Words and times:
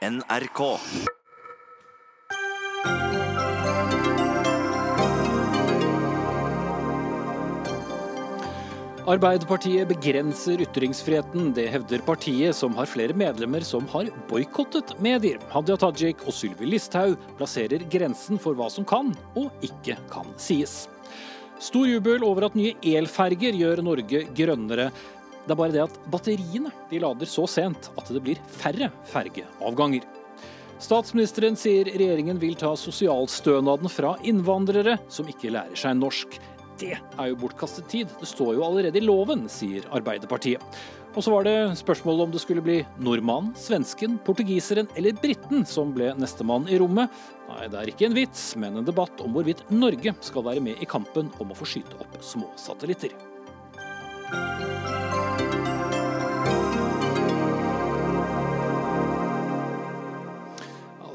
NRK. 0.00 0.78
Arbeiderpartiet 9.04 9.90
begrenser 9.90 10.62
ytringsfriheten. 10.64 11.52
Det 11.52 11.66
hevder 11.68 12.00
partiet, 12.06 12.56
som 12.56 12.72
har 12.80 12.88
flere 12.88 13.12
medlemmer 13.12 13.60
som 13.60 13.84
har 13.92 14.08
boikottet 14.30 14.94
medier. 15.04 15.36
Hadia 15.52 15.76
Tajik 15.76 16.24
og 16.24 16.32
Sylvi 16.32 16.72
Listhaug 16.72 17.20
plasserer 17.36 17.84
grensen 17.92 18.40
for 18.40 18.56
hva 18.56 18.72
som 18.72 18.88
kan 18.88 19.12
og 19.36 19.52
ikke 19.60 20.00
kan 20.08 20.32
sies. 20.40 20.86
Stor 21.60 21.84
jubel 21.84 22.24
over 22.24 22.48
at 22.48 22.56
nye 22.56 22.72
elferger 22.96 23.52
gjør 23.52 23.84
Norge 23.84 24.24
grønnere. 24.32 24.88
Det 25.50 25.56
er 25.56 25.58
bare 25.58 25.74
det 25.74 25.80
at 25.82 25.94
batteriene 26.06 26.70
de 26.86 26.98
lader 27.02 27.26
så 27.26 27.42
sent 27.50 27.88
at 27.98 28.10
det 28.14 28.20
blir 28.22 28.38
færre 28.54 28.86
fergeavganger. 29.10 30.04
Statsministeren 30.78 31.56
sier 31.58 31.88
regjeringen 31.90 32.38
vil 32.38 32.54
ta 32.54 32.70
sosialstønaden 32.78 33.90
fra 33.90 34.12
innvandrere 34.22 34.94
som 35.10 35.26
ikke 35.26 35.50
lærer 35.50 35.74
seg 35.74 35.96
norsk. 35.98 36.36
Det 36.78 36.92
er 36.94 37.32
jo 37.32 37.40
bortkastet 37.40 37.88
tid, 37.90 38.12
det 38.20 38.28
står 38.30 38.60
jo 38.60 38.62
allerede 38.62 39.00
i 39.00 39.02
loven, 39.02 39.42
sier 39.50 39.88
Arbeiderpartiet. 39.90 40.62
Og 41.16 41.26
så 41.26 41.34
var 41.34 41.48
det 41.48 41.56
spørsmålet 41.80 42.28
om 42.28 42.30
det 42.36 42.44
skulle 42.44 42.62
bli 42.62 42.78
nordmannen, 43.02 43.50
svensken, 43.58 44.20
portugiseren 44.22 44.86
eller 44.94 45.18
briten 45.18 45.66
som 45.66 45.90
ble 45.96 46.12
nestemann 46.14 46.70
i 46.70 46.78
rommet. 46.78 47.10
Nei, 47.50 47.66
det 47.66 47.80
er 47.80 47.90
ikke 47.90 48.06
en 48.06 48.14
vits, 48.14 48.46
men 48.54 48.78
en 48.78 48.86
debatt 48.86 49.18
om 49.26 49.34
hvorvidt 49.34 49.66
Norge 49.74 50.14
skal 50.22 50.46
være 50.46 50.62
med 50.70 50.78
i 50.78 50.88
kampen 50.94 51.34
om 51.42 51.50
å 51.50 51.58
få 51.58 51.66
skyte 51.74 51.98
opp 51.98 52.22
små 52.22 52.54
satellitter. 52.54 53.18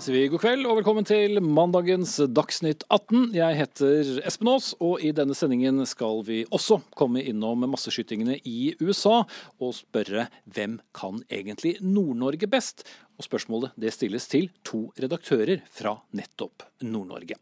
Sier 0.05 0.13
vi 0.13 0.27
god 0.29 0.41
kveld 0.43 0.67
og 0.69 0.75
velkommen 0.77 1.05
til 1.07 1.39
mandagens 1.41 2.11
Dagsnytt 2.29 2.83
18. 2.93 3.31
Jeg 3.33 3.57
heter 3.57 4.09
Espen 4.29 4.51
Aas, 4.51 4.67
og 4.77 5.01
i 5.01 5.09
denne 5.17 5.33
sendingen 5.33 5.81
skal 5.89 6.19
vi 6.27 6.43
også 6.53 6.77
komme 6.93 7.23
innom 7.25 7.63
masseskytingene 7.71 8.35
i 8.45 8.75
USA 8.83 9.23
og 9.57 9.73
spørre 9.73 10.27
hvem 10.45 10.77
kan 10.93 11.23
egentlig 11.25 11.79
Nord-Norge 11.81 12.51
best? 12.51 12.85
Og 13.15 13.27
spørsmålet 13.27 13.75
det 13.79 13.93
stilles 13.95 14.27
til 14.31 14.49
to 14.67 14.87
redaktører 14.99 15.63
fra 15.71 15.95
nettopp 16.15 16.65
Nord-Norge. 16.83 17.37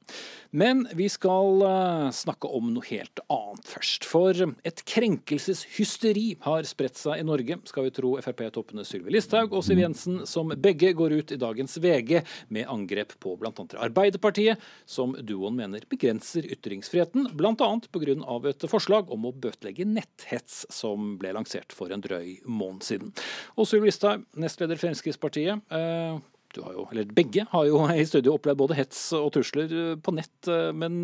Men 0.53 0.83
vi 0.93 1.07
skal 1.09 1.63
eh, 1.65 2.09
snakke 2.13 2.49
om 2.53 2.69
noe 2.75 2.85
helt 2.85 3.21
annet 3.33 3.65
først. 3.65 4.05
For 4.05 4.37
et 4.37 4.83
krenkelseshysteri 4.89 6.25
har 6.45 6.67
spredt 6.69 6.99
seg 6.99 7.23
i 7.23 7.25
Norge, 7.25 7.57
skal 7.69 7.87
vi 7.87 7.93
tro 7.95 8.13
Frp-toppene 8.21 8.85
Sylvi 8.85 9.15
Listhaug 9.15 9.55
og 9.57 9.65
Siv 9.65 9.81
Jensen, 9.81 10.21
som 10.29 10.53
begge 10.53 10.93
går 10.97 11.17
ut 11.17 11.33
i 11.33 11.39
dagens 11.41 11.79
VG 11.81 12.19
med 12.53 12.69
angrep 12.69 13.15
på 13.23 13.33
bl.a. 13.41 13.51
Arbeiderpartiet, 13.87 14.61
som 14.85 15.15
duoen 15.17 15.57
mener 15.57 15.87
begrenser 15.89 16.45
ytringsfriheten, 16.53 17.31
bl.a. 17.33 17.55
pga. 17.57 18.39
et 18.53 18.67
forslag 18.69 19.09
om 19.13 19.25
å 19.25 19.33
bøtelegge 19.33 19.89
netthets 19.89 20.63
som 20.73 21.15
ble 21.21 21.33
lansert 21.33 21.73
for 21.73 21.93
en 21.93 22.03
drøy 22.03 22.43
måned 22.45 22.85
siden. 22.85 23.13
Og 23.57 23.69
Sylvi 23.69 23.89
Listhaug, 23.89 24.27
nestleder 24.37 24.77
Fremskrittspartiet. 24.77 25.62
Eh, 25.69 26.19
du 26.53 26.61
har 26.61 26.73
jo, 26.73 26.87
eller 26.91 27.09
begge 27.09 27.47
har 27.49 27.65
jo 27.65 27.81
i 27.89 28.05
studio 28.05 28.35
opplevd 28.37 28.59
både 28.61 28.77
hets 28.77 29.07
og 29.17 29.31
trusler 29.33 29.71
eh, 29.73 29.95
på 29.97 30.13
nett. 30.15 30.35
eh, 30.47 30.71
Men 30.75 31.01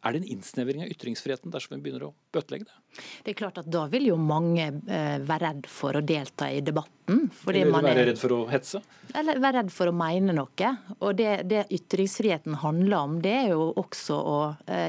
er 0.00 0.14
det 0.14 0.22
en 0.22 0.30
innsnevring 0.32 0.80
av 0.80 0.88
ytringsfriheten 0.88 1.52
dersom 1.52 1.74
vi 1.76 1.82
begynner 1.84 2.06
å 2.06 2.14
bøtelegge 2.32 2.64
det? 2.70 3.02
Det 3.24 3.32
er 3.34 3.36
klart 3.36 3.58
at 3.60 3.66
Da 3.68 3.82
vil 3.92 4.06
jo 4.08 4.14
mange 4.16 4.70
være 4.88 5.40
redd 5.42 5.66
for 5.68 5.98
å 5.98 6.00
delta 6.00 6.48
i 6.48 6.62
debatten. 6.64 7.26
fordi 7.42 7.60
Eller 7.60 7.74
man 7.74 7.84
være 7.84 8.06
redd 8.08 8.20
for 8.20 8.32
å 8.32 8.38
hetse? 8.48 8.80
Eller 9.12 9.40
være 9.44 9.60
redd 9.60 9.72
for 9.76 9.92
å 9.92 9.92
mene 9.92 10.32
noe. 10.32 10.70
Og 11.00 11.18
det, 11.20 11.42
det 11.52 11.66
ytringsfriheten 11.76 12.56
handler 12.62 12.96
om, 12.96 13.18
det 13.20 13.34
er 13.42 13.52
jo 13.52 13.74
også 13.76 14.16
å 14.16 14.38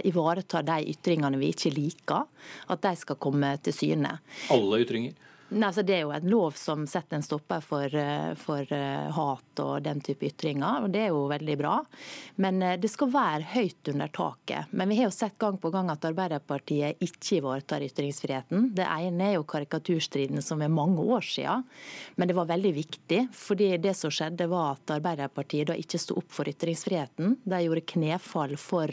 ivareta 0.08 0.64
de 0.64 0.80
ytringene 0.94 1.40
vi 1.44 1.52
ikke 1.52 1.74
liker. 1.76 2.24
At 2.72 2.88
de 2.88 2.96
skal 3.04 3.20
komme 3.20 3.52
til 3.68 3.76
syne. 3.76 4.16
Alle 4.56 4.80
ytringer? 4.86 5.28
Nei, 5.52 5.68
altså 5.68 5.84
Det 5.84 5.98
er 5.98 6.06
jo 6.06 6.14
en 6.16 6.30
lov 6.32 6.56
som 6.56 6.86
setter 6.88 7.18
en 7.18 7.26
stopper 7.26 7.64
for, 7.66 7.96
eh, 7.96 8.32
for 8.40 8.68
eh, 8.72 9.10
hat 9.12 9.60
og 9.60 9.82
den 9.84 10.00
type 10.00 10.24
ytringer, 10.30 10.86
og 10.86 10.94
det 10.94 11.02
er 11.04 11.10
jo 11.12 11.26
veldig 11.28 11.58
bra. 11.60 11.74
Men 12.40 12.62
eh, 12.64 12.78
det 12.80 12.88
skal 12.88 13.12
være 13.12 13.50
høyt 13.52 13.92
under 13.92 14.08
taket. 14.16 14.72
Men 14.72 14.88
vi 14.88 15.02
har 15.02 15.10
jo 15.10 15.16
sett 15.16 15.36
gang 15.42 15.58
på 15.60 15.74
gang 15.74 15.92
at 15.92 16.08
Arbeiderpartiet 16.08 17.04
ikke 17.04 17.42
ivaretar 17.42 17.84
ytringsfriheten. 17.84 18.70
Det 18.78 18.88
ene 18.88 19.28
er 19.28 19.36
jo 19.36 19.44
karikaturstriden 19.44 20.40
som 20.46 20.64
er 20.64 20.72
mange 20.72 21.04
år 21.04 21.28
siden, 21.28 21.68
men 22.16 22.32
det 22.32 22.38
var 22.38 22.48
veldig 22.48 22.74
viktig. 22.80 23.22
fordi 23.36 23.76
det 23.78 23.96
som 23.98 24.12
skjedde 24.12 24.48
var 24.48 24.78
at 24.78 24.96
Arbeiderpartiet 24.96 25.68
da 25.68 25.76
ikke 25.76 26.00
sto 26.00 26.16
opp 26.22 26.32
for 26.32 26.48
ytringsfriheten. 26.48 27.42
De 27.44 27.60
gjorde 27.66 27.84
knefall 27.92 28.56
for 28.56 28.88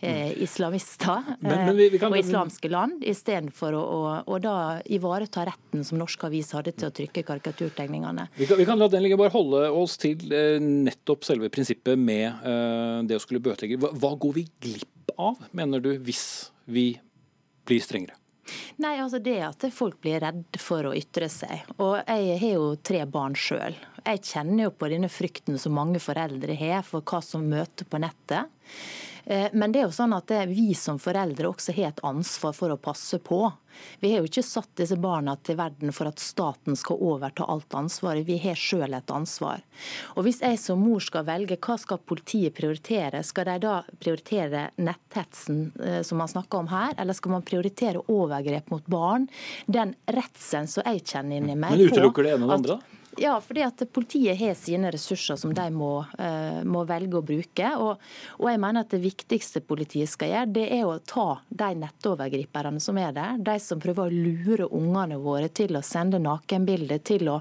eh, 0.00 0.32
islamister 0.42 1.24
Men- 1.40 1.66
men 1.66 1.76
vi- 1.76 1.88
vi 1.90 1.98
kan- 1.98 2.12
og 2.12 2.18
islamske 2.18 2.70
land, 2.70 3.02
istedenfor 3.02 3.72
å, 3.74 3.82
å, 3.82 4.24
å 4.26 4.38
da 4.40 4.80
ivareta 4.86 5.44
retten 5.46 5.84
som 5.84 5.98
norske 5.98 6.26
aviser 6.28 6.58
hadde 6.60 6.72
til 6.76 6.88
å 6.88 6.94
trykke 6.94 7.24
karikaturtegningene. 7.24 8.28
Vi 8.36 8.46
kan, 8.46 8.56
vi 8.58 8.64
kan 8.68 8.78
la 8.78 8.88
den 8.88 9.02
ligge, 9.02 9.16
bare 9.18 9.30
holde 9.34 9.64
oss 9.72 9.96
til 9.96 10.18
eh, 10.32 10.58
nettopp 10.60 11.24
selve 11.24 11.48
prinsippet 11.50 11.98
med 11.98 12.28
eh, 12.44 13.02
det 13.08 13.16
å 13.18 13.20
skulle 13.24 13.40
bøtelegge. 13.42 13.78
Hva, 13.82 13.92
hva 13.98 14.14
går 14.18 14.32
vi 14.34 14.46
glipp 14.60 15.12
av, 15.18 15.36
mener 15.52 15.80
du, 15.80 15.96
hvis 15.98 16.50
vi 16.66 16.92
blir 17.66 17.80
strengere? 17.82 18.14
Nei, 18.80 18.94
altså 19.02 19.18
det 19.20 19.34
at 19.44 19.64
folk 19.76 19.98
blir 20.00 20.22
redd 20.24 20.56
for 20.62 20.86
å 20.88 20.94
ytre 20.96 21.26
seg. 21.28 21.66
Og 21.84 21.98
jeg 22.06 22.38
har 22.40 22.54
jo 22.54 22.68
tre 22.80 23.02
barn 23.04 23.34
sjøl. 23.36 23.74
Jeg 24.06 24.22
kjenner 24.24 24.62
jo 24.64 24.70
på 24.70 24.88
denne 24.88 25.10
frykten 25.12 25.58
som 25.60 25.74
mange 25.76 26.00
foreldre 26.00 26.56
har 26.56 26.80
for 26.86 27.02
hva 27.04 27.20
som 27.22 27.44
møter 27.44 27.84
på 27.84 28.00
nettet. 28.00 28.48
Eh, 29.28 29.48
Men 29.52 29.72
det 29.72 29.82
er 29.82 29.88
jo 29.90 29.92
sånn 29.92 30.16
at 30.16 30.32
vi 30.48 30.72
som 30.78 30.98
foreldre 31.02 31.50
også 31.50 31.74
har 31.76 31.92
et 31.92 32.04
ansvar 32.06 32.54
for 32.56 32.72
å 32.72 32.80
passe 32.80 33.20
på. 33.20 33.42
Vi 34.00 34.12
har 34.12 34.22
jo 34.22 34.28
ikke 34.28 34.42
satt 34.42 34.70
disse 34.80 34.96
barna 34.98 35.34
til 35.44 35.58
verden 35.58 35.92
for 35.94 36.08
at 36.10 36.22
staten 36.22 36.76
skal 36.78 37.00
overta 37.04 37.44
alt 37.44 37.74
ansvaret. 37.76 38.26
Vi 38.26 38.38
har 38.42 38.58
sjøl 38.58 38.96
et 38.96 39.12
ansvar. 39.12 39.62
Og 40.16 40.24
Hvis 40.26 40.40
jeg 40.42 40.58
som 40.62 40.80
mor 40.82 41.04
skal 41.04 41.26
velge 41.28 41.58
hva 41.60 41.78
skal 41.80 42.00
politiet 42.00 42.56
prioritere, 42.56 43.22
skal 43.26 43.50
de 43.52 43.58
da 43.66 43.76
prioritere 44.00 44.68
netthetsen 44.80 45.62
eh, 45.84 46.02
som 46.02 46.18
man 46.18 46.32
snakker 46.32 46.64
om 46.64 46.72
her, 46.72 46.96
eller 46.98 47.16
skal 47.16 47.36
man 47.36 47.46
prioritere 47.46 48.04
overgrep 48.08 48.70
mot 48.72 48.86
barn? 48.86 49.28
Den 49.66 49.94
redselen 50.08 50.70
som 50.70 50.86
jeg 50.86 51.04
kjenner 51.04 51.38
inni 51.38 51.54
meg 51.58 51.76
Men 51.76 51.90
utelukker 51.92 52.24
det 52.24 52.36
ene 52.36 52.48
og 52.48 52.54
det 52.54 52.60
andre, 52.62 52.78
da? 52.78 52.97
Ja, 53.16 53.40
fordi 53.40 53.62
at 53.64 53.82
politiet 53.92 54.36
har 54.38 54.54
sine 54.58 54.90
ressurser 54.92 55.38
som 55.40 55.52
de 55.54 55.64
må, 55.74 56.04
eh, 56.18 56.60
må 56.68 56.84
velge 56.88 57.18
å 57.18 57.24
bruke. 57.24 57.70
Og, 57.80 58.02
og 58.38 58.50
jeg 58.50 58.60
mener 58.62 58.84
at 58.84 58.92
det 58.92 59.00
viktigste 59.02 59.62
politiet 59.66 60.10
skal 60.10 60.32
gjøre, 60.32 60.52
det 60.58 60.66
er 60.76 60.84
å 60.86 60.98
ta 61.00 61.40
de 61.48 61.70
nettovergriperne 61.82 62.82
som 62.82 62.98
er 63.00 63.14
der. 63.16 63.38
De 63.42 63.56
som 63.62 63.80
prøver 63.82 64.08
å 64.08 64.12
lure 64.12 64.68
ungene 64.74 65.18
våre 65.22 65.48
til 65.48 65.78
å 65.78 65.84
sende 65.84 66.20
nakenbilder, 66.22 67.02
til 67.02 67.32
å 67.32 67.38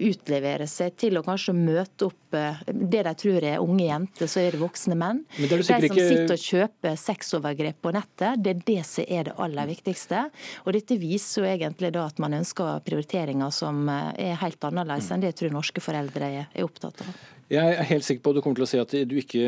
utlevere 0.00 0.68
seg, 0.70 0.96
til 1.00 1.20
å 1.20 1.24
kanskje 1.26 1.54
møte 1.56 2.08
opp 2.08 2.38
eh, 2.38 2.62
det 2.70 3.04
de 3.06 3.14
tror 3.24 3.46
er 3.46 3.62
unge 3.62 3.86
jenter, 3.86 4.30
så 4.30 4.42
er 4.42 4.56
det 4.56 4.62
voksne 4.62 4.98
menn. 4.98 5.24
Men 5.38 5.48
det 5.52 5.60
de 5.60 5.68
som 5.68 5.88
ikke- 5.90 6.08
sitter 6.10 6.34
og 6.34 6.46
kjøper 6.46 6.98
sexovergrep 7.04 7.80
på 7.82 7.94
nettet, 7.94 8.42
det 8.42 8.56
er 8.56 8.62
det 8.66 8.86
som 8.86 9.04
er 9.06 9.24
det 9.30 9.36
aller 9.38 9.70
viktigste. 9.70 10.26
Og 10.64 10.72
dette 10.74 10.98
viser 10.98 11.42
jo 11.42 11.50
egentlig 11.50 11.92
da 11.92 12.06
at 12.06 12.18
man 12.18 12.34
ønsker 12.40 12.82
prioriteringer 12.86 13.52
som 13.54 13.88
eh, 13.88 14.30
er 14.30 14.40
helt 14.40 14.60
annerledes 14.66 15.10
enn 15.10 15.19
det 15.22 15.32
jeg 15.32 15.38
tror 15.40 15.54
norske 15.58 15.82
foreldre 15.84 16.30
er 16.30 16.48
er 16.50 16.66
opptatt 16.66 17.02
av. 17.04 17.14
Jeg 17.50 17.74
er 17.74 17.88
helt 17.88 18.06
sikker 18.06 18.22
på 18.22 18.30
at 18.30 18.38
du 18.38 18.42
kommer 18.44 18.60
til 18.60 18.66
å 18.66 18.70
si 18.70 18.78
at 18.78 18.92
du 19.10 19.16
ikke 19.18 19.46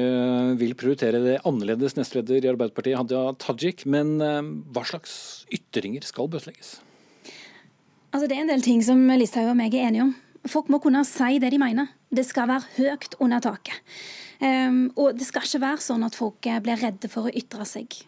vil 0.58 0.72
prioritere 0.78 1.20
det 1.22 1.36
annerledes, 1.46 1.94
nestleder 1.94 2.42
i 2.42 2.50
Arbeiderpartiet 2.50 2.98
Hadia 2.98 3.28
Tajik. 3.38 3.84
Men 3.86 4.16
eh, 4.18 4.40
hva 4.74 4.82
slags 4.88 5.12
ytringer 5.54 6.02
skal 6.06 6.30
bøtelegges? 6.32 6.80
Altså, 8.12 8.26
det 8.26 8.36
er 8.36 8.42
en 8.42 8.50
del 8.50 8.64
ting 8.64 8.82
som 8.84 9.00
Listhaug 9.16 9.52
og 9.52 9.58
meg 9.60 9.76
er 9.78 9.86
enige 9.88 10.08
om. 10.08 10.16
Folk 10.50 10.68
må 10.72 10.82
kunne 10.82 11.04
si 11.06 11.38
det 11.38 11.52
de 11.54 11.60
mener. 11.62 11.94
Det 12.10 12.26
skal 12.26 12.50
være 12.50 12.66
høyt 12.80 13.14
under 13.22 13.42
taket. 13.44 13.78
Um, 14.42 14.88
og 14.98 15.14
det 15.14 15.28
skal 15.28 15.46
ikke 15.46 15.62
være 15.62 15.84
sånn 15.84 16.02
at 16.02 16.16
folk 16.18 16.48
eh, 16.50 16.58
blir 16.64 16.80
redde 16.82 17.06
for 17.10 17.30
å 17.30 17.34
ytre 17.38 17.62
seg. 17.68 18.00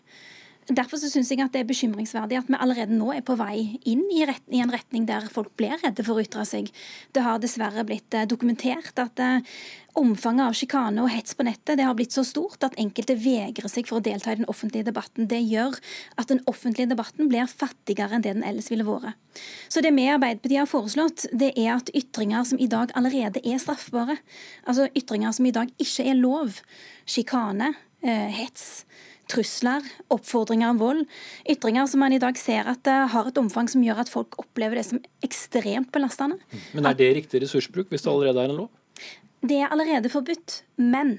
Derfor 0.68 0.96
så 0.96 1.10
synes 1.12 1.28
jeg 1.28 1.42
at 1.44 1.52
det 1.52 1.60
er 1.60 1.68
bekymringsverdig 1.68 2.38
at 2.38 2.48
vi 2.48 2.56
allerede 2.56 2.96
nå 2.96 3.10
er 3.12 3.24
på 3.26 3.36
vei 3.36 3.78
inn 3.84 4.04
i, 4.08 4.22
rett, 4.24 4.44
i 4.48 4.62
en 4.64 4.72
retning 4.72 5.04
der 5.08 5.26
folk 5.32 5.52
blir 5.60 5.76
redde 5.82 6.04
for 6.06 6.16
å 6.16 6.24
ytre 6.24 6.46
seg. 6.48 6.70
Det 7.12 7.24
har 7.24 7.42
dessverre 7.42 7.84
blitt 7.84 8.16
eh, 8.16 8.24
dokumentert 8.30 8.96
at 9.02 9.20
eh, 9.20 9.44
omfanget 10.00 10.46
av 10.46 10.56
sjikane 10.56 11.04
og 11.04 11.12
hets 11.12 11.36
på 11.36 11.44
nettet 11.46 11.78
det 11.78 11.86
har 11.86 11.94
blitt 11.98 12.16
så 12.16 12.24
stort 12.26 12.64
at 12.66 12.78
enkelte 12.80 13.16
vegrer 13.20 13.68
seg 13.70 13.90
for 13.90 14.00
å 14.00 14.04
delta 14.04 14.32
i 14.32 14.40
den 14.40 14.48
offentlige 14.50 14.88
debatten. 14.88 15.28
Det 15.30 15.42
gjør 15.42 15.76
at 16.16 16.32
den 16.32 16.40
offentlige 16.50 16.90
debatten 16.94 17.28
blir 17.30 17.50
fattigere 17.50 18.16
enn 18.16 18.24
det 18.24 18.34
den 18.38 18.46
ellers 18.46 18.70
ville 18.72 18.86
vært. 18.88 19.14
Så 19.68 19.84
det 19.84 19.92
vi 19.92 20.06
i 20.06 20.12
Arbeiderpartiet 20.14 20.62
har 20.62 20.70
foreslått, 20.70 21.26
det 21.32 21.52
er 21.60 21.74
at 21.76 21.92
ytringer 21.92 22.46
som 22.48 22.60
i 22.62 22.70
dag 22.70 22.94
allerede 22.96 23.42
er 23.44 23.60
straffbare, 23.60 24.16
altså 24.64 24.88
ytringer 24.96 25.34
som 25.34 25.48
i 25.48 25.54
dag 25.54 25.72
ikke 25.76 26.08
er 26.08 26.18
lov, 26.18 26.60
sjikane, 27.10 27.74
eh, 28.00 28.30
hets, 28.32 28.86
trusler, 29.34 29.84
oppfordringer 30.14 30.72
om 30.72 30.80
vold. 30.80 31.02
Ytringer 31.50 31.90
som 31.90 32.04
man 32.04 32.14
i 32.14 32.22
dag 32.22 32.38
ser 32.38 32.70
at 32.70 32.82
det 32.86 32.96
har 33.12 33.28
et 33.30 33.40
omfang 33.40 33.68
som 33.70 33.84
gjør 33.84 34.04
at 34.04 34.12
folk 34.12 34.38
opplever 34.40 34.78
det 34.78 34.86
som 34.88 35.02
ekstremt 35.26 35.90
belastende. 35.94 36.38
Men 36.72 36.88
er 36.88 36.96
det 36.98 37.12
riktig 37.18 37.42
ressursbruk 37.44 37.90
hvis 37.92 38.06
det 38.06 38.12
allerede 38.14 38.44
er 38.44 38.54
en 38.54 38.64
lov? 38.64 38.72
Det 39.44 39.60
er 39.60 39.72
allerede 39.74 40.08
forbudt, 40.08 40.62
men 40.80 41.18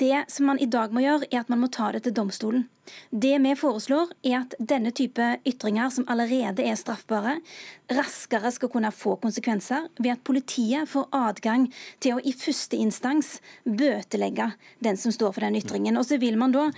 det 0.00 0.24
som 0.32 0.48
man 0.48 0.58
i 0.58 0.66
dag 0.70 0.92
må 0.94 1.02
gjøre, 1.04 1.28
er 1.30 1.42
at 1.42 1.52
man 1.52 1.60
må 1.60 1.68
ta 1.72 1.90
det 1.92 2.06
til 2.06 2.16
domstolen. 2.16 2.68
Det 3.10 3.34
vi 3.44 3.50
foreslår, 3.58 4.12
er 4.24 4.38
at 4.40 4.54
denne 4.70 4.92
type 4.96 5.24
ytringer, 5.48 5.90
som 5.92 6.06
allerede 6.08 6.64
er 6.64 6.78
straffbare, 6.78 7.34
raskere 7.92 8.48
skal 8.54 8.70
kunne 8.72 8.92
få 8.94 9.16
konsekvenser 9.20 9.90
ved 9.98 10.14
at 10.14 10.24
politiet 10.24 10.88
får 10.88 11.08
adgang 11.12 11.66
til 12.00 12.16
å 12.16 12.22
i 12.24 12.32
første 12.32 12.80
instans 12.80 13.38
bøtelegge 13.64 14.50
den 14.84 15.00
som 15.00 15.12
står 15.12 15.36
for 15.36 15.44
den 15.44 15.60
ytringen. 15.60 16.00
Og 16.00 16.08
så 16.08 16.20
vil 16.20 16.40
man 16.40 16.54
da 16.56 16.68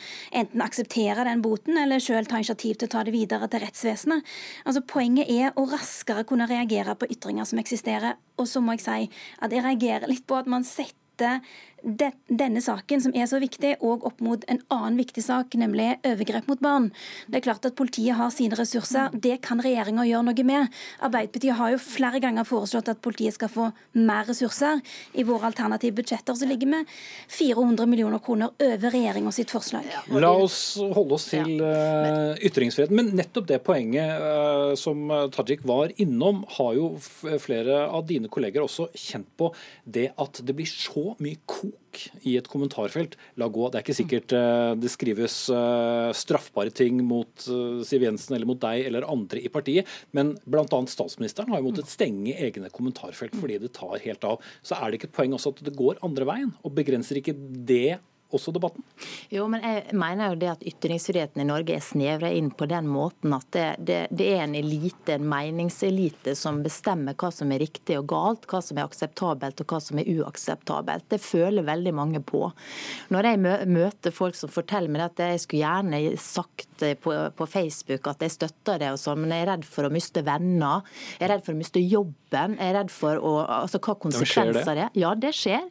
enten 0.42 0.66
akseptere 0.66 1.26
den 1.28 1.44
boten 1.46 1.78
eller 1.78 2.02
sjøl 2.02 2.26
ta 2.26 2.40
initiativ 2.40 2.80
til 2.80 2.90
å 2.90 2.94
ta 2.96 3.04
det 3.06 3.14
videre 3.14 3.50
til 3.50 3.62
rettsvesenet. 3.64 4.26
Altså 4.64 4.84
Poenget 4.90 5.30
er 5.30 5.54
å 5.54 5.68
raskere 5.70 6.26
kunne 6.26 6.50
reagere 6.50 6.96
på 6.98 7.08
ytringer 7.10 7.46
som 7.46 7.62
eksisterer. 7.62 8.18
Og 8.40 8.48
så 8.50 8.62
må 8.64 8.74
jeg 8.74 8.86
si 8.86 9.10
at 9.38 9.52
jeg 9.54 9.62
reagerer 9.62 10.10
litt 10.10 10.26
på 10.26 10.38
at 10.38 10.50
man 10.50 10.66
setter 10.66 11.38
de, 11.82 12.10
denne 12.28 12.60
saken, 12.62 13.00
som 13.02 13.14
er 13.16 13.28
så 13.30 13.40
viktig, 13.42 13.76
og 13.84 14.04
opp 14.08 14.20
mot 14.24 14.44
en 14.50 14.60
annen 14.72 14.98
viktig 15.00 15.22
sak, 15.24 15.54
nemlig 15.58 15.92
overgrep 16.06 16.48
mot 16.50 16.60
barn. 16.62 16.90
Det 17.30 17.40
er 17.40 17.46
klart 17.48 17.66
at 17.68 17.76
Politiet 17.78 18.18
har 18.18 18.32
sine 18.34 18.56
ressurser. 18.58 19.12
Det 19.14 19.38
kan 19.44 19.62
regjeringa 19.62 20.04
gjøre 20.08 20.26
noe 20.28 20.46
med. 20.46 20.80
Arbeiderpartiet 21.06 21.56
har 21.56 21.72
jo 21.74 21.80
flere 21.82 22.20
ganger 22.22 22.46
foreslått 22.48 22.90
at 22.92 23.00
politiet 23.02 23.36
skal 23.36 23.50
få 23.52 23.68
mer 23.96 24.26
ressurser. 24.28 24.82
I 25.16 25.24
våre 25.26 25.48
alternative 25.48 25.96
budsjetter 26.00 26.36
så 26.36 26.48
ligger 26.48 26.70
vi 26.70 26.82
400 27.38 27.88
millioner 27.88 28.20
kroner 28.22 28.52
over 28.52 28.92
regjeringa 28.92 29.32
sitt 29.34 29.52
forslag. 29.52 29.88
La 30.12 30.32
oss 30.36 30.76
holde 30.80 31.16
oss 31.16 31.30
til 31.32 31.62
uh, 31.62 32.36
ytringsfriheten. 32.36 32.96
Men 32.96 33.12
nettopp 33.16 33.48
det 33.48 33.62
poenget 33.64 34.20
uh, 34.20 34.74
som 34.78 35.08
Tajik 35.32 35.64
var 35.68 35.94
innom, 36.00 36.44
har 36.58 36.76
jo 36.76 36.92
flere 37.00 37.84
av 37.88 38.06
dine 38.08 38.30
kolleger 38.32 38.64
også 38.66 38.90
kjent 38.94 39.30
på. 39.40 39.50
Det 39.84 40.10
at 40.20 40.42
det 40.44 40.56
blir 40.56 40.68
så 40.68 41.14
mye 41.22 41.40
kok 41.90 42.26
i 42.26 42.36
et 42.38 42.48
kommentarfelt. 42.48 43.16
La 43.40 43.48
gå. 43.48 43.68
Det 43.68 43.78
er 43.78 43.84
ikke 43.84 43.98
sikkert 43.98 44.34
uh, 44.36 44.74
det 44.78 44.90
skrives 44.92 45.36
uh, 45.52 46.10
straffbare 46.16 46.70
ting 46.70 47.00
mot 47.06 47.46
uh, 47.48 47.82
Siv 47.86 48.04
Jensen 48.06 48.36
eller 48.36 48.48
mot 48.48 48.60
deg 48.60 48.86
eller 48.86 49.08
andre 49.10 49.42
i 49.42 49.50
partiet, 49.52 49.88
men 50.12 50.34
bl.a. 50.46 50.66
statsministeren 50.66 51.50
har 51.50 51.60
jo 51.60 51.70
måttet 51.70 51.90
stenge 51.90 52.36
egne 52.36 52.70
kommentarfelt 52.70 53.36
fordi 53.40 53.58
det 53.62 53.72
tar 53.76 53.98
helt 54.04 54.24
av. 54.26 54.40
Så 54.62 54.78
er 54.78 54.90
det 54.90 55.00
ikke 55.00 55.10
et 55.10 55.18
poeng 55.18 55.36
også 55.36 55.54
at 55.54 55.64
det 55.66 55.76
går 55.78 56.00
andre 56.06 56.28
veien? 56.28 56.54
Og 56.64 56.74
begrenser 56.76 57.20
ikke 57.20 57.36
det 57.36 57.98
også 58.36 58.52
debatten? 58.54 58.84
Jo, 59.32 59.46
men 59.50 59.64
jeg 59.64 59.96
mener 59.96 60.32
jo 60.32 60.38
det 60.40 60.50
at 60.52 60.64
ytringsfriheten 60.66 61.42
i 61.42 61.46
Norge 61.48 61.76
er 61.76 61.84
snevra 61.84 62.30
inn 62.34 62.50
på 62.54 62.68
den 62.70 62.88
måten 62.90 63.34
at 63.36 63.48
det, 63.54 63.66
det, 63.86 63.98
det, 64.14 64.28
er 64.34 64.44
en 64.44 64.56
elite, 64.58 65.16
en 65.16 65.26
meningselite, 65.30 66.34
som 66.38 66.62
bestemmer 66.64 67.16
hva 67.18 67.32
som 67.34 67.52
er 67.52 67.62
riktig 67.64 67.98
og 67.98 68.08
galt, 68.12 68.46
hva 68.50 68.62
som 68.64 68.78
er 68.78 68.86
akseptabelt 68.86 69.62
og 69.62 69.74
hva 69.74 69.80
som 69.82 70.00
er 70.00 70.10
uakseptabelt. 70.14 71.08
Det 71.10 71.20
føler 71.22 71.66
veldig 71.66 71.94
mange 71.96 72.22
på. 72.24 72.46
Når 73.14 73.30
jeg 73.30 73.42
møter 73.70 74.14
folk 74.14 74.38
som 74.38 74.52
forteller 74.52 74.92
meg 74.92 75.08
at 75.08 75.24
jeg 75.24 75.44
skulle 75.44 75.64
gjerne 75.64 76.16
sagt 76.20 76.86
på, 77.02 77.14
på 77.36 77.46
Facebook 77.50 78.08
at 78.08 78.22
jeg 78.24 78.36
støtter 78.36 78.80
det, 78.80 78.92
og 78.94 79.00
sånn, 79.00 79.24
men 79.24 79.34
jeg 79.34 79.44
er 79.44 79.52
redd 79.54 79.66
for 79.68 79.88
å 79.88 79.92
miste 79.92 80.24
venner, 80.26 80.86
jeg 81.18 81.26
er 81.26 81.34
redd 81.34 81.44
for 81.46 81.56
å 81.56 81.60
miste 81.60 81.82
jobben, 81.82 82.56
jeg 82.56 82.70
er 82.70 82.78
redd 82.78 82.94
for 82.94 83.20
å, 83.20 83.34
altså, 83.60 83.80
hva 83.82 83.96
konsekvenser 84.00 84.78
det 84.78 84.86
er. 84.86 84.96
Ja, 85.00 85.12
det 85.18 85.34
skjer. 85.36 85.66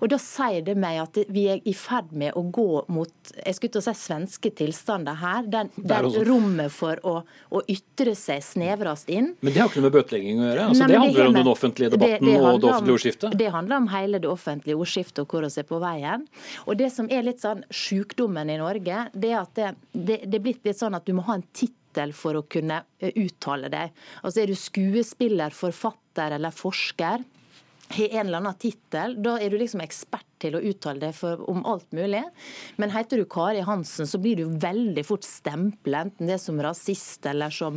Og 0.00 0.10
da 0.12 0.18
sier 0.22 0.64
det 0.66 0.76
meg 0.80 1.02
at 1.04 1.20
vi 1.30 1.46
er 1.52 1.62
i 1.68 1.74
ferd 1.76 1.89
med 2.10 2.36
å 2.38 2.42
gå 2.52 2.84
mot 2.92 3.32
jeg 3.32 3.56
skulle 3.56 3.74
til 3.74 3.80
å 3.80 3.84
si 3.84 3.94
svenske 3.98 4.52
tilstander 4.56 5.18
her, 5.20 5.46
der, 5.50 5.70
der 5.76 6.06
rommet 6.26 6.72
for 6.74 7.00
å, 7.06 7.14
å, 7.50 7.62
ytre 7.70 8.14
seg 8.18 8.42
snevres 8.44 9.06
inn. 9.10 9.32
Men 9.40 9.54
det 9.54 9.62
har 9.62 9.70
ikke 9.70 9.82
noe 9.82 9.88
med 9.88 9.96
bøtelegging 9.98 10.42
å 10.42 10.46
gjøre? 10.46 10.66
Altså, 10.70 10.84
Nei, 10.84 10.90
det 10.90 11.00
handler 11.00 11.20
det 11.20 11.26
om 11.30 11.38
den 11.38 11.50
offentlige 11.52 11.92
debatten 11.94 12.28
det, 12.28 12.36
det 12.36 12.38
og 12.40 12.60
det 12.60 12.70
offentlige 12.70 12.98
ordskiftet? 12.98 13.36
Det 13.40 13.50
handler 13.56 13.82
om 13.82 13.90
hele 13.94 14.22
det 14.22 14.30
offentlige 14.30 14.78
ordskiftet 14.84 15.22
og 15.24 15.34
hvor 15.34 15.46
vi 15.46 15.52
er 15.62 15.68
på 15.70 15.82
veien. 15.82 16.28
Og 16.66 16.80
det 16.80 16.92
som 16.94 17.10
er 17.10 17.26
litt 17.26 17.42
sånn 17.42 17.64
sjukdommen 17.74 18.52
i 18.52 18.60
Norge, 18.60 19.04
det 19.12 19.34
er 19.34 19.42
at 19.42 19.52
det, 19.58 19.74
det, 19.92 20.22
det 20.26 20.40
er 20.40 20.46
blitt 20.46 20.64
litt 20.66 20.80
sånn 20.80 20.96
at 20.98 21.06
du 21.08 21.14
må 21.16 21.26
ha 21.28 21.38
en 21.38 21.46
tittel 21.56 22.14
for 22.16 22.38
å 22.38 22.46
kunne 22.50 22.82
eh, 23.02 23.14
uttale 23.18 23.70
deg. 23.72 23.94
Altså 24.22 24.44
Er 24.44 24.52
du 24.52 24.58
skuespiller, 24.58 25.54
forfatter 25.54 26.36
eller 26.38 26.54
forsker, 26.54 27.24
har 27.90 28.20
en 28.20 28.26
eller 28.26 28.38
annen 28.38 28.58
tittel, 28.60 29.16
da 29.22 29.36
er 29.40 29.50
du 29.50 29.58
liksom 29.60 29.82
ekspert 29.84 30.26
til 30.40 30.56
å 30.56 30.60
uttale 30.64 31.02
deg 31.02 31.16
for, 31.16 31.42
om 31.50 31.62
alt 31.68 31.90
mulig. 31.96 32.22
Men 32.80 32.92
heter 32.94 33.20
du 33.20 33.26
Kari 33.28 33.60
Hansen, 33.66 34.08
så 34.08 34.20
blir 34.22 34.40
du 34.40 34.54
veldig 34.62 35.04
fort 35.06 35.26
stempla, 35.26 36.06
enten 36.06 36.30
det 36.30 36.36
er 36.38 36.42
som 36.42 36.60
rasist 36.64 37.26
eller 37.28 37.52
som 37.52 37.76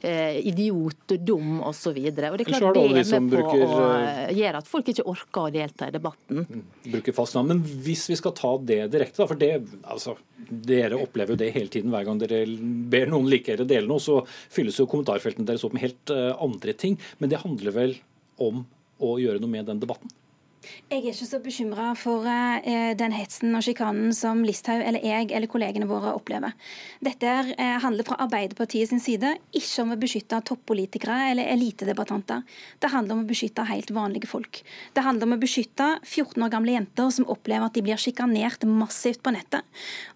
eh, 0.00 0.40
idiot, 0.50 1.14
dum 1.18 1.60
osv. 1.60 1.70
Og, 1.70 1.76
så 1.76 1.92
og 1.92 2.40
det 2.40 2.46
er 2.46 2.50
klart 2.50 2.78
det 2.78 2.84
er 2.86 2.96
med 2.96 3.12
på 3.12 3.36
bruker, 3.36 3.64
å 3.66 3.84
eh, 4.00 4.32
gjøre 4.40 4.64
at 4.64 4.70
folk 4.70 4.90
ikke 4.92 5.06
orker 5.12 5.46
å 5.46 5.54
delta 5.54 5.90
i 5.90 5.94
debatten. 5.94 6.42
Mm, 6.48 6.66
bruker 6.96 7.16
fast 7.16 7.38
navn. 7.38 7.54
Men 7.54 7.62
hvis 7.86 8.08
vi 8.10 8.18
skal 8.18 8.34
ta 8.38 8.56
det 8.58 8.82
direkte, 8.94 9.28
for 9.30 9.38
det, 9.38 9.52
altså, 9.84 10.16
dere 10.50 10.98
opplever 10.98 11.36
jo 11.36 11.42
det 11.44 11.52
hele 11.54 11.70
tiden. 11.72 11.94
Hver 11.94 12.08
gang 12.08 12.20
dere 12.22 12.42
ber 12.90 13.10
noen 13.12 13.30
like 13.30 13.52
dere 13.52 13.68
dele 13.68 13.90
noe, 13.90 14.02
så 14.02 14.20
fylles 14.26 14.78
jo 14.80 14.88
kommentarfeltene 14.90 15.46
deres 15.48 15.64
opp 15.66 15.76
med 15.76 15.86
helt 15.86 16.12
uh, 16.14 16.32
andre 16.42 16.74
ting. 16.74 16.98
Men 17.22 17.32
det 17.32 17.42
handler 17.44 17.76
vel 17.76 17.96
om 18.40 18.64
å 19.00 19.16
gjøre 19.20 19.40
noe 19.42 19.50
med 19.50 19.68
den 19.70 19.80
debatten? 19.82 20.12
Jeg 20.60 20.98
er 20.98 21.14
ikke 21.14 21.26
så 21.28 21.38
bekymra 21.40 21.92
for 21.96 22.26
eh, 22.28 22.90
den 22.98 23.14
hetsen 23.16 23.54
og 23.56 23.62
sjikanen 23.64 24.10
som 24.16 24.42
Listhaug 24.44 24.82
eller 24.84 25.00
jeg 25.06 25.30
eller 25.32 25.48
kollegene 25.48 25.86
våre 25.88 26.12
opplever. 26.12 26.52
Dette 27.00 27.30
eh, 27.54 27.76
handler 27.80 28.04
fra 28.04 28.18
Arbeiderpartiet 28.26 28.90
sin 28.90 29.00
side 29.00 29.30
ikke 29.56 29.84
om 29.84 29.94
å 29.94 29.98
beskytte 30.00 30.40
toppolitikere 30.50 31.30
eller 31.30 31.48
elitedebattanter. 31.54 32.42
Det 32.82 32.90
handler 32.92 33.16
om 33.16 33.22
å 33.24 33.30
beskytte 33.30 33.64
helt 33.70 33.92
vanlige 33.94 34.28
folk. 34.28 34.60
Det 34.92 35.04
handler 35.06 35.30
om 35.30 35.36
å 35.38 35.40
beskytte 35.40 35.86
14 36.02 36.44
år 36.44 36.52
gamle 36.52 36.76
jenter 36.76 37.14
som 37.14 37.28
opplever 37.32 37.70
at 37.70 37.78
de 37.78 37.84
blir 37.86 38.02
sjikanert 38.02 38.66
massivt 38.68 39.22
på 39.24 39.32
nettet. 39.32 39.64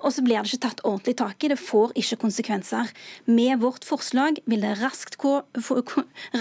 Og 0.03 0.13
så 0.13 0.27
blir 0.27 0.43
det 0.43 0.53
ikke 0.53 0.67
tatt 0.67 0.85
ordentlig 0.85 1.17
tak 1.23 1.41
i. 1.41 1.53
Det 1.55 1.61
får 1.63 1.97
ikke 2.03 2.21
konsekvenser. 2.27 2.93
Med 3.31 3.63
vårt 3.65 3.87
forslag 3.89 4.43
vil 4.51 4.67
det 4.67 4.77
raskt, 4.83 5.17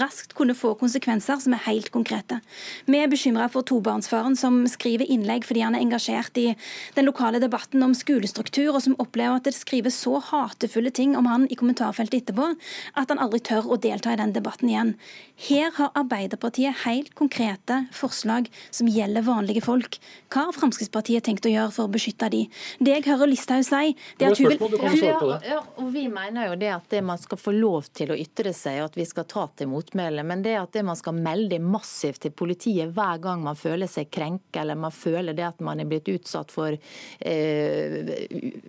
raskt 0.04 0.36
kunne 0.36 0.58
få 0.58 0.74
konsekvenser 0.82 1.40
som 1.40 1.56
er 1.56 1.66
helt 1.70 1.92
konkrete. 1.94 2.42
Vi 2.90 3.00
er 3.00 3.08
bekymra 3.08 3.48
for 3.52 3.64
tobarn 3.64 3.93
tobarnsfaren 3.94 4.36
som 4.36 4.66
skriver 4.66 5.06
innlegg 5.10 5.44
fordi 5.46 5.62
han 5.62 5.74
er 5.74 5.82
engasjert 5.84 6.36
i 6.38 6.54
den 6.94 7.06
lokale 7.06 7.38
debatten 7.40 7.82
om 7.82 7.94
skolestruktur, 7.94 8.74
og 8.74 8.82
som 8.82 8.96
opplever 8.98 9.38
at 9.38 9.44
det 9.46 9.54
skrives 9.54 9.94
så 9.94 10.18
hatefulle 10.18 10.90
ting 10.90 11.16
om 11.16 11.26
han 11.26 11.46
i 11.50 11.54
kommentarfeltet 11.54 12.24
etterpå 12.24 12.54
at 12.94 13.10
han 13.10 13.20
aldri 13.22 13.40
tør 13.40 13.70
å 13.70 13.78
delta 13.78 14.12
i 14.12 14.18
den 14.18 14.34
debatten 14.34 14.70
igjen. 14.70 14.94
Her 15.36 15.70
har 15.76 15.92
Arbeiderpartiet 15.98 16.84
helt 16.84 17.14
konkrete 17.14 17.84
forslag 17.94 18.48
som 18.70 18.88
gjelder 18.90 19.26
vanlige 19.26 19.64
folk. 19.64 19.98
Hva 20.30 20.48
har 20.48 20.56
Fremskrittspartiet 20.56 21.26
tenkt 21.26 21.46
å 21.46 21.52
gjøre 21.52 21.72
for 21.74 21.88
å 21.88 21.92
beskytte 21.94 22.30
de? 22.30 22.44
Det 22.78 22.94
jeg 22.94 23.06
hører 23.08 23.30
Listhaug 23.30 23.64
si, 23.66 23.94
det 24.18 24.28
er 24.28 24.34
at 24.34 24.42
hun 24.42 24.50
vil 24.50 25.04
ja, 25.04 25.38
ja, 25.46 25.60
og 25.78 25.90
Vi 25.94 26.06
mener 26.10 26.50
jo 26.50 26.58
det 26.58 26.70
at 26.74 26.86
det 26.90 27.02
man 27.06 27.18
skal 27.20 27.38
få 27.40 27.54
lov 27.54 27.90
til 27.94 28.12
å 28.14 28.18
ytre 28.18 28.54
seg, 28.54 28.80
og 28.82 28.92
at 28.92 28.98
vi 28.98 29.06
skal 29.08 29.26
ta 29.30 29.46
til 29.58 29.70
motmæle. 29.70 30.24
Men 30.26 30.42
det 30.44 30.56
at 30.58 30.74
det 30.74 30.84
man 30.86 30.98
skal 30.98 31.16
melde 31.18 31.58
massivt 31.62 32.24
til 32.24 32.34
politiet 32.34 32.94
hver 32.94 33.20
gang 33.22 33.42
man 33.44 33.58
føler 33.58 33.83
føler 33.84 33.92
seg 33.92 34.10
krenket 34.10 34.60
eller 34.62 34.74
man 34.74 34.92
føler 34.92 35.34
det 35.34 35.44
at 35.46 35.60
man 35.60 35.80
er 35.80 35.88
blitt 35.88 36.08
utsatt 36.08 36.50
for 36.52 36.72
eh, 36.72 38.14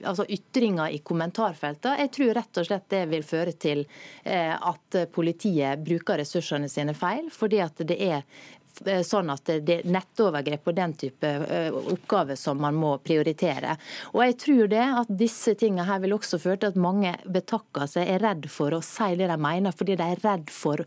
altså 0.03 0.25
ytringer 0.27 0.91
i 0.91 0.99
kommentarfeltet. 1.03 1.99
Jeg 1.99 2.11
tror 2.11 2.35
rett 2.35 2.57
og 2.59 2.67
slett 2.67 2.89
det 2.89 3.05
vil 3.09 3.23
føre 3.23 3.53
til 3.53 3.85
eh, 4.23 4.53
at 4.55 4.99
politiet 5.11 5.79
bruker 5.79 6.19
ressursene 6.19 6.69
sine 6.69 6.93
feil, 6.93 7.29
fordi 7.31 7.61
at 7.63 7.81
det 7.87 7.97
er 7.99 8.23
eh, 8.85 9.03
sånn 9.03 9.29
at 9.29 9.45
det 9.65 9.79
er 9.79 9.89
nettovergrep 9.89 10.67
og 10.67 10.75
den 10.75 10.93
type 10.93 11.27
eh, 11.27 11.71
oppgaver 11.71 12.35
som 12.35 12.59
man 12.59 12.75
må 12.75 12.97
prioritere. 12.99 13.77
Og 14.13 14.23
jeg 14.25 14.39
tror 14.45 14.71
det 14.71 14.85
at 14.85 15.11
disse 15.11 15.55
tingene 15.55 15.87
her 15.87 16.01
vil 16.03 16.17
også 16.17 16.41
føre 16.41 16.63
til 16.63 16.73
at 16.73 16.81
mange 16.81 17.15
betakker 17.25 17.87
seg, 17.87 18.09
er 18.09 18.23
redd 18.23 18.49
for 18.51 18.75
å 18.75 18.83
si 18.83 19.13
det 19.15 19.29
de 19.31 19.39
mener, 19.39 19.75
fordi 19.75 19.97
de 19.99 20.13
er 20.15 20.25
redd 20.25 20.51
for 20.53 20.83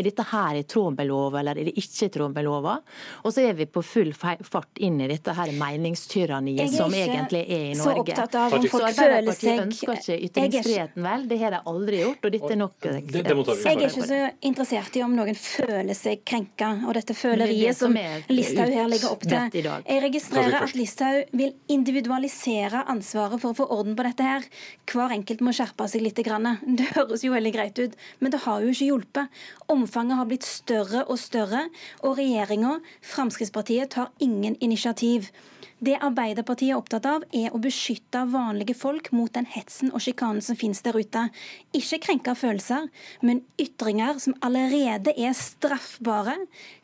er 0.00 0.08
dette 0.08 0.24
her 0.30 0.58
i 0.58 0.64
tråd 0.68 0.96
med 0.98 1.08
lova, 1.08 1.40
eller 1.40 1.58
er 1.58 1.68
det 1.68 1.74
ikke 1.80 2.08
i 2.08 2.12
tråd 2.14 2.34
med 2.34 2.46
lova? 2.46 2.76
Og 3.24 3.34
så 3.34 3.44
er 3.48 3.56
vi 3.58 3.66
på 3.70 3.82
full 3.84 4.12
fart 4.14 4.80
inn 4.84 5.00
i 5.02 5.08
dette 5.10 5.34
her 5.34 5.52
meningstyranniet 5.58 6.72
som 6.74 6.94
egentlig 6.94 7.42
er 7.44 7.64
i 7.72 7.76
Norge. 7.78 7.82
Så 7.82 7.94
opptatt 8.04 8.38
av 8.40 8.56
om 8.58 8.66
folk 8.70 8.96
føler 8.96 9.36
seg 9.36 9.62
ønsker 9.64 9.94
ikke 9.98 10.18
ytringsfriheten 10.28 11.06
vel, 11.08 11.26
det 11.30 11.40
har 11.42 11.56
de 11.56 11.60
aldri 11.72 12.02
gjort, 12.04 12.28
og 12.28 12.34
dette 12.36 12.52
er 12.54 12.60
nok 12.60 12.76
det, 12.86 12.94
det 13.16 13.24
Jeg 13.64 13.74
er 13.74 13.84
ikke 13.88 14.08
så 14.12 14.20
interessert 14.50 14.98
i 14.98 15.04
om 15.06 15.16
noen 15.18 15.38
føler 15.38 15.98
seg 15.98 16.22
krenka, 16.28 16.70
og 16.86 16.96
dette 16.98 17.16
føleriet 17.18 17.78
som, 17.78 17.96
som 17.96 18.34
Listhaug 18.34 18.74
her 18.74 18.90
legger 18.90 19.12
opp 19.12 19.26
til. 19.26 19.68
Jeg 19.68 20.04
registrerer 20.06 20.58
at 20.62 20.76
Listhaug 20.78 21.34
vil 21.38 21.54
individualisere 21.72 22.84
ansvaret 22.88 23.42
for 23.42 23.52
å 23.52 23.58
få 23.62 23.68
orden 23.78 23.98
på 23.98 24.06
dette 24.06 24.26
her. 24.26 24.48
Hver 24.88 25.14
enkelt 25.18 25.44
må 25.44 25.54
skjerpe 25.56 25.88
seg 25.90 26.04
litt. 26.04 26.18
Det 26.18 26.88
høres 26.96 27.22
jo 27.22 27.30
veldig 27.32 27.52
greit 27.54 27.78
ut, 27.78 27.94
men 28.18 28.32
det 28.34 28.40
har 28.44 28.64
jo 28.64 28.72
ikke 28.72 28.88
hjulpet. 28.88 29.40
Omfanget 29.70 29.87
har 29.94 30.26
blitt 30.26 30.44
større 30.44 31.04
og 31.08 31.18
større, 31.18 31.68
og 32.02 32.18
regjeringa, 32.18 32.78
Fremskrittspartiet, 33.02 33.90
tar 33.90 34.10
ingen 34.18 34.56
initiativ. 34.60 35.30
Det 35.78 35.94
Arbeiderpartiet 36.02 36.72
er 36.72 36.78
opptatt 36.80 37.04
av, 37.06 37.24
er 37.30 37.54
å 37.54 37.60
beskytte 37.62 38.24
vanlige 38.32 38.74
folk 38.74 39.12
mot 39.14 39.30
den 39.30 39.46
hetsen 39.46 39.92
og 39.92 40.02
sjikanen 40.02 40.42
som 40.42 40.58
finnes 40.58 40.82
der 40.82 40.98
ute. 40.98 41.28
Ikke 41.70 42.00
krenke 42.02 42.34
følelser, 42.34 42.88
men 43.22 43.44
ytringer 43.62 44.18
som 44.18 44.34
allerede 44.42 45.14
er 45.14 45.36
straffbare. 45.38 46.34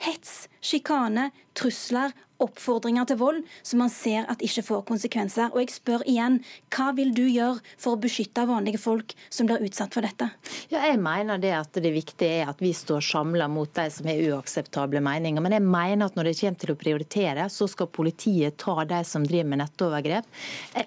Hets, 0.06 0.46
sjikane, 0.62 1.32
trusler, 1.58 2.14
oppfordringer 2.42 3.06
til 3.08 3.18
vold 3.20 3.42
som 3.62 3.82
man 3.82 3.92
ser 3.92 4.26
at 4.30 4.42
ikke 4.44 4.64
får 4.66 4.84
konsekvenser. 4.88 5.52
Og 5.52 5.62
jeg 5.62 5.74
spør 5.74 6.04
igjen, 6.10 6.40
hva 6.74 6.90
vil 6.96 7.12
du 7.14 7.22
gjøre 7.26 7.60
for 7.76 7.94
å 7.94 8.00
beskytte 8.00 8.46
vanlige 8.48 8.80
folk 8.82 9.14
som 9.32 9.48
blir 9.48 9.62
utsatt 9.64 9.94
for 9.94 10.06
dette? 10.06 10.30
Ja, 10.72 10.82
jeg 10.88 11.00
mener 11.02 11.40
det 11.42 11.54
at 11.56 11.78
det 11.78 11.94
viktige 11.94 12.42
er 12.42 12.52
at 12.52 12.62
vi 12.62 12.72
står 12.76 13.04
samla 13.04 13.48
mot 13.52 13.70
de 13.76 13.86
som 13.92 14.08
har 14.10 14.22
uakseptable 14.34 15.02
meninger. 15.04 15.44
Men 15.44 15.56
jeg 15.56 15.64
mener 15.66 16.08
at 16.08 16.18
når 16.18 16.30
det 16.30 16.36
kommer 16.40 16.62
til 16.64 16.74
å 16.74 16.78
prioritere, 16.80 17.48
så 17.52 17.68
skal 17.70 17.90
politiet 17.94 18.58
ta 18.62 18.76
de 18.88 19.00
som 19.06 19.26
driver 19.26 19.50
med 19.52 19.62
nettovergrep. 19.62 20.28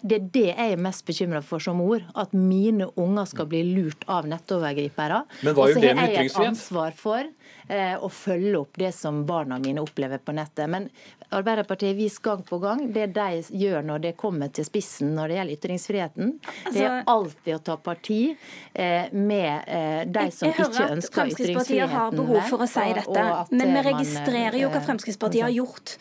Det 0.02 0.20
er 0.20 0.30
det 0.38 0.48
jeg 0.50 0.76
er 0.76 0.82
mest 0.82 1.06
bekymra 1.08 1.44
for 1.46 1.64
som 1.64 1.80
mor. 1.82 2.04
At 2.18 2.34
mine 2.36 2.90
unger 3.00 3.30
skal 3.30 3.50
bli 3.50 3.64
lurt 3.72 4.06
av 4.12 4.28
nettovergripere. 4.30 5.24
Men 5.46 5.58
hva 5.58 5.70
gjør 5.72 5.84
det 5.84 5.96
med 5.98 6.16
ytringsfrihet? 6.18 7.34
Og 7.68 8.08
eh, 8.08 8.14
følge 8.16 8.56
opp 8.62 8.78
det 8.80 8.94
som 8.96 9.26
barna 9.28 9.58
mine 9.60 9.82
opplever 9.84 10.22
på 10.24 10.36
nettet. 10.36 10.70
Men 10.72 10.88
Arbeiderpartiet 11.30 11.92
har 11.92 11.98
vist 11.98 12.22
gang 12.24 12.44
på 12.48 12.60
gang 12.64 12.86
det 12.96 13.10
de 13.16 13.42
gjør 13.52 13.84
når 13.84 14.04
det 14.06 14.14
kommer 14.20 14.52
til 14.56 14.64
spissen 14.68 15.12
når 15.18 15.28
det 15.28 15.40
gjelder 15.40 15.58
ytringsfriheten. 15.58 16.30
Altså, 16.48 16.76
det 16.78 16.86
er 16.88 17.02
alltid 17.12 17.58
å 17.58 17.60
ta 17.68 17.76
parti 17.84 18.22
eh, 18.32 19.12
med 19.12 19.68
eh, 19.68 20.06
de 20.08 20.24
som 20.32 20.48
ikke 20.54 20.88
ønsker 20.96 21.34
ytringsfriheten. 21.34 21.76
Jeg 21.76 21.92
hører 21.92 21.98
at 21.98 21.98
Fremskrittspartiet 21.98 21.98
har 21.98 22.16
behov 22.16 22.48
for 22.48 22.64
å 22.64 22.70
si 22.72 22.88
dette, 23.02 23.28
men 23.52 23.76
vi 23.76 23.84
registrerer 23.90 24.60
jo 24.62 24.72
hva 24.72 24.84
Fremskrittspartiet 24.88 25.48
har 25.50 25.56
gjort. 25.58 25.98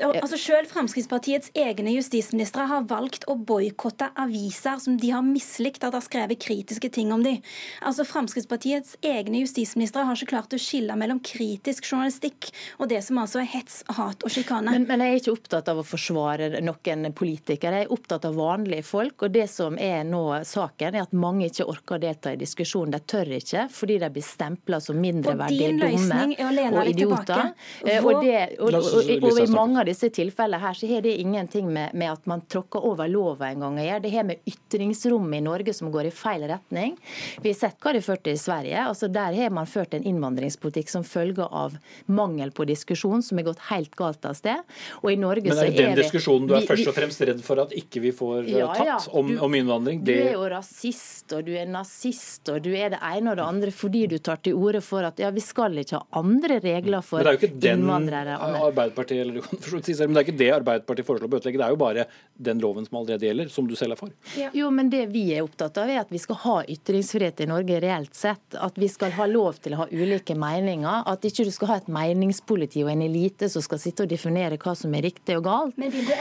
Altså 0.00 0.38
Selv 0.40 0.70
Fremskrittspartiets 0.70 1.52
egne 1.58 1.94
justisministre 1.96 2.66
har 2.70 2.86
valgt 2.90 3.26
å 3.30 3.36
boikotte 3.36 4.10
aviser 4.20 4.80
som 4.82 4.96
de 5.00 5.12
har 5.14 5.24
mislikt 5.26 5.84
at 5.86 5.96
har 5.96 6.04
skrevet 6.04 6.40
kritiske 6.42 6.90
ting 6.92 7.12
om 7.14 7.24
dem. 7.24 7.40
Altså 7.86 8.06
Fremskrittspartiets 8.08 8.96
egne 9.06 9.42
justisministre 9.44 10.04
har 10.06 10.18
ikke 10.18 10.32
klart 10.34 10.56
å 10.56 10.60
skille 10.60 10.96
mellom 10.98 11.20
kritisk 11.24 11.88
journalistikk 11.90 12.50
og 12.78 12.90
det 12.92 13.02
som 13.06 13.20
altså 13.22 13.42
er 13.42 13.50
hets, 13.50 13.82
hat 13.90 14.24
og 14.24 14.32
sjikane 14.32 14.70
men, 14.70 14.86
men, 14.88 15.02
jeg 15.04 15.12
er 15.12 15.20
ikke 15.20 15.34
opptatt 15.34 15.68
av 15.70 15.80
å 15.80 15.84
forsvare 15.86 16.60
noen 16.64 17.10
politikere. 17.16 17.82
Jeg 17.82 17.88
er 17.88 17.94
opptatt 17.94 18.26
av 18.28 18.36
vanlige 18.38 18.84
folk. 18.86 19.24
Og 19.26 19.34
det 19.34 19.46
som 19.50 19.76
er 19.80 20.04
nå 20.08 20.22
saken, 20.46 20.96
er 20.96 21.06
at 21.06 21.14
mange 21.16 21.48
ikke 21.50 21.66
orker 21.70 21.96
å 21.96 22.00
delta 22.02 22.34
i 22.34 22.40
diskusjonen. 22.40 22.94
De 22.94 23.00
tør 23.12 23.32
ikke, 23.38 23.66
fordi 23.72 23.98
de 24.02 24.10
blir 24.14 24.26
stempla 24.26 24.80
som 24.82 24.98
mindreverdige, 25.00 25.72
dumme 25.80 26.70
og 26.70 26.90
idioter. 26.90 27.52
Eh, 27.84 28.04
og, 28.04 28.22
det, 28.24 28.38
og, 28.60 28.74
og, 28.78 29.10
og, 29.16 29.40
i 29.40 29.48
mange 29.52 29.79
av 29.80 29.88
disse 29.88 30.10
tilfellene 30.14 30.60
her 30.62 30.76
så 30.76 30.88
har 30.90 31.02
det 31.04 31.16
ingenting 31.20 31.72
med, 31.72 31.94
med 31.94 32.12
at 32.12 32.26
man 32.30 32.42
tråkker 32.50 32.84
over 32.86 33.08
lova 33.08 33.50
en 33.50 33.64
gang 33.64 33.78
å 33.80 33.84
gjøre. 33.84 34.02
Det 34.04 34.12
har 34.14 34.26
med 34.28 34.48
ytringsrommet 34.48 35.40
i 35.40 35.44
Norge 35.44 35.74
som 35.76 35.90
går 35.92 36.10
i 36.10 36.14
feil 36.14 36.44
retning. 36.50 36.96
Vi 37.42 37.52
har 37.52 37.58
sett 37.58 37.80
hva 37.82 37.94
det 37.96 38.02
førte 38.04 38.32
i 38.32 38.40
Sverige. 38.40 38.84
Altså 38.84 39.08
Der 39.12 39.36
har 39.36 39.54
man 39.54 39.68
ført 39.70 39.94
en 39.96 40.06
innvandringspolitikk 40.06 40.92
som 40.92 41.06
følge 41.06 41.46
av 41.46 41.76
mangel 42.06 42.52
på 42.54 42.66
diskusjon, 42.68 43.24
som 43.24 43.40
har 43.40 43.48
gått 43.50 43.64
helt 43.70 43.96
galt 43.98 44.24
av 44.28 44.36
sted. 44.38 44.62
Og 45.02 45.12
i 45.12 45.18
Norge 45.20 45.48
Men 45.48 45.62
er 45.64 45.72
det 45.72 45.78
den 45.80 45.98
diskusjonen 45.98 46.48
du 46.50 46.56
er 46.56 46.64
vi, 46.64 46.70
først 46.70 46.92
og 46.92 46.96
fremst 46.96 47.24
redd 47.30 47.42
for 47.44 47.64
at 47.64 47.74
ikke 47.76 48.04
vi 48.04 48.14
får 48.16 48.50
ja, 48.50 48.70
tatt 48.74 48.86
ja, 48.86 48.98
om, 49.16 49.32
om, 49.40 49.58
innvandring? 49.58 50.04
Det... 50.04 50.18
Du 50.20 50.28
er 50.28 50.36
jo 50.36 50.46
rasist, 50.52 51.26
og 51.36 51.46
du 51.48 51.54
er 51.56 51.68
nazist, 51.70 52.42
og 52.52 52.60
du 52.64 52.72
er 52.74 52.94
det 52.94 53.02
ene 53.10 53.34
og 53.34 53.40
det 53.40 53.46
andre 53.46 53.74
fordi 53.74 54.04
du 54.10 54.18
tar 54.18 54.40
til 54.44 54.58
orde 54.58 54.82
for 54.84 55.06
at 55.06 55.20
ja, 55.22 55.30
vi 55.34 55.42
skal 55.44 55.78
ikke 55.80 56.00
ha 56.00 56.20
andre 56.20 56.60
regler 56.62 57.04
for 57.06 57.24
innvandrere. 57.24 57.30
Men 57.30 57.30
det 57.30 57.32
er 57.32 57.38
jo 57.38 57.50
ikke 57.50 58.44
den 58.44 58.60
Arbeiderpartiet 58.60 59.24
eller, 59.24 59.46
men 59.72 60.16
det 60.16 60.20
er 60.20 60.26
ikke 60.26 60.38
det 60.40 60.50
Arbeiderpartiet 60.54 61.08
foreslår 61.08 61.28
å 61.28 61.32
bøtelegge, 61.34 61.60
det 61.60 61.66
er 61.66 61.74
jo 61.74 61.80
bare 61.80 62.06
den 62.50 62.62
loven 62.62 62.86
som 62.86 63.00
allerede 63.00 63.28
gjelder, 63.28 63.50
som 63.52 63.68
du 63.68 63.76
selv 63.78 63.96
er 63.96 64.00
for. 64.00 64.12
Ja. 64.38 64.50
Jo, 64.56 64.70
men 64.74 64.90
det 64.92 65.06
vi 65.12 65.26
er 65.34 65.44
opptatt 65.46 65.78
av, 65.80 65.90
er 65.90 66.02
at 66.02 66.12
vi 66.12 66.20
skal 66.22 66.38
ha 66.44 66.56
ytringsfrihet 66.74 67.44
i 67.44 67.48
Norge 67.50 67.80
reelt 67.82 68.14
sett. 68.16 68.56
At 68.58 68.78
vi 68.80 68.88
skal 68.90 69.14
ha 69.16 69.26
lov 69.30 69.60
til 69.64 69.76
å 69.76 69.82
ha 69.82 69.88
ulike 69.90 70.36
meninger. 70.38 71.04
At 71.10 71.24
ikke 71.26 71.46
du 71.48 71.52
skal 71.54 71.72
ha 71.72 71.78
et 71.80 71.90
meningspoliti 71.92 72.84
og 72.84 72.92
en 72.94 73.04
elite 73.06 73.50
som 73.52 73.64
skal 73.64 73.80
sitte 73.82 74.06
og 74.06 74.12
definere 74.12 74.58
hva 74.60 74.74
som 74.78 74.94
er 74.96 75.06
riktig 75.08 75.38
og 75.38 75.46
galt. 75.46 75.80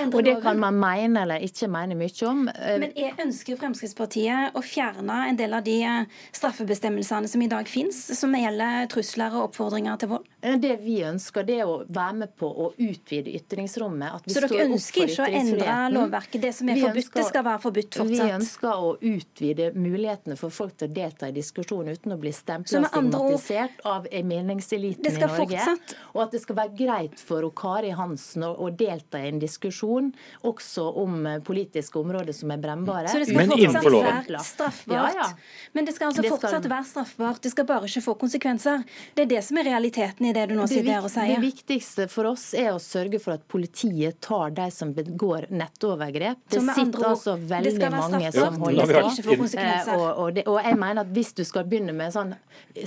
Og 0.09 0.21
det 0.25 0.39
kan 0.43 0.59
man 0.61 0.77
mene 0.79 1.25
eller 1.25 1.45
ikke 1.45 1.69
mene 1.71 1.97
mye 1.99 2.29
om. 2.29 2.45
Men 2.49 2.91
jeg 2.97 3.15
ønsker 3.21 3.59
Fremskrittspartiet 3.59 4.57
å 4.57 4.63
fjerne 4.65 5.19
en 5.29 5.39
del 5.39 5.55
av 5.55 5.65
de 5.65 5.77
eh, 5.85 6.19
straffebestemmelsene 6.35 7.29
som 7.29 7.43
i 7.43 7.49
dag 7.51 7.69
finnes, 7.69 7.97
som 8.17 8.33
gjelder 8.35 8.89
trusler 8.91 9.35
og 9.35 9.49
oppfordringer 9.49 9.99
til 10.01 10.13
vold? 10.13 10.27
Eh, 10.41 10.57
det 10.61 10.79
vi 10.83 10.99
ønsker, 11.07 11.45
det 11.47 11.59
er 11.63 11.69
å 11.69 11.81
være 11.87 12.17
med 12.23 12.35
på 12.39 12.49
å 12.49 12.71
utvide 12.75 13.28
ytringsrommet. 13.37 14.29
Så 14.29 14.43
dere 14.45 14.65
ønsker 14.67 15.09
ikke 15.09 15.25
å 15.25 15.39
endre 15.39 15.77
lovverket? 15.93 16.41
Det 16.43 16.53
som 16.55 16.71
er 16.71 16.81
forbudt, 16.81 17.11
det 17.15 17.25
skal 17.27 17.45
være 17.47 17.61
forbudt 17.63 17.99
fortsatt? 18.01 18.25
Vi 18.25 18.35
ønsker 18.39 18.83
å 18.87 18.91
utvide 19.11 19.69
mulighetene 19.77 20.37
for 20.39 20.53
folk 20.53 20.77
til 20.79 20.89
å 20.89 20.95
delta 20.99 21.29
i 21.29 21.35
diskusjon 21.35 21.89
uten 21.89 22.15
å 22.15 22.19
bli 22.21 22.33
stempla 22.35 22.83
og 22.83 22.89
stigmatisert 22.89 23.83
av 23.89 24.07
meningseliten 24.09 25.09
i 25.09 25.15
Norge. 25.19 25.37
Fortsatt... 25.39 25.95
Og 26.13 26.23
at 26.25 26.33
det 26.35 26.41
skal 26.43 26.59
være 26.59 26.75
greit 26.77 27.21
for 27.21 27.45
Kari 27.55 27.91
Hansen 27.95 28.45
å, 28.47 28.69
delta 28.79 29.19
i 29.21 29.29
en 29.31 29.39
diskusjon 29.41 30.11
også 30.47 30.85
om 31.01 31.25
eh, 31.27 31.39
politiske 31.45 31.99
områder 31.99 32.35
som 32.35 32.51
er 32.53 32.61
brennbare. 32.61 33.09
Så 33.11 33.21
det 33.21 33.29
skal 33.29 33.49
fortsatt 33.49 33.89
være 33.89 34.43
straffbart? 34.45 35.17
Ja, 35.17 35.25
ja. 35.25 35.27
Men 35.75 35.87
det 35.87 35.95
skal 35.97 36.11
altså 36.11 36.23
det 36.25 36.31
fortsatt 36.33 36.61
skal... 36.61 36.71
være 36.71 36.87
straffbart, 36.91 37.41
det 37.43 37.53
skal 37.53 37.67
bare 37.69 37.89
ikke 37.89 38.03
få 38.05 38.15
konsekvenser? 38.21 38.85
Det 39.17 39.25
er 39.25 39.31
det 39.35 39.43
som 39.45 39.59
er 39.61 39.69
realiteten 39.71 40.29
i 40.29 40.33
det 40.35 40.47
du 40.51 40.55
nå 40.57 40.67
sitter 40.69 40.91
her 40.95 41.07
og 41.07 41.13
sier? 41.13 41.35
Det 41.35 41.43
viktigste 41.43 42.07
for 42.11 42.31
oss 42.31 42.49
er 42.57 42.71
å 42.73 42.79
sørge 42.83 43.18
for 43.23 43.35
at 43.37 43.45
politiet 43.47 44.19
tar 44.23 44.53
de 44.57 44.67
som 44.71 44.93
begår 44.93 45.49
nettovergrep. 45.53 46.41
Det 46.49 46.61
sitter 46.75 47.07
altså 47.11 47.35
veldig 47.37 47.91
mange 47.93 48.31
som 48.35 48.59
holder 48.61 48.93
på. 48.93 49.47
Eh, 49.59 49.93
og, 49.95 50.07
og, 50.09 50.33
det, 50.35 50.45
og 50.47 50.59
jeg 50.63 50.79
mener 50.79 51.03
at 51.03 51.13
hvis 51.15 51.33
du 51.37 51.43
skal 51.47 51.67
begynne 51.69 51.95
med 51.95 52.13
sånn 52.15 52.35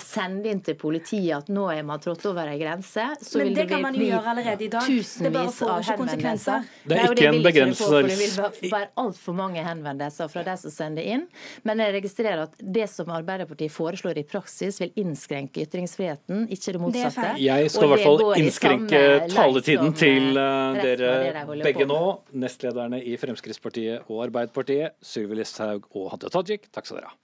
sende 0.00 0.50
inn 0.50 0.60
til 0.64 0.76
politiet 0.78 1.32
at 1.36 1.48
nå 1.52 1.66
er 1.72 1.82
man 1.86 2.00
trådt 2.02 2.24
over 2.30 2.48
ei 2.50 2.58
grense, 2.60 3.04
så 3.20 3.38
Men 3.38 3.48
vil 3.48 3.56
det, 3.56 3.66
det 3.68 3.80
bli, 3.82 3.92
bli 3.98 4.10
allerede 4.16 4.64
i 4.64 4.68
dag. 4.72 4.86
tusenvis 4.86 5.60
av 5.66 5.82
henvendelser. 5.86 6.68
Det 6.88 6.98
er 6.98 7.14
ikke 7.14 7.28
en 7.28 7.42
begrenselse. 7.44 8.02
Det 8.06 8.18
vil 8.20 8.72
være 8.72 8.90
altfor 9.02 9.36
mange 9.36 9.64
henvendelser 9.66 10.30
fra 10.32 10.44
de 10.46 10.56
som 10.60 10.74
sender 10.74 11.08
inn. 11.14 11.26
Men 11.68 11.82
jeg 11.82 11.96
registrerer 11.98 12.44
at 12.46 12.56
det 12.62 12.88
som 12.92 13.10
Arbeiderpartiet 13.12 13.72
foreslår 13.74 14.22
i 14.22 14.26
praksis, 14.28 14.80
vil 14.82 14.92
innskrenke 15.02 15.66
ytringsfriheten, 15.66 16.46
ikke 16.52 16.76
det 16.76 16.82
motsatte. 16.82 17.28
Det 17.36 17.46
jeg 17.46 17.72
skal 17.72 17.88
i 17.88 17.92
hvert 17.92 18.06
fall 18.06 18.22
innskrenke 18.40 19.02
taletiden 19.32 19.96
til 19.98 20.21
uh, 20.36 20.78
dere 20.78 21.44
begge 21.64 21.86
nå. 21.88 22.00
Nestlederne 22.38 23.02
i 23.02 23.16
Fremskrittspartiet 23.20 24.08
og 24.08 24.24
Arbeiderpartiet, 24.28 24.98
Sylvi 25.02 25.40
Listhaug 25.40 25.88
og 25.92 26.12
Hadia 26.14 26.32
Tajik. 26.32 26.70
Takk 26.74 26.88
skal 26.88 27.02
dere 27.02 27.12
ha. 27.12 27.18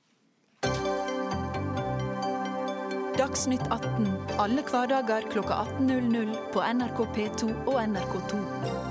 Dagsnytt 3.19 3.65
18 3.75 4.09
alle 4.39 4.63
hverdager 4.63 5.27
kl 5.33 5.43
18.00 5.43 6.37
på 6.55 6.63
NRK 6.63 7.03
P2 7.17 7.51
og 7.67 7.83
NRK2. 7.83 8.88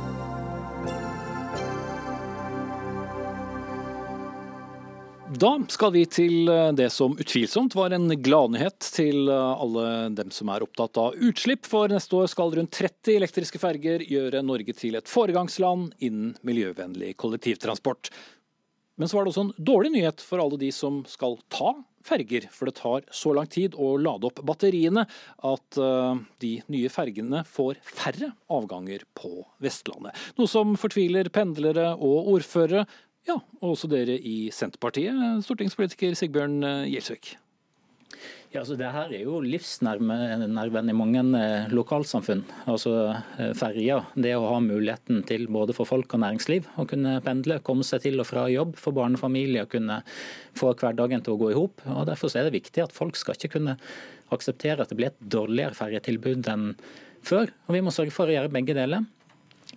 Da 5.38 5.50
skal 5.70 5.91
vi 5.94 6.01
til 6.10 6.48
eh, 6.50 6.72
det 6.74 6.88
som 6.94 7.13
utvilsomt 7.20 7.75
var 7.77 7.94
en 7.94 8.10
gladnyhet 8.24 8.88
til 8.96 9.27
eh, 9.29 9.62
alle 9.62 9.84
dem 10.15 10.32
som 10.34 10.50
er 10.50 10.63
opptatt 10.65 10.98
av 11.01 11.17
utslipp. 11.27 11.67
For 11.70 11.91
neste 11.91 12.15
år 12.17 12.29
skal 12.32 12.56
rundt 12.58 12.74
30 12.74 13.20
elektriske 13.20 13.62
ferger 13.62 14.06
gjøre 14.08 14.41
Norge 14.46 14.74
til 14.77 14.98
et 14.98 15.12
foregangsland 15.12 15.91
innen 16.00 16.32
miljøvennlig 16.48 17.12
kollektivtransport. 17.22 18.10
Men 18.98 19.12
så 19.12 19.20
var 19.20 19.27
det 19.27 19.36
også 19.36 19.46
en 19.46 19.53
dårlig 19.67 19.94
nyhet 19.94 20.24
for 20.25 20.41
alle 20.41 20.58
de 20.58 20.72
som 20.74 21.03
skal 21.12 21.38
ta 21.53 21.75
ferger, 22.08 22.48
for 22.53 22.70
det 22.70 22.77
tar 22.79 23.06
så 23.13 23.34
lang 23.36 23.50
tid 23.51 23.75
å 23.77 23.91
lade 24.01 24.29
opp 24.29 24.39
batteriene 24.48 25.03
at 25.46 25.79
uh, 25.82 26.15
de 26.41 26.53
nye 26.72 26.89
fergene 26.91 27.44
får 27.48 27.82
færre 27.84 28.32
avganger 28.53 29.03
på 29.17 29.44
Vestlandet. 29.63 30.15
Noe 30.39 30.50
som 30.50 30.75
fortviler 30.79 31.29
pendlere 31.34 31.91
og 31.96 32.32
ordførere, 32.38 32.86
ja, 33.27 33.41
og 33.62 33.74
også 33.74 33.89
dere 33.91 34.15
i 34.17 34.48
Senterpartiet, 34.55 35.43
stortingspolitiker 35.46 36.15
Sigbjørn 36.17 36.63
eh, 36.63 36.88
Gjelsvik. 36.93 37.36
Ja, 38.53 38.62
altså 38.62 38.77
det 38.79 38.88
her 38.93 39.12
er 39.12 39.25
jo 39.25 39.41
livsnerven 39.43 40.89
i 40.89 40.96
mange 40.96 41.24
eh, 41.36 41.74
lokalsamfunn. 41.75 42.46
Altså 42.72 42.93
eh, 43.12 43.51
Ferja, 43.60 44.00
det 44.15 44.31
å 44.38 44.46
ha 44.48 44.62
muligheten 44.63 45.25
til 45.27 45.50
både 45.51 45.75
for 45.75 45.89
folk 45.89 46.15
og 46.15 46.24
næringsliv 46.24 46.69
å 46.79 46.88
kunne 46.88 47.17
pendle, 47.25 47.60
komme 47.67 47.84
seg 47.88 48.05
til 48.05 48.24
og 48.24 48.29
fra 48.29 48.46
jobb, 48.51 48.77
for 48.79 48.96
barnefamilier 48.96 49.67
kunne 49.72 50.00
få 50.57 50.72
hverdagen 50.79 51.25
til 51.25 51.36
å 51.36 51.41
gå 51.41 51.51
i 51.51 51.60
hop. 51.60 51.84
Derfor 52.07 52.31
er 52.31 52.48
det 52.48 52.55
viktig 52.55 52.86
at 52.86 52.96
folk 52.96 53.19
skal 53.19 53.36
ikke 53.36 53.57
kunne 53.57 53.75
akseptere 54.34 54.84
at 54.84 54.91
det 54.91 55.00
blir 55.00 55.12
et 55.12 55.27
dårligere 55.36 55.75
ferjetilbud 55.75 56.48
enn 56.51 56.72
før. 57.27 57.51
Og 57.67 57.75
Vi 57.75 57.84
må 57.84 57.91
sørge 57.91 58.15
for 58.15 58.31
å 58.31 58.38
gjøre 58.38 58.55
begge 58.55 58.75
deler. 58.77 59.03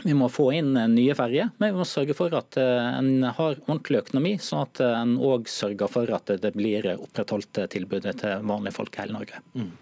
Vi 0.04 0.14
må 0.16 0.30
få 0.32 0.50
inn 0.56 0.72
nye 0.94 1.14
ferjer, 1.16 1.50
men 1.60 1.74
vi 1.74 1.80
må 1.80 1.86
sørge 1.88 2.16
for 2.16 2.32
at 2.36 2.56
eh, 2.60 2.88
en 2.96 3.26
har 3.26 3.58
ordentlig 3.66 4.00
økonomi, 4.00 4.34
sånn 4.42 4.64
at 4.64 4.80
eh, 4.84 4.96
en 4.96 5.16
òg 5.18 5.48
sørger 5.50 5.90
for 5.92 6.12
at 6.16 6.32
det 6.40 6.52
blir 6.56 6.86
opprettholdt 6.94 7.64
tilbudet 7.72 8.16
til 8.22 8.46
vanlige 8.48 8.76
folk 8.78 8.96
i 8.96 9.02
hele 9.02 9.16
Norge. 9.18 9.40
Mm. 9.52 9.72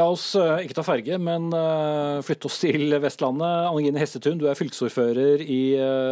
La 0.00 0.06
oss 0.08 0.30
eh, 0.40 0.62
ikke 0.64 0.78
ta 0.78 0.84
ferge, 0.86 1.18
men 1.20 1.50
flytte 2.24 2.48
oss 2.48 2.60
til 2.62 2.96
Vestlandet. 3.02 3.66
Anne 3.68 4.00
Hestetun, 4.00 4.40
du 4.40 4.46
er 4.48 4.56
fylkesordfører 4.56 5.44
i 5.44 5.62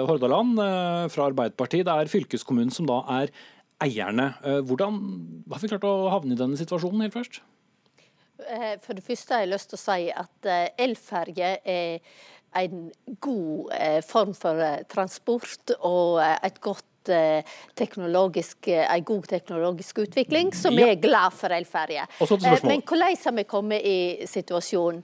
Hordaland 0.08 0.60
fra 1.12 1.30
Arbeiderpartiet. 1.30 1.86
Det 1.88 1.94
er 1.94 2.12
fylkeskommunen 2.12 2.74
som 2.74 2.88
da 2.90 3.00
er 3.20 3.32
eierne. 3.80 4.34
Hvordan 4.68 4.98
har 5.48 5.62
vi 5.62 5.70
klart 5.72 5.86
å 5.88 6.10
havne 6.12 6.36
i 6.36 6.40
denne 6.40 6.60
situasjonen 6.60 7.06
helt 7.06 7.16
først? 7.16 7.40
For 8.84 8.96
det 8.96 9.04
første 9.04 9.36
har 9.36 9.44
jeg 9.44 9.52
lyst 9.52 9.70
til 9.72 9.78
å 9.78 9.80
si 9.80 10.12
at 10.12 10.50
elferge 10.80 11.50
er 11.64 12.12
en 12.56 12.90
god 13.20 13.74
form 14.06 14.34
for 14.34 14.62
transport 14.90 15.74
og 15.80 16.20
et 16.20 16.60
godt 16.60 16.86
teknologisk, 17.80 18.68
en 18.68 19.04
god 19.04 19.24
teknologisk 19.30 20.02
utvikling, 20.02 20.50
som 20.54 20.76
ja. 20.76 20.90
er 20.92 21.00
glad 21.00 21.32
for 21.32 21.48
elferje. 21.56 22.04
Men 22.20 22.82
hvordan 22.84 23.16
har 23.24 23.34
vi 23.38 23.44
kommet 23.48 23.80
i 23.88 24.26
situasjonen? 24.28 25.00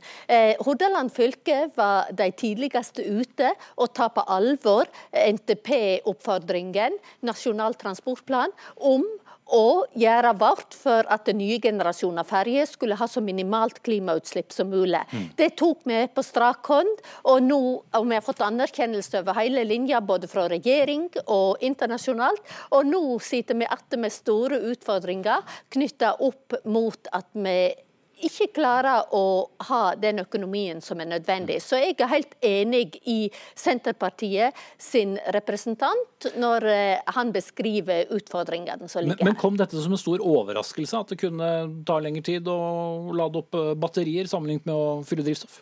Hordaland 0.61 1.11
fylke 1.17 1.71
var 1.77 2.13
de 2.13 2.29
tidligste 2.37 3.07
ute 3.07 3.55
å 3.81 3.89
ta 3.89 4.11
på 4.13 4.27
alvor 4.29 4.85
NTP-oppfordringen, 5.17 7.01
Nasjonal 7.27 7.75
transportplan, 7.81 8.53
om 8.77 9.09
og 9.55 9.93
gjøre 9.95 10.33
vårt 10.41 10.75
for 10.75 11.07
at 11.13 11.29
nye 11.37 11.59
generasjoner 11.63 12.27
ferjer 12.27 12.67
skulle 12.67 12.99
ha 12.99 13.07
så 13.09 13.23
minimalt 13.23 13.79
klimautslipp 13.87 14.51
som 14.53 14.71
mulig. 14.73 15.03
Mm. 15.13 15.29
Det 15.39 15.53
tok 15.61 15.85
vi 15.87 16.01
på 16.11 16.25
strak 16.27 16.67
hånd, 16.67 17.03
og 17.31 17.43
nå 17.47 17.61
og 17.97 18.09
vi 18.09 18.19
har 18.19 18.25
fått 18.25 18.43
anerkjennelse 18.45 19.23
over 19.23 19.39
hele 19.39 19.63
linja, 19.67 20.01
både 20.03 20.29
fra 20.31 20.49
regjering 20.51 21.09
og 21.27 21.63
internasjonalt. 21.65 22.43
Og 22.75 22.91
nå 22.91 23.03
sitter 23.23 23.59
vi 23.59 23.67
igjen 23.67 24.03
med 24.03 24.15
store 24.15 24.61
utfordringer 24.73 25.59
knytta 25.75 26.17
opp 26.25 26.59
mot 26.67 27.11
at 27.15 27.29
vi 27.37 27.59
ikke 28.25 28.49
klarer 28.57 29.13
å 29.15 29.25
ha 29.69 29.81
den 30.01 30.23
økonomien 30.23 30.81
som 30.85 31.01
er 31.03 31.11
nødvendig. 31.11 31.59
Så 31.65 31.81
jeg 31.81 31.97
er 32.01 32.11
helt 32.11 32.35
enig 32.45 33.01
i 33.05 33.19
Senterpartiet 33.59 34.57
sin 34.81 35.17
representant 35.37 36.29
når 36.41 36.69
eh, 36.73 37.15
han 37.17 37.33
beskriver 37.35 38.09
utfordringene 38.17 38.89
som 38.89 39.05
ligger 39.05 39.21
her. 39.21 39.31
Men 39.31 39.41
Kom 39.41 39.59
dette 39.61 39.79
som 39.83 39.93
en 39.93 40.01
stor 40.01 40.25
overraskelse, 40.25 41.05
at 41.05 41.13
det 41.13 41.21
kunne 41.21 41.51
ta 41.89 42.01
lengre 42.03 42.25
tid 42.27 42.49
å 42.49 42.59
lade 43.17 43.43
opp 43.43 43.57
eh, 43.59 43.75
batterier 43.79 44.31
sammenlignet 44.31 44.69
med 44.69 44.77
å 44.77 45.01
fylle 45.07 45.27
drivstoff? 45.27 45.61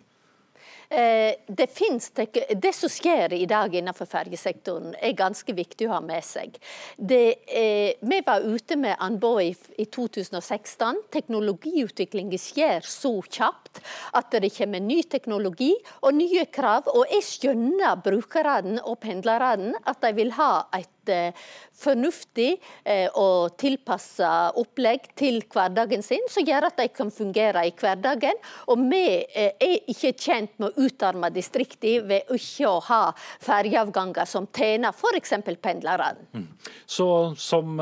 Eh, 0.89 1.35
det, 1.47 1.67
finnes, 1.73 2.11
det 2.57 2.73
som 2.77 2.93
skjer 2.93 3.33
i 3.33 3.47
dag 3.51 3.75
innenfor 3.75 4.09
fergesektoren, 4.09 4.95
er 5.01 5.17
ganske 5.19 5.55
viktig 5.57 5.89
å 5.89 5.97
ha 5.97 6.01
med 6.05 6.25
seg. 6.25 6.59
Det, 6.97 7.23
eh, 7.49 7.97
vi 8.01 8.21
var 8.27 8.45
ute 8.45 8.77
med 8.81 8.97
anbud 8.99 9.43
i, 9.43 9.53
i 9.81 9.87
2016. 9.87 11.03
Teknologiutviklingen 11.15 12.41
skjer 12.41 12.87
så 12.89 13.17
kjapt 13.23 13.83
at 14.15 14.35
det 14.43 14.53
kommer 14.55 14.83
ny 14.83 15.03
teknologi 15.03 15.73
og 16.03 16.15
nye 16.19 16.47
krav. 16.53 16.91
Og 16.95 17.09
jeg 17.13 17.27
skjønner 17.29 18.01
brukerne 18.05 18.83
og 18.85 19.01
pendlerne 19.05 19.75
at 19.85 20.03
de 20.05 20.13
vil 20.17 20.35
ha 20.39 20.67
et 20.77 20.94
Eh, 21.09 21.47
fornuftig 21.75 22.55
eh, 22.87 23.09
og 23.19 23.57
tilpassa 23.59 24.53
opplegg 24.57 25.09
til 25.19 25.41
hverdagen 25.53 26.05
sin, 26.07 26.23
som 26.31 26.47
gjør 26.47 26.69
at 26.69 26.79
de 26.79 26.87
kan 26.95 27.11
fungere 27.13 27.65
i 27.67 27.73
hverdagen. 27.77 28.39
Og 28.71 28.85
vi 28.93 29.03
eh, 29.27 29.53
er 29.59 29.91
ikke 29.91 30.15
tjent 30.15 30.55
med 30.63 30.71
å 30.71 30.87
utarme 30.87 31.33
distriktene 31.35 32.07
ved 32.09 32.31
ikke 32.33 32.71
å 32.71 32.79
ha 32.89 33.03
ferjeavganger 33.43 34.29
som 34.31 34.47
tjener 34.55 34.95
f.eks. 34.95 35.35
pendlerne. 35.61 36.29
Mm. 36.33 36.47
Så 36.87 37.09
som 37.37 37.81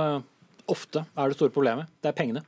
ofte 0.72 1.04
er 1.12 1.28
det 1.28 1.36
store 1.36 1.52
problemet, 1.54 1.92
det 2.00 2.12
er 2.12 2.16
pengene? 2.16 2.46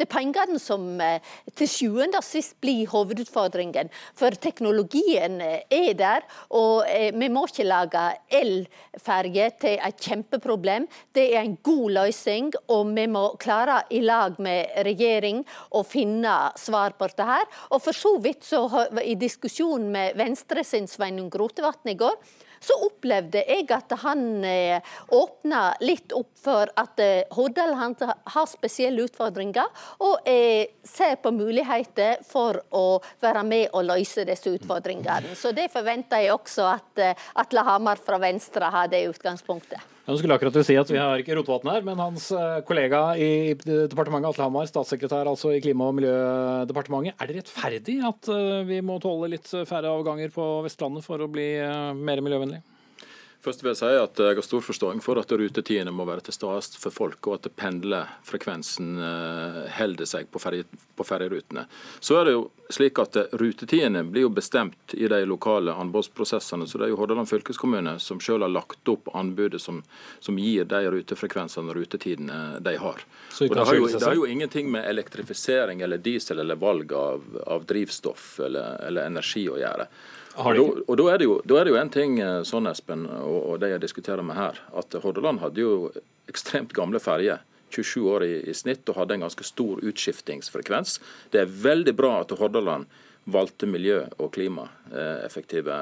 Det 0.00 0.06
er 0.06 0.14
pengene 0.14 0.56
som 0.56 0.84
eh, 1.04 1.20
til 1.52 1.68
sjuende 1.68 2.16
og 2.22 2.24
sist 2.24 2.54
blir 2.64 2.88
hovedutfordringen. 2.88 3.90
For 4.16 4.32
teknologien 4.32 5.36
eh, 5.44 5.66
er 5.68 5.92
der, 5.98 6.24
og 6.56 6.88
eh, 6.88 7.10
vi 7.12 7.28
må 7.28 7.42
ikke 7.44 7.66
lage 7.68 8.06
elferge 8.40 9.50
til 9.60 9.76
et 9.76 10.00
kjempeproblem. 10.00 10.88
Det 11.12 11.26
er 11.34 11.44
en 11.44 11.58
god 11.60 11.98
løsning, 11.98 12.48
og 12.72 12.94
vi 12.96 13.04
må 13.12 13.26
klare 13.44 13.82
i 13.92 14.00
lag 14.00 14.40
med 14.40 14.72
regjering 14.88 15.44
å 15.76 15.84
finne 15.84 16.38
svar 16.56 16.96
på 16.96 17.10
dette 17.12 17.28
her. 17.28 17.44
Og 17.68 17.84
for 17.84 18.00
så 18.00 18.16
vidt 18.24 18.48
så 18.48 18.64
i 19.04 19.18
diskusjonen 19.20 19.92
med 19.92 20.16
Venstre 20.16 20.64
sin 20.64 20.88
Sveinung 20.88 21.28
Rotevatn 21.28 21.92
i 21.92 22.00
går, 22.00 22.16
så 22.60 22.76
opplevde 22.86 23.42
jeg 23.48 23.66
at 23.72 23.94
han 24.02 24.44
eh, 24.44 24.92
åpna 25.16 25.62
litt 25.80 26.12
opp 26.16 26.32
for 26.40 26.70
at 26.80 27.00
eh, 27.00 27.22
Hordaland 27.36 28.02
har 28.04 28.50
spesielle 28.50 29.06
utfordringer, 29.08 29.68
og 30.04 30.28
eh, 30.28 30.68
ser 30.84 31.16
på 31.22 31.32
muligheter 31.34 32.20
for 32.26 32.60
å 32.76 33.00
være 33.22 33.44
med 33.48 33.70
og 33.72 33.88
løse 33.88 34.26
disse 34.28 34.52
utfordringene. 34.52 35.34
Så 35.36 35.54
det 35.56 35.70
forventer 35.72 36.26
jeg 36.26 36.36
også 36.36 36.68
at 36.74 37.06
Atle 37.40 37.64
Hamar 37.66 38.02
fra 38.04 38.20
Venstre 38.20 38.68
har 38.72 38.92
det 38.92 39.06
utgangspunktet. 39.08 39.89
Jeg 40.10 40.18
skulle 40.18 40.34
akkurat 40.34 40.56
si 40.66 40.74
at 40.74 40.90
Vi 40.90 40.98
har 40.98 41.20
ikke 41.22 41.36
Rotevatn 41.38 41.70
her, 41.70 41.84
men 41.86 42.00
hans 42.02 42.24
kollega 42.66 43.02
i 43.14 43.54
departementet, 43.54 44.32
Atle 44.32 44.48
Hamar, 44.48 44.66
statssekretær 44.66 45.30
altså 45.30 45.52
i 45.54 45.60
Klima- 45.62 45.86
og 45.86 45.94
miljødepartementet. 46.00 47.14
Er 47.14 47.30
det 47.30 47.36
rettferdig 47.38 48.00
at 48.08 48.32
vi 48.66 48.80
må 48.82 48.98
tåle 49.02 49.30
litt 49.36 49.46
færre 49.70 49.92
avganger 49.94 50.34
på 50.34 50.48
Vestlandet 50.66 51.06
for 51.06 51.22
å 51.22 51.30
bli 51.30 51.46
mer 51.94 52.24
miljøvennlig? 52.26 52.62
Først 53.40 53.62
vil 53.64 53.70
jeg 53.70 53.78
si 53.80 53.90
at 53.96 54.20
jeg 54.20 54.36
har 54.36 54.44
stor 54.44 54.64
forståelse 54.64 55.04
for 55.04 55.16
at 55.16 55.30
rutetidene 55.32 55.92
må 55.96 56.04
være 56.04 56.26
til 56.26 56.36
stede 56.36 56.80
for 56.82 56.92
folk, 56.92 57.24
og 57.24 57.38
at 57.38 57.48
pendlerfrekvensen 57.56 58.98
eh, 59.00 59.60
holder 59.78 60.08
seg 60.10 60.28
på 60.28 60.42
ferjerutene. 60.42 61.64
Så 62.04 62.18
er 62.20 62.28
det 62.28 62.34
jo 62.36 62.42
slik 62.70 63.00
at 63.02 63.16
Rutetidene 63.40 64.02
blir 64.04 64.26
jo 64.26 64.32
bestemt 64.34 64.94
i 64.94 65.08
de 65.08 65.22
lokale 65.26 65.72
anbudsprosessene. 65.72 66.68
så 66.68 66.78
Det 66.78 66.86
er 66.86 66.92
jo 66.92 67.00
Hordaland 67.00 67.28
fylkeskommune 67.28 67.96
som 67.98 68.20
selv 68.20 68.44
har 68.44 68.52
lagt 68.52 68.88
opp 68.88 69.08
anbudet 69.16 69.60
som, 69.60 69.82
som 70.20 70.38
gir 70.38 70.68
de 70.68 70.84
rutefrekvensene 70.92 71.72
og 71.72 71.80
rutetidene 71.80 72.60
de 72.60 72.76
har. 72.76 73.04
Og 73.40 73.56
det, 73.56 73.66
har 73.66 73.74
jo, 73.74 73.88
det 73.88 74.04
har 74.04 74.20
jo 74.20 74.28
ingenting 74.28 74.70
med 74.70 74.84
elektrifisering 74.84 75.80
eller 75.80 75.98
diesel 75.98 76.38
eller 76.44 76.60
valg 76.60 76.92
av, 76.92 77.24
av 77.46 77.64
drivstoff 77.64 78.40
eller, 78.44 78.76
eller 78.86 79.08
energi 79.08 79.48
å 79.48 79.58
gjøre. 79.58 79.88
Og 80.38 80.54
da, 80.54 80.62
og 80.86 80.96
da, 81.00 81.06
er 81.10 81.24
jo, 81.26 81.36
da 81.44 81.58
er 81.58 81.66
det 81.66 81.72
jo 81.74 81.80
en 81.80 81.92
ting 81.92 82.18
eh, 82.22 82.40
sånn, 82.46 82.68
Espen, 82.70 83.06
og, 83.10 83.38
og 83.50 83.60
det 83.62 83.72
jeg 83.72 83.82
diskuterer 83.82 84.22
med 84.22 84.38
her, 84.38 84.60
at 84.78 84.94
Hordaland 85.02 85.42
hadde 85.42 85.64
jo 85.64 85.74
ekstremt 86.30 86.74
gamle 86.76 87.02
ferjer. 87.02 87.42
27 87.70 88.06
år 88.10 88.24
i, 88.26 88.32
i, 88.50 88.54
snitt 88.54 88.88
og 88.90 88.96
hadde 88.98 89.14
en 89.14 89.24
ganske 89.26 89.46
stor 89.46 89.82
utskiftingsfrekvens. 89.86 90.96
Det 91.30 91.44
er 91.44 91.52
veldig 91.66 91.94
bra 91.98 92.16
at 92.22 92.34
Hordaland 92.38 92.90
valgte 93.30 93.68
miljø- 93.70 94.08
og 94.18 94.32
klimaeffektive 94.34 95.76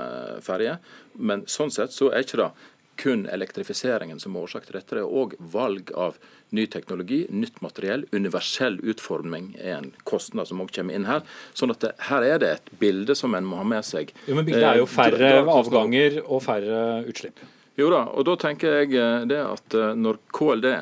ferjer, 0.44 0.82
men 1.16 1.46
sånn 1.48 1.72
sett 1.72 1.94
så 1.94 2.10
er 2.10 2.26
ikke 2.26 2.40
det 2.42 2.50
kun 2.98 3.26
elektrifiseringen 3.30 4.20
som 4.20 4.36
er 4.36 4.46
årsak 4.48 4.66
til 4.66 4.78
dette. 4.78 4.96
Det 4.96 5.04
er 5.04 5.18
òg 5.22 5.36
valg 5.52 5.92
av 5.94 6.18
ny 6.56 6.64
teknologi, 6.70 7.20
nytt 7.30 7.60
materiell. 7.64 8.06
Universell 8.12 8.78
utforming 8.82 9.52
er 9.60 9.76
en 9.78 9.92
kostnad 10.08 10.50
som 10.50 10.62
òg 10.64 10.72
kommer 10.74 10.98
inn 10.98 11.06
her. 11.08 11.22
Sånn 11.56 11.74
at 11.74 11.84
det, 11.84 11.92
her 12.08 12.26
er 12.26 12.42
det 12.42 12.50
et 12.56 12.72
bilde 12.80 13.16
som 13.18 13.36
en 13.38 13.46
må 13.46 13.60
ha 13.60 13.68
med 13.68 13.86
seg. 13.86 14.12
Jo, 14.26 14.38
Men 14.38 14.48
bildet 14.48 14.66
er 14.72 14.82
jo 14.82 14.88
eh, 14.88 14.94
færre 14.96 15.32
avganger 15.54 16.20
og 16.24 16.42
færre 16.46 16.82
utslipp. 17.08 17.44
Jo 17.78 17.92
da, 17.94 18.02
og 18.10 18.26
da 18.26 18.34
tenker 18.42 18.80
jeg 18.80 18.96
eh, 18.98 19.26
det 19.30 19.38
at 19.44 19.78
eh, 19.78 19.94
når 19.94 20.18
KLD 20.34 20.72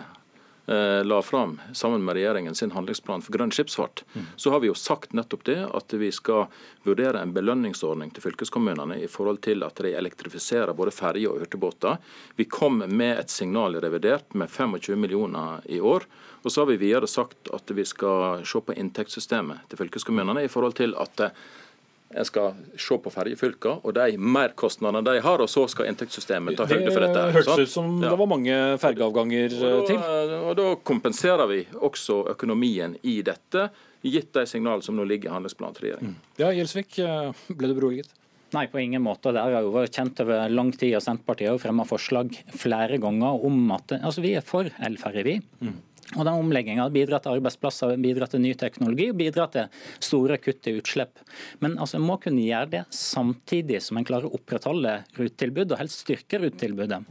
la 0.67 1.21
fram 1.23 1.61
sammen 1.75 2.03
med 2.05 2.17
regjeringen 2.19 2.55
sin 2.59 2.73
handlingsplan 2.75 3.23
for 3.23 3.37
grønn 3.37 3.53
skipsfart, 3.55 4.03
så 4.37 4.51
har 4.51 4.61
vi 4.63 4.67
jo 4.67 4.75
sagt 4.75 5.13
nettopp 5.15 5.45
det 5.47 5.61
at 5.79 5.95
vi 5.95 6.09
skal 6.15 6.49
vurdere 6.83 7.21
en 7.23 7.35
belønningsordning 7.37 8.11
til 8.15 8.25
fylkeskommunene 8.25 8.99
i 8.99 9.07
forhold 9.11 9.39
til 9.47 9.63
at 9.67 9.79
de 9.83 9.95
elektrifiserer 9.95 10.75
både 10.75 10.95
ferjer 10.95 11.31
og 11.31 11.45
hurtigbåter. 11.45 12.01
Vi 12.37 12.49
kom 12.51 12.83
med 12.83 13.21
et 13.21 13.31
signal 13.31 13.79
i 13.79 13.85
revidert 13.85 14.35
med 14.35 14.51
25 14.51 14.99
millioner 14.99 15.63
i 15.71 15.79
år. 15.81 16.09
Og 16.47 16.53
så 16.53 16.63
har 16.63 16.71
vi 16.71 16.79
videre 16.79 17.09
sagt 17.11 17.51
at 17.55 17.71
vi 17.75 17.85
skal 17.87 18.45
se 18.47 18.61
på 18.63 18.75
inntektssystemet 18.79 19.67
til 19.71 19.81
fylkeskommunene 19.81 20.45
i 20.47 20.51
forhold 20.51 20.77
til 20.79 20.95
at 20.99 21.31
en 22.11 22.25
skal 22.25 22.55
se 22.79 22.99
på 23.03 23.11
ferjefylkene 23.13 23.83
og 23.83 23.95
de 23.97 24.19
merkostnadene 24.21 25.03
de 25.07 25.23
har, 25.25 25.43
og 25.43 25.51
så 25.51 25.67
skal 25.71 25.91
inntektssystemet 25.91 26.59
ta 26.59 26.69
høyde 26.69 26.93
for 26.93 27.03
dette. 27.03 27.25
Det 27.25 27.39
hørtes 27.41 27.65
ut 27.65 27.73
som 27.73 27.97
ja. 27.99 28.11
det 28.13 28.21
var 28.21 28.31
mange 28.31 28.59
fergeavganger 28.83 29.57
til. 29.89 30.05
Og 30.43 30.53
da 30.59 30.69
kompenserer 30.87 31.51
vi 31.51 31.65
også 31.75 32.23
økonomien 32.37 32.97
i 33.03 33.19
dette, 33.27 33.69
gitt 34.07 34.31
de 34.37 34.45
signalene 34.47 34.87
som 34.87 34.95
nå 34.95 35.07
ligger 35.09 35.33
i 35.33 35.35
handlingsplanen 35.35 35.75
til 35.75 35.89
regjeringen. 35.89 36.15
Mm. 36.15 36.39
Ja, 36.39 36.53
Gjelsvik, 36.55 36.99
eh, 37.03 37.45
ble 37.59 37.73
du 37.73 37.75
beroliget? 37.75 38.13
Nei, 38.55 38.69
på 38.71 38.79
ingen 38.79 39.03
måte. 39.03 39.33
Det 39.35 39.43
har 39.43 39.65
jo 39.65 39.73
vært 39.75 39.97
kjent 39.99 40.21
over 40.23 40.53
lang 40.53 40.71
tid, 40.71 40.95
og 40.95 41.03
Senterpartiet 41.03 41.51
har 41.51 41.57
jo 41.57 41.63
fremma 41.65 41.87
forslag 41.89 42.31
flere 42.55 43.01
ganger 43.03 43.43
om 43.49 43.73
at 43.75 43.97
altså 43.99 44.23
vi 44.23 44.37
er 44.39 44.47
for 44.47 44.71
elferje, 44.87 45.25
vi. 45.27 45.35
Mm. 45.67 45.81
Og 46.15 46.23
den 46.23 46.39
Omlegginga 46.39 46.87
bidrar 46.95 47.23
til 47.23 47.35
arbeidsplasser, 47.41 47.97
bidrar 47.99 48.31
til 48.31 48.45
ny 48.45 48.53
teknologi 48.59 49.09
og 49.11 49.19
bidrar 49.19 49.51
til 49.55 49.67
store 49.99 50.39
kutt 50.39 50.69
i 50.71 50.77
utslipp. 50.79 51.19
Men 51.65 51.75
altså, 51.83 51.99
en 51.99 52.07
må 52.07 52.21
kunne 52.23 52.47
gjøre 52.47 52.73
det 52.77 52.85
samtidig 52.95 53.83
som 53.83 53.99
en 53.99 54.07
klarer 54.07 54.31
å 54.31 54.39
opprettholde 54.39 55.01
rutetilbudet, 55.19 55.75
og 55.75 55.83
helst 55.83 56.05
styrke 56.07 56.45
rutetilbudet. 56.45 57.03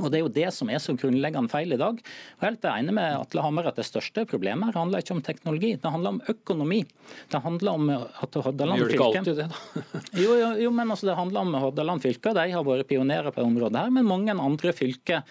Og 0.00 0.10
Det 0.10 0.18
er 0.18 0.22
jo 0.22 0.32
det 0.32 0.48
som 0.54 0.70
er 0.70 0.80
så 0.82 0.94
grunnleggende 0.98 1.50
feil 1.52 1.74
i 1.74 1.80
dag. 1.80 1.98
Og 2.38 2.46
helt 2.46 2.66
enig 2.70 2.94
med 2.96 3.16
Atle 3.18 3.44
Hammer 3.44 3.70
at 3.70 3.80
Det 3.80 3.86
største 3.88 4.26
problemet 4.28 4.70
her 4.70 4.78
handler 4.80 5.02
ikke 5.02 5.16
om 5.16 5.22
teknologi, 5.22 5.74
det 5.76 5.90
handler 5.90 6.16
om 6.16 6.20
økonomi. 6.28 6.82
Det 7.30 7.42
handler 7.42 7.72
om 7.72 7.90
at 7.90 8.34
Hordaland 8.34 8.78
Gjør 8.78 8.92
det 8.92 8.98
ikke 8.98 9.08
alltid 9.10 9.40
det, 9.42 9.48
da? 9.50 10.02
jo, 10.24 10.36
jo, 10.38 10.52
jo, 10.66 10.70
men 10.70 10.94
altså 10.94 11.10
det 11.10 11.18
handler 11.18 11.40
om 11.40 11.54
Hordaland 11.54 12.04
fylke. 12.04 12.34
De 12.36 12.46
har 12.52 12.66
vært 12.66 12.88
pionerer 12.90 13.34
på 13.34 13.44
området 13.44 13.82
her, 13.82 13.90
men 13.94 14.08
mange 14.08 14.32
andre 14.32 14.72
fylker 14.76 15.22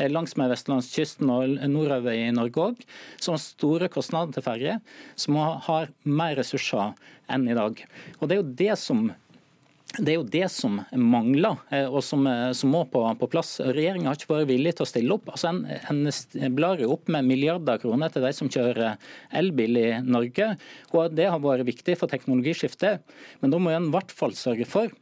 langsmed 0.00 0.20
langs 0.20 0.36
med 0.38 0.50
vestlandskysten 0.52 1.30
og 1.32 1.56
nordover 1.68 2.14
i 2.14 2.30
Norge 2.32 2.66
òg, 2.70 2.84
som 3.20 3.34
har 3.34 3.42
store 3.42 3.88
kostnader 3.92 4.36
til 4.36 4.44
ferje, 4.44 4.76
som 5.18 5.36
har 5.36 5.90
mer 6.04 6.36
ressurser 6.38 6.94
enn 7.30 7.48
i 7.48 7.56
dag. 7.56 7.82
Og 8.20 8.28
Det 8.28 8.36
er 8.36 8.40
jo 8.40 8.54
det 8.62 8.78
som 8.78 9.10
det 9.98 10.12
er 10.12 10.18
jo 10.20 10.26
det 10.26 10.46
som 10.54 10.78
mangler, 10.94 11.58
eh, 11.74 11.88
og 11.88 12.04
som, 12.06 12.22
eh, 12.30 12.52
som 12.54 12.70
må 12.70 12.84
på, 12.92 13.02
på 13.18 13.28
plass. 13.32 13.56
Regjeringa 13.58 14.10
har 14.10 14.18
ikke 14.18 14.30
vært 14.30 14.50
villig 14.52 14.76
til 14.78 14.86
å 14.86 14.90
stille 14.90 15.16
opp. 15.16 15.32
Altså 15.32 15.50
en, 15.50 15.64
en 16.06 16.54
blar 16.54 16.78
jo 16.78 16.92
opp 16.94 17.10
med 17.10 17.26
milliarder 17.26 17.80
kroner 17.82 18.12
til 18.14 18.22
de 18.22 18.32
som 18.36 18.50
kjører 18.52 19.00
elbil 19.42 19.80
i 19.80 19.88
Norge. 20.06 20.52
og 20.94 21.18
Det 21.18 21.26
har 21.26 21.42
vært 21.42 21.66
viktig 21.66 21.98
for 21.98 22.12
teknologiskiftet. 22.12 23.02
Men 23.42 23.54
da 23.54 23.58
må 23.58 23.74
en 23.74 23.90
i 23.90 23.94
hvert 23.96 24.14
fall 24.14 24.36
sørge 24.38 24.68
for 24.70 24.94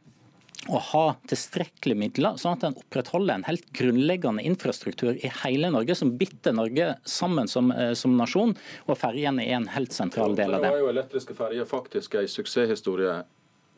å 0.67 0.79
ha 0.89 1.05
tilstrekkelig 1.29 1.95
midler, 1.95 2.35
sånn 2.41 2.57
at 2.57 2.65
en 2.67 2.77
opprettholder 2.81 3.37
en 3.37 3.45
helt 3.47 3.69
grunnleggende 3.77 4.43
infrastruktur 4.43 5.13
i 5.15 5.31
hele 5.43 5.69
Norge, 5.71 5.95
som 5.95 6.17
bitter 6.19 6.55
Norge 6.57 6.91
sammen 7.07 7.47
som, 7.47 7.71
eh, 7.71 7.93
som 7.93 8.17
nasjon. 8.17 8.57
Og 8.89 8.97
ferjene 8.99 9.45
er 9.45 9.61
en 9.61 9.69
helt 9.77 9.93
sentral 9.95 10.35
del 10.35 10.57
av 10.57 10.63
det. 10.63 10.67
Det 10.67 10.79
var 10.79 10.83
jo 10.83 10.93
elektriske 10.97 11.37
ferjer 11.37 11.69
faktisk 11.69 12.19
en 12.19 12.27
suksesshistorie 12.27 13.21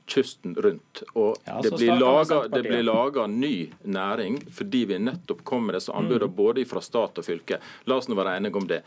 kysten 0.07 0.55
rundt. 0.55 1.03
Og 1.15 1.37
Ja, 1.47 1.61
det, 1.61 1.71
blir 1.77 1.99
laget, 1.99 2.51
det 2.51 2.63
blir 2.63 2.83
laga 2.83 3.27
ny 3.27 3.71
næring 3.85 4.41
fordi 4.51 4.85
vi 4.85 4.97
nettopp 4.99 5.43
kom 5.43 5.65
med 5.67 5.75
disse 5.75 5.91
anbudene 5.93 6.27
Mm. 6.27 6.35
både 6.35 6.65
fra 6.65 6.81
stat 6.81 7.17
og 7.17 7.25
fylke. 7.25 7.59
La 7.85 7.95
oss 7.95 8.07
nå 8.07 8.15
være 8.15 8.37
enige 8.37 8.55
om 8.55 8.67
det. 8.67 8.83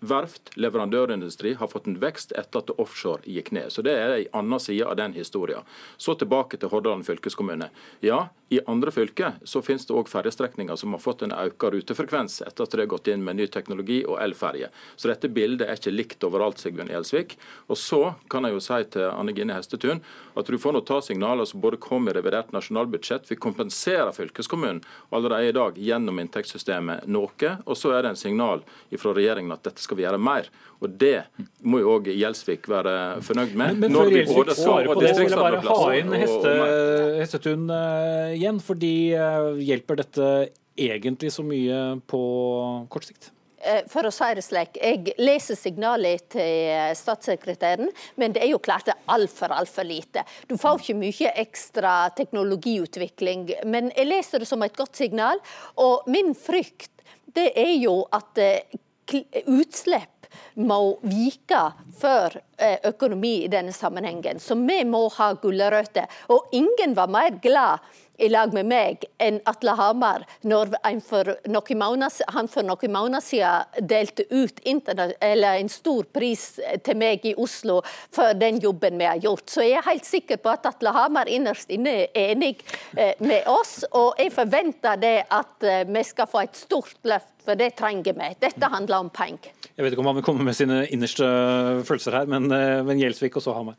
Verft, 0.00 0.50
leverandørindustri, 0.56 1.54
har 1.56 1.66
fått 1.68 1.86
en 1.86 1.96
vekst 1.98 2.32
etter 2.36 2.58
at 2.58 2.70
offshore 2.78 3.22
gikk 3.24 3.50
ned. 3.52 3.70
Så 3.72 3.82
Det 3.82 3.92
er 3.96 4.16
en 4.18 4.26
annen 4.44 4.60
side 4.60 4.84
av 4.86 4.96
den 4.96 5.12
historien. 5.14 5.62
Så 5.98 6.14
tilbake 6.18 6.58
til 6.60 6.68
Hordaland 6.68 7.04
fylkeskommune. 7.06 7.70
Ja, 8.02 8.28
i 8.48 8.60
andre 8.66 8.90
fylker 8.90 9.32
så 9.44 9.62
finnes 9.62 9.86
det 9.88 9.94
òg 9.98 10.06
ferjestrekninger 10.06 10.76
som 10.78 10.92
har 10.94 11.02
fått 11.02 11.24
en 11.26 11.34
økt 11.34 11.64
rutefrekvens 11.74 12.38
etter 12.46 12.62
at 12.62 12.74
det 12.76 12.84
har 12.84 12.90
gått 12.92 13.08
inn 13.10 13.24
med 13.26 13.40
ny 13.40 13.48
teknologi 13.50 14.04
og 14.06 14.20
elferje. 14.22 14.68
Så 14.94 15.10
dette 15.10 15.30
bildet 15.34 15.66
er 15.66 15.80
ikke 15.80 15.94
likt 15.94 16.26
overalt, 16.26 16.62
Sigbjørn 16.62 16.92
Gjelsvik. 16.94 17.34
Og 17.66 17.80
så 17.80 18.00
kan 18.30 18.46
jeg 18.46 18.54
jo 18.54 18.62
si 18.62 18.78
til 18.94 19.08
Anne 19.08 19.34
Gine 19.34 19.56
Hestetun 19.56 20.02
at 20.38 20.46
du 20.46 20.58
får 20.62 20.76
nå 20.76 20.84
ta 20.86 21.00
signaler 21.02 21.48
som 21.50 21.64
både 21.64 21.80
kommer 21.82 22.14
i 22.14 22.20
revidert 22.20 22.54
nasjonalbudsjett. 22.54 23.26
Vi 23.30 23.40
kompenserer 23.40 24.14
fylkeskommunen 24.14 24.84
allerede 25.10 25.50
i 25.50 25.56
dag 25.56 25.82
gjennom 25.82 26.22
inntektssystemet 26.22 27.10
noe. 27.10 27.52
Og 27.66 27.74
så 27.74 27.96
er 27.96 28.04
det 28.04 28.14
en 28.14 28.22
signal 28.22 28.62
fra 28.96 29.16
regjeringen 29.16 29.56
at 29.56 29.66
dette 29.66 29.82
skal 29.82 29.98
vi 29.98 30.06
gjøre 30.06 30.22
mer. 30.22 30.46
Og 30.84 30.92
det 31.00 31.14
må 31.64 31.80
jo 31.82 31.94
òg 31.96 32.10
Gjelsvik 32.12 32.68
være 32.68 32.96
fornøyd 33.24 33.54
med. 33.54 33.76
Men, 33.76 33.80
men 33.86 33.94
når 33.96 34.04
før 34.04 34.12
vi 34.12 34.18
Gjelsvik 34.20 34.40
både 34.42 34.58
svarer 34.58 34.90
på 34.90 35.00
det, 35.00 35.14
så 35.14 35.22
vil 35.22 35.36
jeg 35.36 35.44
bare 35.44 35.62
ha 35.68 35.94
inn 36.00 36.18
heste, 36.20 36.52
og. 36.52 37.14
Hestetun 37.22 37.70
uh, 37.72 38.34
igjen. 38.36 38.60
Fordi 38.66 38.96
uh, 39.16 39.62
hjelper 39.62 40.02
dette 40.02 40.28
egentlig 40.76 41.32
så 41.32 41.46
mye 41.46 41.80
på 42.10 42.20
kort 42.92 43.08
sikt? 43.08 43.30
Eh, 43.66 43.82
For 43.90 44.06
å 44.06 44.12
si 44.14 44.28
det 44.36 44.44
slik, 44.44 44.76
jeg 44.78 45.14
leser 45.18 45.58
signalet 45.58 46.26
til 46.36 46.96
statssekretæren, 46.98 47.90
men 48.20 48.34
det 48.36 48.44
er 48.44 48.52
jo 48.52 48.62
klart 48.62 48.86
det 48.88 48.94
er 48.94 49.14
altfor, 49.16 49.54
altfor 49.56 49.86
lite. 49.88 50.26
Du 50.46 50.56
får 50.60 50.82
ikke 50.82 50.98
mye 51.00 51.32
ekstra 51.42 51.94
teknologiutvikling, 52.18 53.48
men 53.66 53.90
jeg 53.96 54.10
leser 54.10 54.42
det 54.42 54.50
som 54.50 54.62
et 54.66 54.76
godt 54.76 55.00
signal. 55.00 55.40
Og 55.82 56.06
min 56.10 56.34
frykt, 56.36 56.92
det 57.36 57.50
er 57.58 57.74
jo 57.80 58.02
at 58.14 58.38
eh, 58.40 58.76
må 60.54 60.80
vike 61.06 61.62
for 61.98 62.34
eh, 62.58 62.78
økonomi 62.88 63.44
i 63.44 63.52
denne 63.52 63.74
sammenhengen. 63.76 64.40
Så 64.40 64.58
vi 64.60 64.82
må 64.88 65.06
ha 65.18 65.32
gulrøtter. 65.42 66.10
Og 66.32 66.50
ingen 66.56 66.96
var 66.96 67.12
mer 67.12 67.38
glad 67.42 67.84
i 68.18 68.28
lag 68.28 68.52
med 68.54 68.66
meg 68.68 69.04
enn 69.22 69.38
Atle 69.48 69.74
Hamar 69.76 70.24
når 70.46 70.74
han 70.84 71.00
for 71.04 71.32
noen 71.48 72.92
måneder 72.92 73.24
siden 73.24 73.88
delte 73.88 74.26
ut 74.30 74.62
en 74.66 75.70
stor 75.72 76.08
pris 76.14 76.46
til 76.86 76.98
meg 76.98 77.26
i 77.28 77.34
Oslo 77.36 77.80
for 78.14 78.36
den 78.38 78.60
jobben 78.62 78.98
vi 78.98 79.08
har 79.08 79.20
gjort. 79.22 79.48
Så 79.50 79.64
jeg 79.66 79.78
er 79.80 79.88
helt 79.90 80.08
sikker 80.08 80.40
på 80.42 80.52
at 80.52 80.66
Atle 80.68 80.94
Hamar 80.96 81.28
innerst 81.28 81.70
inne 81.74 82.06
er 82.06 82.32
enig 82.32 82.56
eh, 82.96 83.14
med 83.20 83.46
oss, 83.50 83.82
og 83.92 84.16
jeg 84.20 84.32
forventer 84.34 85.00
det 85.00 85.16
at 85.30 85.66
eh, 85.66 85.84
vi 85.88 86.04
skal 86.06 86.30
få 86.30 86.44
et 86.46 86.56
stort 86.56 86.96
løft, 87.06 87.32
for 87.44 87.58
det 87.58 87.74
trenger 87.78 88.16
vi. 88.16 88.32
Dette 88.40 88.72
handler 88.72 89.04
om 89.04 89.12
penger. 89.12 89.55
Jeg 89.76 89.84
vet 89.84 89.92
ikke 89.92 90.00
om 90.00 90.06
han 90.08 90.16
vil 90.16 90.24
komme 90.24 90.44
med 90.46 90.56
sine 90.56 90.78
innerste 90.88 91.26
følelser 91.84 92.14
her, 92.16 92.28
men, 92.32 92.46
eh, 92.48 92.78
men 92.86 92.96
Gjelsvik 92.96 93.34
og 93.36 93.42
så 93.44 93.52
Hamar. 93.52 93.74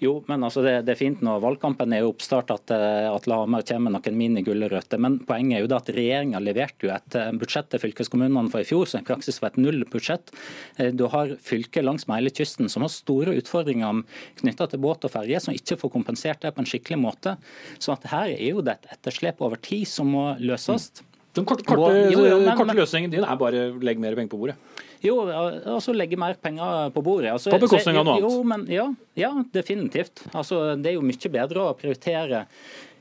Jo, 0.00 0.14
men 0.24 0.46
altså 0.46 0.62
det, 0.64 0.72
det 0.86 0.94
er 0.94 1.00
fint 1.02 1.20
når 1.20 1.42
valgkampen 1.44 1.92
er 1.92 2.06
oppstart 2.08 2.48
at 2.54 2.72
eh, 2.72 3.08
Atle 3.10 3.36
Hamar 3.36 3.66
kommer 3.68 3.92
med 3.92 3.98
noen 3.98 4.16
mini-gulrøtter. 4.16 5.02
Men 5.04 5.18
poenget 5.28 5.58
er 5.58 5.66
jo 5.66 5.74
at 5.76 5.90
regjeringa 5.92 6.40
leverte 6.40 6.88
jo 6.88 6.94
et 6.94 7.18
budsjett 7.36 7.68
til 7.68 7.82
fylkeskommunene 7.82 8.48
for 8.48 8.64
i 8.64 8.68
fjor 8.70 8.88
som 8.88 9.02
i 9.04 9.08
praksis 9.10 9.42
var 9.42 9.52
et 9.52 9.60
nullbudsjett. 9.60 10.32
Eh, 10.78 10.88
Du 10.96 11.04
har 11.12 11.34
fylker 11.44 11.84
langs 11.84 12.08
med 12.08 12.22
hele 12.22 12.32
kysten 12.32 12.72
som 12.72 12.86
har 12.86 12.92
store 12.94 13.36
utfordringer 13.36 14.00
knytta 14.40 14.70
til 14.72 14.80
båt 14.80 15.04
og 15.04 15.12
ferje, 15.12 15.36
som 15.44 15.52
ikke 15.52 15.76
får 15.82 15.92
kompensert 15.92 16.40
det 16.46 16.54
på 16.56 16.64
en 16.64 16.70
skikkelig 16.70 16.96
måte. 17.02 17.36
Så 17.76 17.92
at 17.92 18.08
her 18.08 18.32
er 18.32 18.54
jo 18.54 18.64
det 18.64 18.78
et 18.78 18.96
etterslep 18.96 19.44
over 19.44 19.60
tid 19.60 19.84
som 19.84 20.08
må 20.16 20.30
løses. 20.40 20.94
Den 21.36 21.44
korte, 21.48 21.64
korte, 21.68 22.08
korte 22.56 22.78
løsningen 22.80 23.12
din 23.12 23.24
er 23.24 23.36
bare 23.40 23.68
legg 23.84 24.00
mer 24.00 24.16
penger 24.16 24.32
på 24.32 24.40
bordet. 24.40 24.56
Jo, 25.02 25.16
altså 25.26 25.94
legge 25.96 26.18
mer 26.20 26.36
penger 26.38 26.92
på 26.94 27.02
bordet. 27.02 27.32
Altså, 27.34 27.50
På 27.50 27.58
bekostning 27.62 27.98
av 27.98 28.06
noe 28.06 28.16
annet. 28.18 28.26
Jo, 28.26 28.42
men, 28.46 28.64
ja, 28.70 28.86
ja, 29.18 29.32
definitivt. 29.54 30.24
Altså, 30.30 30.62
det 30.78 30.92
er 30.92 30.96
jo 30.98 31.04
mye 31.06 31.32
bedre 31.34 31.66
å 31.66 31.74
prioritere 31.78 32.44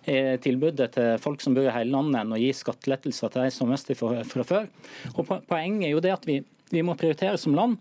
eh, 0.06 0.34
tilbudet 0.42 0.90
til 0.98 1.22
folk 1.22 1.44
som 1.46 1.58
bor 1.58 1.68
i 1.68 1.76
hele 1.76 1.94
landet, 1.94 2.24
enn 2.24 2.34
å 2.34 2.42
gi 2.42 2.50
skattelettelser 2.58 3.34
til 3.34 3.46
de 3.46 3.54
som 3.54 3.70
mest 3.70 3.94
fra, 4.00 4.24
fra 4.28 4.48
før. 4.48 4.68
Og 5.14 5.30
Poenget 5.30 5.88
er 5.90 5.96
jo 5.96 6.04
det 6.04 6.16
at 6.16 6.28
vi, 6.30 6.42
vi 6.74 6.84
må 6.86 6.98
prioritere 7.00 7.38
som 7.42 7.56
land. 7.58 7.78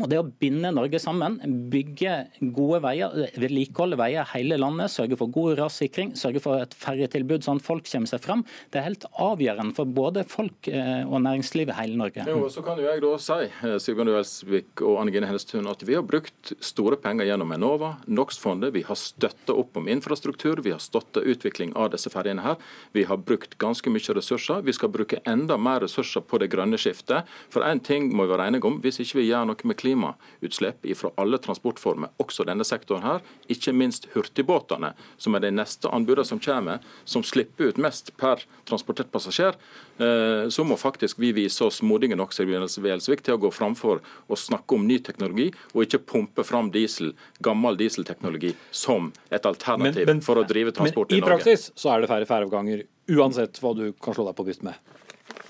Og 0.00 0.08
det 0.08 0.16
å 0.16 0.24
binde 0.24 0.70
Norge 0.72 0.96
sammen, 1.02 1.34
bygge 1.68 2.14
gode 2.56 2.78
veier, 2.80 3.12
vedlikeholde 3.36 3.98
veier 4.00 4.24
hele 4.30 4.56
landet, 4.56 4.88
sørge 4.88 5.18
for 5.20 5.28
god 5.28 5.58
rassikring, 5.58 6.14
sørge 6.16 6.40
for 6.40 6.62
et 6.64 6.72
ferjetilbud 6.80 7.44
sånn 7.44 7.60
at 7.60 7.66
folk 7.66 7.84
kommer 7.90 8.08
seg 8.08 8.22
fram, 8.24 8.44
det 8.72 8.80
er 8.80 8.86
helt 8.86 9.04
avgjørende 9.20 9.76
for 9.76 9.90
både 9.92 10.24
folk 10.24 10.70
eh, 10.72 11.02
og 11.04 11.20
næringsliv 11.26 11.68
i 11.68 11.76
hele 11.76 11.98
Norge. 12.00 12.24
Jo, 12.24 12.46
så 12.48 12.64
kan 12.64 12.80
jo 12.80 12.86
jeg 12.86 13.02
da 13.04 13.10
si 13.20 13.36
eh, 13.50 13.76
Sigbjørn 13.84 14.12
Gjelsvik 14.14 14.84
og 14.86 15.02
Anne 15.02 15.12
Gine 15.12 15.28
Hennestun, 15.28 15.68
at 15.68 15.84
vi 15.84 15.98
har 15.98 16.06
brukt 16.08 16.54
store 16.64 16.96
penger 17.02 17.28
gjennom 17.28 17.52
Enova, 17.52 17.92
NOx-fondet. 18.08 18.72
Vi 18.72 18.86
har 18.88 18.96
støtta 18.96 19.58
opp 19.60 19.76
om 19.76 19.92
infrastruktur, 19.92 20.64
vi 20.64 20.72
har 20.72 20.80
støtta 20.80 21.20
utvikling 21.20 21.76
av 21.76 21.92
disse 21.92 22.08
ferjene 22.12 22.46
her. 22.46 22.56
Vi 22.96 23.04
har 23.12 23.20
brukt 23.20 23.58
ganske 23.60 23.92
mye 23.92 24.16
ressurser. 24.16 24.64
Vi 24.64 24.72
skal 24.72 24.94
bruke 24.96 25.20
enda 25.28 25.60
mer 25.60 25.84
ressurser 25.84 26.24
på 26.24 26.40
det 26.40 26.48
grønne 26.56 26.80
skiftet. 26.80 27.28
For 27.52 27.68
én 27.68 27.84
ting 27.84 28.08
må 28.16 28.24
vi 28.24 28.32
være 28.38 28.48
enige 28.48 28.72
om, 28.72 28.80
hvis 28.80 29.02
ikke 29.04 29.20
vi 29.20 29.28
gjør 29.28 29.52
noe 29.52 29.68
med 29.68 29.81
klimautslipp 29.82 30.86
fra 30.96 31.12
alle 31.20 31.38
transportformer, 31.42 32.12
også 32.22 32.46
denne 32.48 32.64
sektoren 32.66 33.04
her, 33.04 33.22
ikke 33.52 33.74
minst 33.76 34.08
hurtigbåtene, 34.14 34.92
som 35.20 35.36
er 35.36 35.44
de 35.44 35.52
neste 35.54 35.90
anbudene 35.92 36.26
som 36.28 36.40
kommer, 36.42 36.82
som 37.04 37.24
slipper 37.26 37.72
ut 37.72 37.80
mest 37.82 38.12
per 38.20 38.44
transportert 38.68 39.10
passasjer, 39.12 39.58
eh, 39.98 40.48
så 40.52 40.66
må 40.66 40.78
faktisk 40.80 41.20
vi 41.22 41.32
vise 41.36 41.64
oss 41.66 41.82
modige 41.82 42.18
nok 42.18 42.32
til 42.32 43.34
å 43.34 43.40
gå 43.42 43.50
framfor 43.52 44.00
og 44.02 44.38
snakke 44.38 44.76
om 44.76 44.86
ny 44.86 44.98
teknologi, 45.04 45.50
og 45.74 45.84
ikke 45.86 46.02
pumpe 46.12 46.44
fram 46.46 46.70
diesel, 46.74 47.12
gammel 47.40 47.76
dieselteknologi 47.80 48.54
som 48.70 49.12
et 49.30 49.46
alternativ 49.46 50.08
for 50.24 50.40
å 50.40 50.46
drive 50.48 50.72
transport 50.72 51.10
men 51.10 51.18
i 51.18 51.20
i 51.20 51.24
Norge. 51.24 51.42
praksis 51.42 51.70
så 51.78 51.94
er 51.94 52.02
det 52.02 52.10
færre 52.12 52.28
færøyavganger, 52.28 52.86
uansett 53.12 53.60
hva 53.62 53.74
du 53.76 53.86
kan 54.02 54.16
slå 54.16 54.28
deg 54.28 54.38
på 54.38 54.46
bytt 54.48 54.66
med. 54.66 54.92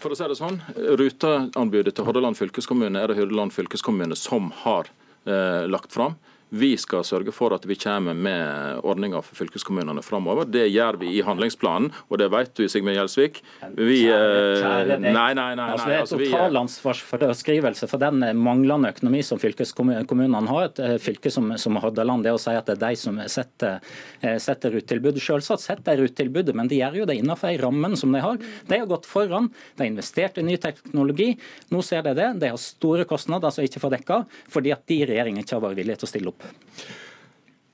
For 0.03 0.11
å 0.11 0.19
si 0.19 0.27
det 0.27 0.35
sånn, 0.35 0.59
Ruteanbudet 0.99 1.95
til 1.95 2.07
Hordaland 2.09 2.35
fylkeskommune 2.35 2.99
er 2.99 3.13
det 3.13 3.21
Hordaland 3.21 3.55
fylkeskommune 3.55 4.17
som 4.19 4.51
har 4.65 4.91
eh, 5.31 5.63
lagt 5.71 5.95
fram. 5.95 6.17
Vi 6.53 6.75
skal 6.77 7.01
sørge 7.09 7.33
for 7.33 7.55
at 7.57 7.65
vi 7.65 7.79
kommer 7.81 8.13
med 8.13 8.83
ordninger 8.85 9.23
for 9.25 9.39
fylkeskommunene 9.39 10.03
framover. 10.05 10.45
Det 10.45 10.67
gjør 10.69 10.99
vi 11.01 11.15
i 11.17 11.23
handlingsplanen, 11.25 11.89
og 12.13 12.19
det 12.21 12.29
vet 12.35 12.51
du, 12.59 12.67
Sigmund 12.69 12.99
Gjelsvik. 12.99 13.41
Vi, 13.79 14.03
eh, 14.05 14.61
Kjære 14.61 14.99
nei, 15.01 15.13
nei, 15.17 15.33
nei, 15.39 15.47
nei. 15.57 15.69
Altså, 15.73 15.87
det 15.89 15.95
er 15.97 16.03
altså, 16.05 16.19
eh, 16.21 17.89
for 17.89 18.03
den 18.03 18.23
eh, 18.27 18.35
manglende 18.37 18.91
økonomi 18.93 19.23
som 19.25 19.41
fylkeskommunene 19.41 20.43
har. 20.51 20.67
Et 20.69 20.83
eh, 20.85 20.99
fylke 21.01 21.33
som, 21.33 21.49
som 21.57 21.79
Hordaland, 21.81 22.27
det 22.29 22.37
å 22.37 22.43
si 22.43 22.53
at 22.53 22.69
det 22.69 22.77
er 22.77 22.83
de 22.85 23.01
som 23.01 23.23
setter, 23.33 23.81
eh, 24.21 24.37
setter 24.37 24.77
rutetilbudet. 24.77 25.25
Selvsagt 25.25 25.65
setter 25.65 25.97
de 25.97 26.05
rutetilbudet, 26.05 26.53
men 26.59 26.69
de 26.69 26.83
gjør 26.83 27.01
jo 27.01 27.09
det 27.09 27.17
innenfor 27.23 27.49
de 27.49 27.63
rammene 27.65 27.97
som 27.97 28.13
de 28.13 28.21
har. 28.21 28.37
De 28.69 28.77
har 28.77 28.93
gått 28.93 29.09
foran, 29.09 29.49
de 29.79 29.87
har 29.87 29.93
investert 29.95 30.37
i 30.37 30.45
ny 30.45 30.61
teknologi. 30.61 31.33
Nå 31.73 31.81
ser 31.81 32.05
de 32.05 32.13
det. 32.21 32.29
De 32.45 32.53
har 32.53 32.61
store 32.61 33.09
kostnader 33.09 33.57
som 33.57 33.65
ikke 33.65 33.81
får 33.81 33.97
dekka, 33.97 34.23
fordi 34.53 34.77
at 34.77 34.85
de 34.85 35.01
i 35.01 35.09
regjeringen 35.09 35.47
ikke 35.47 35.57
har 35.57 35.65
vært 35.71 35.81
villige 35.81 36.03
til 36.03 36.11
å 36.11 36.13
stille 36.13 36.35
opp. 36.35 36.42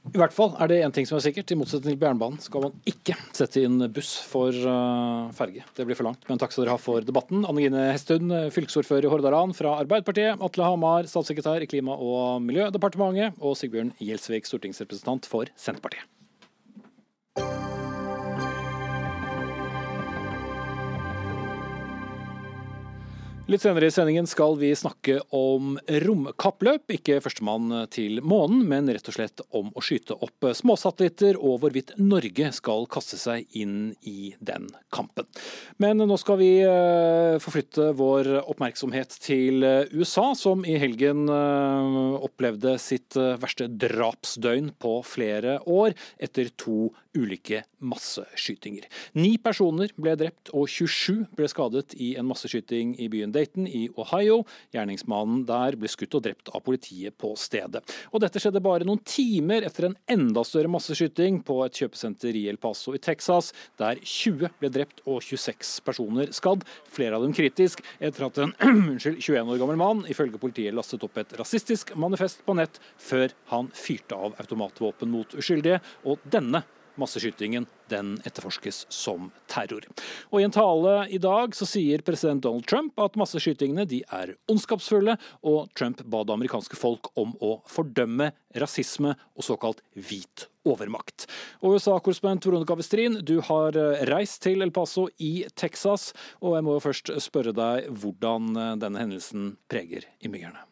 I 0.09 0.17
hvert 0.17 0.33
fall 0.33 0.55
er 0.57 0.71
det 0.71 0.79
én 0.87 0.93
ting 0.95 1.07
som 1.09 1.19
er 1.19 1.25
sikkert. 1.27 1.51
I 1.53 1.59
motsetning 1.59 1.99
til 1.99 2.07
jernbanen 2.07 2.41
skal 2.41 2.65
man 2.65 2.77
ikke 2.89 3.17
sette 3.37 3.61
inn 3.67 3.77
buss 3.93 4.15
for 4.25 4.57
uh, 4.57 5.29
ferge. 5.37 5.67
Det 5.77 5.85
blir 5.85 5.99
for 5.99 6.09
langt. 6.09 6.25
Men 6.31 6.41
takk 6.41 6.55
skal 6.55 6.65
dere 6.65 6.77
ha 6.79 6.81
for 6.81 7.05
debatten. 7.05 7.45
Anne 7.45 7.67
Gine 7.67 7.89
Hestun, 7.93 8.33
fylkesordfører 8.55 9.05
i 9.05 9.13
Hordaland 9.13 9.57
fra 9.59 9.77
Arbeiderpartiet. 9.83 10.41
Atle 10.45 10.71
Hamar, 10.71 11.09
statssekretær 11.11 11.65
i 11.65 11.69
Klima- 11.71 11.99
og 11.99 12.41
miljødepartementet. 12.47 13.37
Og 13.43 13.59
Sigbjørn 13.61 13.93
Gjelsvik, 14.01 14.49
stortingsrepresentant 14.49 15.29
for 15.29 15.53
Senterpartiet. 15.61 16.09
Litt 23.49 23.63
senere 23.65 23.89
i 23.89 23.93
sendingen 23.95 24.27
skal 24.29 24.59
vi 24.61 24.69
snakke 24.77 25.23
om 25.33 25.79
romkappløp. 26.05 26.93
Ikke 26.93 27.15
førstemann 27.25 27.71
til 27.89 28.21
månen, 28.21 28.67
men 28.69 28.91
rett 28.93 29.09
og 29.09 29.17
slett 29.17 29.41
om 29.57 29.71
å 29.73 29.81
skyte 29.81 30.19
opp 30.21 30.51
småsatellitter 30.59 31.39
og 31.41 31.63
hvorvidt 31.63 31.95
Norge 31.97 32.51
skal 32.53 32.85
kaste 32.93 33.17
seg 33.17 33.49
inn 33.57 33.95
i 34.05 34.35
den 34.45 34.69
kampen. 34.93 35.25
Men 35.81 36.05
nå 36.05 36.21
skal 36.21 36.37
vi 36.43 36.51
eh, 36.61 37.41
forflytte 37.41 37.95
vår 37.97 38.35
oppmerksomhet 38.43 39.17
til 39.25 39.65
USA, 39.97 40.35
som 40.37 40.69
i 40.69 40.77
helgen 40.77 41.25
eh, 41.33 42.21
opplevde 42.29 42.77
sitt 42.77 43.17
eh, 43.17 43.39
verste 43.41 43.71
drapsdøgn 43.73 44.75
på 44.77 44.99
flere 45.09 45.57
år, 45.65 45.97
etter 46.21 46.53
to 46.61 46.91
ulike 47.17 47.63
masseskytinger. 47.79 48.87
Ni 49.19 49.37
personer 49.41 49.93
ble 49.97 50.15
drept 50.19 50.51
og 50.57 50.69
27 50.71 51.29
ble 51.39 51.49
skadet 51.51 51.95
i 51.97 52.13
en 52.21 52.27
masseskyting 52.29 52.95
i 53.01 53.09
byen 53.13 53.33
Dayton 53.35 53.69
i 53.69 53.87
Ohio. 53.99 54.43
Gjerningsmannen 54.75 55.45
der 55.49 55.79
ble 55.81 55.91
skutt 55.91 56.17
og 56.19 56.25
drept 56.27 56.53
av 56.53 56.65
politiet 56.67 57.17
på 57.21 57.33
stedet. 57.41 57.83
Og 58.13 58.23
Dette 58.23 58.43
skjedde 58.43 58.63
bare 58.65 58.87
noen 58.89 59.03
timer 59.09 59.67
etter 59.67 59.89
en 59.89 59.97
enda 60.11 60.45
større 60.47 60.71
masseskyting 60.73 61.41
på 61.47 61.61
et 61.65 61.81
kjøpesenter 61.81 62.37
i 62.37 62.47
El 62.51 62.61
Paso 62.61 62.95
i 62.97 63.03
Texas, 63.03 63.53
der 63.81 64.01
20 64.03 64.53
ble 64.61 64.73
drept 64.75 65.03
og 65.07 65.23
26 65.25 65.79
personer 65.87 66.33
skadd, 66.37 66.67
flere 66.93 67.19
av 67.19 67.25
dem 67.25 67.35
kritisk, 67.37 67.83
etter 68.01 68.29
at 68.29 68.43
en 68.45 68.55
21 68.99 69.39
år 69.43 69.61
gammel 69.61 69.81
mann 69.81 70.05
ifølge 70.11 70.41
politiet 70.41 70.77
lastet 70.77 71.05
opp 71.07 71.17
et 71.21 71.37
rasistisk 71.39 71.95
manifest 71.99 72.45
på 72.47 72.57
nett 72.59 72.81
før 73.01 73.33
han 73.53 73.71
fyrte 73.75 74.19
av 74.19 74.37
automatvåpen 74.43 75.11
mot 75.13 75.39
uskyldige. 75.39 75.81
og 76.05 76.21
denne 76.29 76.63
masseskytingen 77.01 77.67
den 77.89 78.17
etterforskes 78.29 78.85
som 78.93 79.31
terror. 79.51 79.87
Og 80.33 80.41
I 80.41 80.47
en 80.47 80.55
tale 80.55 80.95
i 81.15 81.21
dag 81.23 81.57
så 81.57 81.69
sier 81.69 82.05
president 82.05 82.43
Donald 82.45 82.69
Trump 82.69 82.99
at 83.01 83.17
masseskytingene 83.19 83.87
de 83.89 84.03
er 84.05 84.35
ondskapsfulle, 84.51 85.17
og 85.47 85.73
Trump 85.79 86.05
ba 86.05 86.23
det 86.27 86.37
amerikanske 86.37 86.79
folk 86.79 87.11
om 87.19 87.35
å 87.45 87.59
fordømme 87.71 88.33
rasisme 88.59 89.15
og 89.37 89.47
såkalt 89.47 89.83
hvit 89.97 90.49
overmakt. 90.69 91.27
Og 91.63 91.79
USA-korrespondent 91.79 92.49
Veronica 92.49 92.77
Westrin, 92.79 93.21
du 93.25 93.39
har 93.49 93.77
eh, 93.79 94.05
reist 94.11 94.43
til 94.45 94.65
El 94.65 94.75
Paso 94.75 95.09
i 95.17 95.47
Texas, 95.57 96.11
og 96.43 96.59
jeg 96.59 96.67
må 96.67 96.77
jo 96.77 96.87
først 96.91 97.15
spørre 97.25 97.57
deg 97.57 97.89
hvordan 98.03 98.53
eh, 98.57 98.75
denne 98.83 99.07
hendelsen 99.07 99.55
preger 99.71 100.09
innbyggerne. 100.21 100.68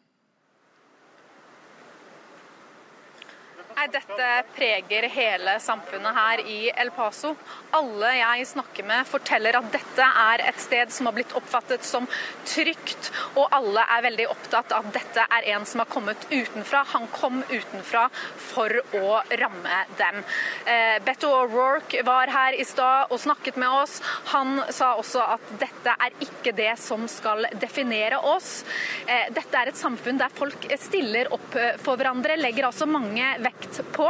Nei, 3.77 3.85
Dette 3.93 4.27
preger 4.55 5.05
hele 5.13 5.51
samfunnet 5.61 6.15
her 6.17 6.41
i 6.49 6.71
El 6.81 6.89
Paso. 6.95 7.35
Alle 7.77 8.09
jeg 8.17 8.47
snakker 8.49 8.85
med 8.89 9.05
forteller 9.05 9.53
at 9.59 9.67
dette 9.69 10.07
er 10.23 10.41
et 10.47 10.63
sted 10.63 10.89
som 10.95 11.05
har 11.05 11.13
blitt 11.13 11.35
oppfattet 11.37 11.85
som 11.85 12.07
trygt, 12.49 13.11
og 13.37 13.53
alle 13.53 13.83
er 13.93 14.01
veldig 14.07 14.25
opptatt 14.31 14.73
av 14.73 14.87
at 14.87 14.97
dette 14.97 15.25
er 15.37 15.49
en 15.53 15.67
som 15.69 15.83
har 15.83 15.89
kommet 15.93 16.25
utenfra. 16.31 16.81
Han 16.95 17.05
kom 17.13 17.43
utenfra 17.51 18.07
for 18.47 18.73
å 18.97 19.19
ramme 19.43 19.83
dem. 20.01 20.23
Eh, 20.65 20.97
Beto 21.05 21.29
O'Rourke 21.35 22.01
var 22.07 22.33
her 22.33 22.57
i 22.57 22.65
stad 22.65 23.13
og 23.13 23.21
snakket 23.21 23.61
med 23.61 23.77
oss. 23.83 23.99
Han 24.33 24.57
sa 24.73 24.95
også 24.97 25.21
at 25.35 25.53
dette 25.61 25.93
er 25.93 26.17
ikke 26.25 26.55
det 26.57 26.73
som 26.81 27.05
skal 27.05 27.45
definere 27.61 28.23
oss. 28.33 28.63
Eh, 29.05 29.29
dette 29.37 29.61
er 29.61 29.69
et 29.69 29.77
samfunn 29.85 30.17
der 30.17 30.33
folk 30.33 30.65
stiller 30.81 31.29
opp 31.37 31.61
for 31.85 31.93
hverandre, 31.93 32.41
legger 32.41 32.71
altså 32.71 32.89
mange 32.89 33.35
vekt 33.45 33.66
på. 33.93 34.07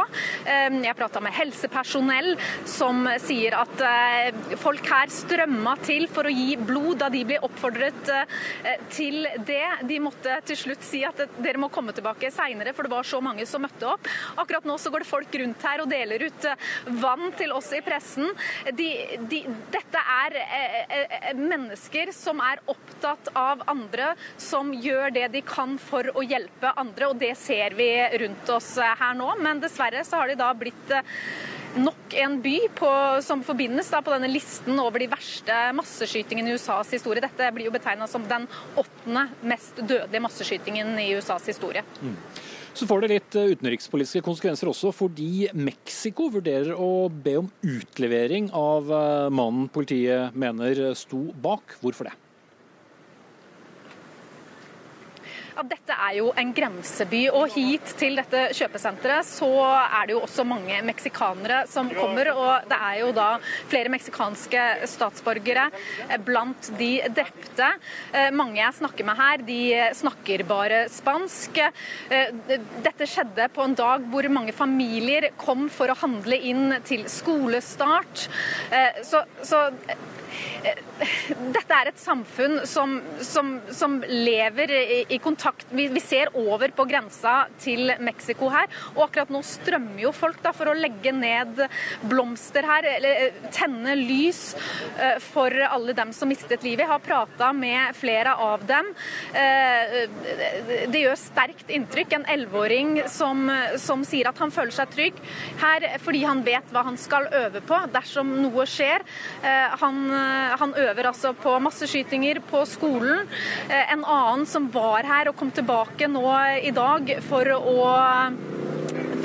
Ehm, 0.48 0.80
jeg 0.84 0.96
prata 0.98 1.20
med 1.24 1.34
helsepersonell 1.36 2.34
som 2.68 3.06
sier 3.22 3.56
at 3.58 3.82
eh, 3.84 4.56
folk 4.60 4.86
her 4.88 5.10
strømma 5.12 5.76
til 5.84 6.06
for 6.12 6.28
å 6.28 6.32
gi 6.32 6.56
blod 6.60 7.00
da 7.02 7.08
de 7.12 7.24
ble 7.28 7.38
oppfordret 7.44 8.12
eh, 8.14 8.78
til 8.92 9.26
det. 9.48 9.64
De 9.88 10.00
måtte 10.02 10.38
til 10.48 10.60
slutt 10.62 10.84
si 10.86 11.02
at 11.06 11.20
dere 11.38 11.60
må 11.60 11.70
komme 11.72 11.94
tilbake 11.96 12.30
seinere, 12.34 12.74
for 12.76 12.86
det 12.86 12.94
var 12.94 13.08
så 13.08 13.20
mange 13.24 13.46
som 13.48 13.64
møtte 13.64 13.88
opp. 13.88 14.08
Akkurat 14.40 14.66
nå 14.68 14.78
så 14.80 14.92
går 14.92 15.04
det 15.04 15.10
folk 15.10 15.38
rundt 15.42 15.66
her 15.68 15.84
og 15.84 15.90
deler 15.92 16.28
ut 16.28 16.48
eh, 16.48 16.68
vann 17.02 17.32
til 17.38 17.54
oss 17.56 17.72
i 17.76 17.82
pressen. 17.84 18.30
De, 18.78 18.88
de, 19.30 19.42
dette 19.72 20.04
er 20.18 20.38
mennesker 21.38 22.12
som 22.14 22.40
er 22.44 22.60
opptatt 22.70 23.30
av 23.38 23.62
andre, 23.70 24.12
som 24.40 24.72
gjør 24.74 25.12
det 25.14 25.26
de 25.34 25.42
kan 25.46 25.76
for 25.80 26.10
å 26.14 26.24
hjelpe 26.24 26.72
andre, 26.78 27.10
og 27.10 27.20
det 27.20 27.34
ser 27.40 27.76
vi 27.78 27.90
rundt 28.22 28.50
oss 28.52 28.74
her 28.78 29.16
nå. 29.18 29.30
Men 29.42 29.47
men 29.48 29.62
dessverre 29.64 30.04
så 30.04 30.20
har 30.20 30.28
de 30.30 30.36
da 30.38 30.50
blitt 30.56 30.92
eh, 30.94 31.16
nok 31.78 32.14
en 32.22 32.38
by 32.42 32.56
på, 32.76 32.90
som 33.24 33.42
forbindes 33.46 33.90
da, 33.92 34.02
på 34.04 34.12
denne 34.14 34.30
listen 34.30 34.78
over 34.80 35.02
de 35.02 35.10
verste 35.10 35.56
masseskytingene 35.76 36.52
i 36.52 36.58
USAs 36.58 36.92
historie. 36.96 37.24
Dette 37.24 37.50
blir 37.54 37.68
jo 37.68 37.74
betegna 37.74 38.08
som 38.10 38.24
den 38.28 38.46
åttende 38.78 39.28
mest 39.48 39.80
dødelige 39.80 40.24
masseskytingen 40.24 40.94
i 41.02 41.10
USAs 41.18 41.48
historie. 41.50 41.84
Mm. 42.02 42.16
Så 42.78 42.86
får 42.86 43.02
det 43.02 43.10
litt 43.10 43.36
eh, 43.38 43.52
utenrikspolitiske 43.56 44.22
konsekvenser 44.26 44.70
også, 44.70 44.92
fordi 44.94 45.48
Mexico 45.56 46.28
vurderer 46.32 46.76
å 46.78 47.08
be 47.10 47.38
om 47.40 47.50
utlevering 47.64 48.52
av 48.54 48.92
eh, 48.92 49.28
mannen 49.34 49.68
politiet 49.72 50.36
mener 50.38 50.92
sto 50.98 51.28
bak. 51.42 51.78
Hvorfor 51.82 52.10
det? 52.10 52.16
At 55.58 55.68
dette 55.70 55.94
er 55.94 56.16
jo 56.18 56.30
en 56.38 56.52
grenseby. 56.54 57.22
Og 57.34 57.54
hit 57.54 57.94
til 58.00 58.18
dette 58.18 58.48
kjøpesenteret 58.56 59.26
så 59.26 59.50
er 59.66 60.08
det 60.08 60.16
jo 60.16 60.22
også 60.24 60.46
mange 60.48 60.80
meksikanere 60.86 61.64
som 61.70 61.90
kommer. 61.94 62.30
Og 62.34 62.68
det 62.70 62.78
er 62.90 63.00
jo 63.02 63.12
da 63.16 63.28
flere 63.70 63.92
meksikanske 63.92 64.66
statsborgere 64.90 65.68
blant 66.26 66.70
de 66.78 66.92
drepte. 67.14 67.70
Eh, 68.12 68.30
mange 68.34 68.60
jeg 68.60 68.78
snakker 68.80 69.08
med 69.08 69.18
her, 69.18 69.44
de 69.48 69.60
snakker 69.98 70.44
bare 70.48 70.84
spansk. 70.92 71.60
Eh, 72.10 72.30
dette 72.84 73.08
skjedde 73.08 73.48
på 73.54 73.64
en 73.64 73.76
dag 73.78 74.06
hvor 74.12 74.28
mange 74.32 74.54
familier 74.56 75.30
kom 75.40 75.66
for 75.72 75.90
å 75.90 75.98
handle 75.98 76.38
inn 76.38 76.78
til 76.88 77.06
skolestart. 77.10 78.28
Eh, 78.74 79.02
så, 79.06 79.24
så 79.42 79.66
dette 81.54 81.76
er 81.76 81.90
et 81.90 82.00
samfunn 82.00 82.58
som, 82.68 82.96
som, 83.24 83.52
som 83.74 83.98
lever 84.08 84.72
i, 85.08 85.18
kontakt 85.22 85.68
vi, 85.70 85.88
vi, 85.92 86.02
ser 86.02 86.30
over 86.38 86.72
på 86.74 86.86
grensa 86.88 87.46
til 87.62 87.92
Mexico 88.02 88.48
her, 88.52 88.68
og 88.96 89.04
akkurat 89.08 89.30
nå 89.32 89.42
strømmer 89.46 90.02
jo 90.06 90.12
folk 90.16 90.40
da, 90.44 90.52
for 90.56 90.70
å 90.70 90.76
legge 90.76 91.12
ned 91.14 91.62
blomster 92.08 92.66
her, 92.66 92.86
eller 92.96 93.28
eh, 93.28 93.40
tenne 93.54 93.94
lys 93.98 94.42
uh, 94.98 95.18
for 95.22 95.54
alle 95.68 95.94
dem 95.96 96.12
som 96.16 96.30
mistet 96.30 96.64
livet. 96.66 96.86
Jeg 96.86 96.92
har 96.92 97.04
prata 97.04 97.50
med 97.56 97.96
flere 97.98 98.34
av 98.38 98.62
dem. 98.68 98.90
Det 100.88 101.00
gjør 101.00 101.16
sterkt 101.18 101.70
inntrykk. 101.74 102.14
En 102.18 102.26
elleveåring 102.30 102.92
som, 103.10 103.48
som 103.80 104.04
sier 104.06 104.30
at 104.30 104.38
han 104.40 104.52
føler 104.54 104.74
seg 104.74 104.92
trygg 104.94 105.18
her 105.60 105.86
fordi 106.02 106.22
han 106.26 106.42
vet 106.46 106.72
hva 106.74 106.84
han 106.86 106.98
skal 107.00 107.28
øve 107.34 107.62
på 107.66 107.78
dersom 107.94 108.30
noe 108.42 108.66
skjer. 108.68 109.04
Han 109.82 110.00
han 110.60 110.74
øver 110.74 111.10
altså 111.10 111.32
på 111.36 111.54
masseskytinger 111.62 112.40
på 112.50 112.64
skolen. 112.68 113.26
Eh, 113.68 113.92
en 113.92 114.04
annen 114.04 114.46
som 114.46 114.68
var 114.74 115.06
her 115.08 115.30
og 115.30 115.38
kom 115.38 115.52
tilbake 115.54 116.10
nå 116.10 116.26
i 116.62 116.72
dag 116.74 117.14
for 117.28 117.54
å 117.56 117.88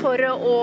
for 0.04 0.20
å 0.28 0.56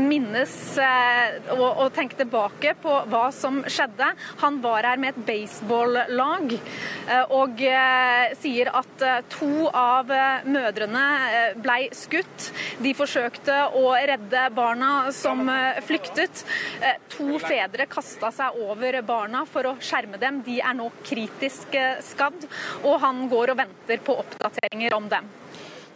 minnes 0.00 0.54
eh, 0.80 1.36
og, 1.54 1.66
og, 1.66 1.88
tenke 1.96 2.18
tilbake 2.18 2.74
på 2.82 2.94
hva 3.10 3.28
som 3.34 3.60
skjedde. 3.68 4.10
Han 4.42 4.60
var 4.64 4.88
her 4.88 5.00
med 5.00 5.14
et 5.16 5.26
baseballag 5.28 6.54
eh, 6.56 7.34
og 7.36 7.60
eh, 7.64 8.34
sier 8.40 8.70
at 8.76 9.04
to 9.32 9.68
av 9.68 10.10
mødrene 10.48 11.04
ble 11.62 11.78
skutt. 11.96 12.50
De 12.82 12.94
forsøkte 12.96 13.56
å 13.78 13.92
redde 13.96 14.44
barna 14.56 15.12
som 15.14 15.48
flyktet. 15.86 16.44
To 17.16 17.38
fedre 17.42 17.88
kasta 17.90 18.30
seg 18.34 18.58
over 18.64 19.00
barna 19.06 19.44
for 19.48 19.70
å 19.70 19.76
skjerme 19.80 20.20
dem. 20.20 20.42
De 20.46 20.58
er 20.60 20.78
nå 20.78 20.90
kritisk 21.06 21.76
skadd, 22.10 22.48
og 22.84 23.00
han 23.04 23.26
går 23.30 23.54
og 23.54 23.62
venter 23.62 24.02
på 24.04 24.18
oppdateringer 24.24 24.96
om 24.98 25.10
dem. 25.12 25.37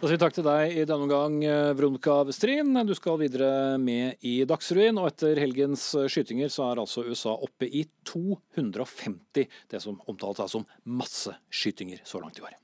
Da 0.03 0.09
sier 0.09 0.17
vi 0.17 0.19
takk 0.19 0.33
til 0.35 0.43
deg 0.43 0.73
i 0.75 0.81
denne 0.83 1.05
omgang, 1.05 1.37
eh, 1.47 1.69
Veronica 1.79 2.25
Westrin. 2.27 2.75
Du 2.83 2.91
skal 2.93 3.15
videre 3.21 3.77
med 3.79 4.19
i 4.19 4.43
Dagsrevyen. 4.43 4.99
Og 4.99 5.07
etter 5.07 5.39
helgens 5.39 5.95
eh, 5.95 6.09
skytinger 6.11 6.51
så 6.51 6.65
er 6.67 6.81
altså 6.83 7.05
USA 7.07 7.31
oppe 7.31 7.69
i 7.71 7.85
250 8.03 9.47
det 9.71 9.79
som 9.79 9.95
omtales 10.03 10.51
som 10.51 10.67
masseskytinger 10.83 12.03
så 12.03 12.19
langt 12.19 12.35
i 12.35 12.43
år. 12.43 12.59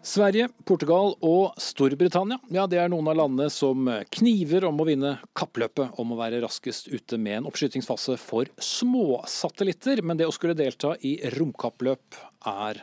Sverige, 0.00 0.46
Portugal 0.64 1.12
og 1.20 1.58
Storbritannia 1.60 2.38
ja, 2.54 2.64
det 2.70 2.78
er 2.80 2.88
noen 2.88 3.10
av 3.12 3.18
landene 3.18 3.50
som 3.52 3.84
kniver 4.16 4.64
om 4.64 4.80
å 4.80 4.86
vinne 4.88 5.10
kappløpet 5.36 5.98
om 6.00 6.14
å 6.14 6.18
være 6.20 6.40
raskest 6.40 6.88
ute 6.88 7.18
med 7.20 7.40
en 7.40 7.50
oppskytingsfase 7.50 8.16
for 8.20 8.48
småsatellitter. 8.64 10.00
Men 10.00 10.16
det 10.16 10.28
å 10.28 10.32
skulle 10.32 10.56
delta 10.56 10.94
i 11.04 11.18
romkappløp 11.36 12.16
er 12.48 12.80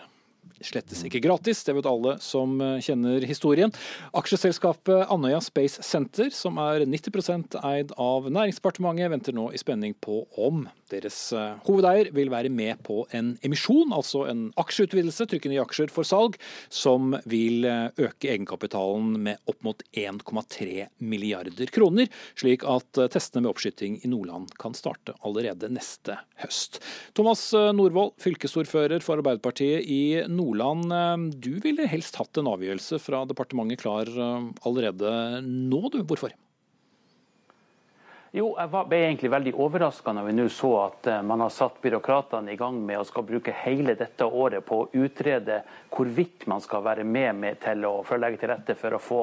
slettes 0.64 1.04
ikke 1.08 1.24
gratis, 1.24 1.64
det 1.68 1.78
vet 1.78 1.90
alle 1.90 2.18
som 2.24 2.58
kjenner 2.84 3.24
historien. 3.28 3.74
Aksjeselskapet 4.18 5.08
Andøya 5.14 5.42
Space 5.44 5.84
Center, 5.86 6.32
som 6.34 6.60
er 6.62 6.86
90% 6.88 7.60
eid 7.68 7.94
av 7.98 8.30
Næringsdepartementet, 8.32 9.12
venter 9.12 9.36
nå 9.36 9.50
i 9.54 9.62
spenning 9.62 9.96
på 10.04 10.24
om 10.38 10.66
deres 10.92 11.18
eh, 11.36 11.58
hovedeier 11.68 12.12
vil 12.16 12.32
være 12.32 12.52
med 12.54 12.80
på 12.88 13.02
en 13.16 13.34
emisjon, 13.46 13.94
altså 13.96 14.26
en 14.32 14.48
aksjeutvidelse, 14.60 15.28
trykke 15.30 15.52
nye 15.52 15.64
aksjer 15.64 15.92
for 15.94 16.08
salg, 16.08 16.38
som 16.74 17.16
vil 17.30 17.68
eh, 17.68 17.90
øke 18.08 18.32
egenkapitalen 18.32 19.18
med 19.28 19.42
opp 19.52 19.60
mot 19.68 19.84
1,3 19.92 20.88
milliarder 21.04 21.74
kroner, 21.74 22.12
slik 22.40 22.66
at 22.68 23.02
eh, 23.02 23.10
testene 23.14 23.46
med 23.46 23.54
oppskyting 23.54 24.00
i 24.04 24.12
Nordland 24.12 24.54
kan 24.62 24.76
starte 24.78 25.16
allerede 25.28 25.72
neste 25.74 26.20
høst. 26.42 26.82
Thomas 27.18 27.50
Norvoll, 27.76 28.14
fylkesordfører 28.22 29.04
for 29.04 29.20
Arbeiderpartiet 29.20 29.84
i 29.84 30.02
Nordland. 30.28 30.37
Du 30.38 31.54
ville 31.64 31.88
helst 31.90 32.20
hatt 32.22 32.38
en 32.38 32.52
avgjørelse 32.54 33.00
fra 33.04 33.24
departementet 33.30 33.82
klar 33.82 34.12
allerede 34.66 35.42
nå, 35.46 35.82
du. 35.94 36.04
Hvorfor? 36.08 36.36
Jo, 38.36 38.52
jeg 38.54 38.70
ble 38.70 38.98
egentlig 39.06 39.30
veldig 39.32 39.52
overraska 39.64 40.12
når 40.14 40.26
vi 40.28 40.34
nå 40.36 40.46
så 40.52 40.70
at 40.82 41.08
uh, 41.10 41.22
man 41.26 41.42
har 41.42 41.52
satt 41.54 41.80
byråkratene 41.82 42.52
i 42.54 42.60
gang 42.60 42.76
med 42.86 43.00
å 43.00 43.06
skal 43.08 43.24
bruke 43.26 43.54
hele 43.64 43.96
dette 43.98 44.28
året 44.28 44.66
på 44.68 44.82
å 44.84 44.90
utrede 45.00 45.62
hvorvidt 45.94 46.44
man 46.52 46.62
skal 46.62 46.84
være 46.86 47.06
med, 47.08 47.32
med 47.40 47.62
til 47.64 47.88
å 47.88 47.94
for 48.06 48.20
legge 48.20 48.42
til 48.42 48.52
rette 48.52 48.76
for 48.78 48.98
å 48.98 49.02
få 49.02 49.22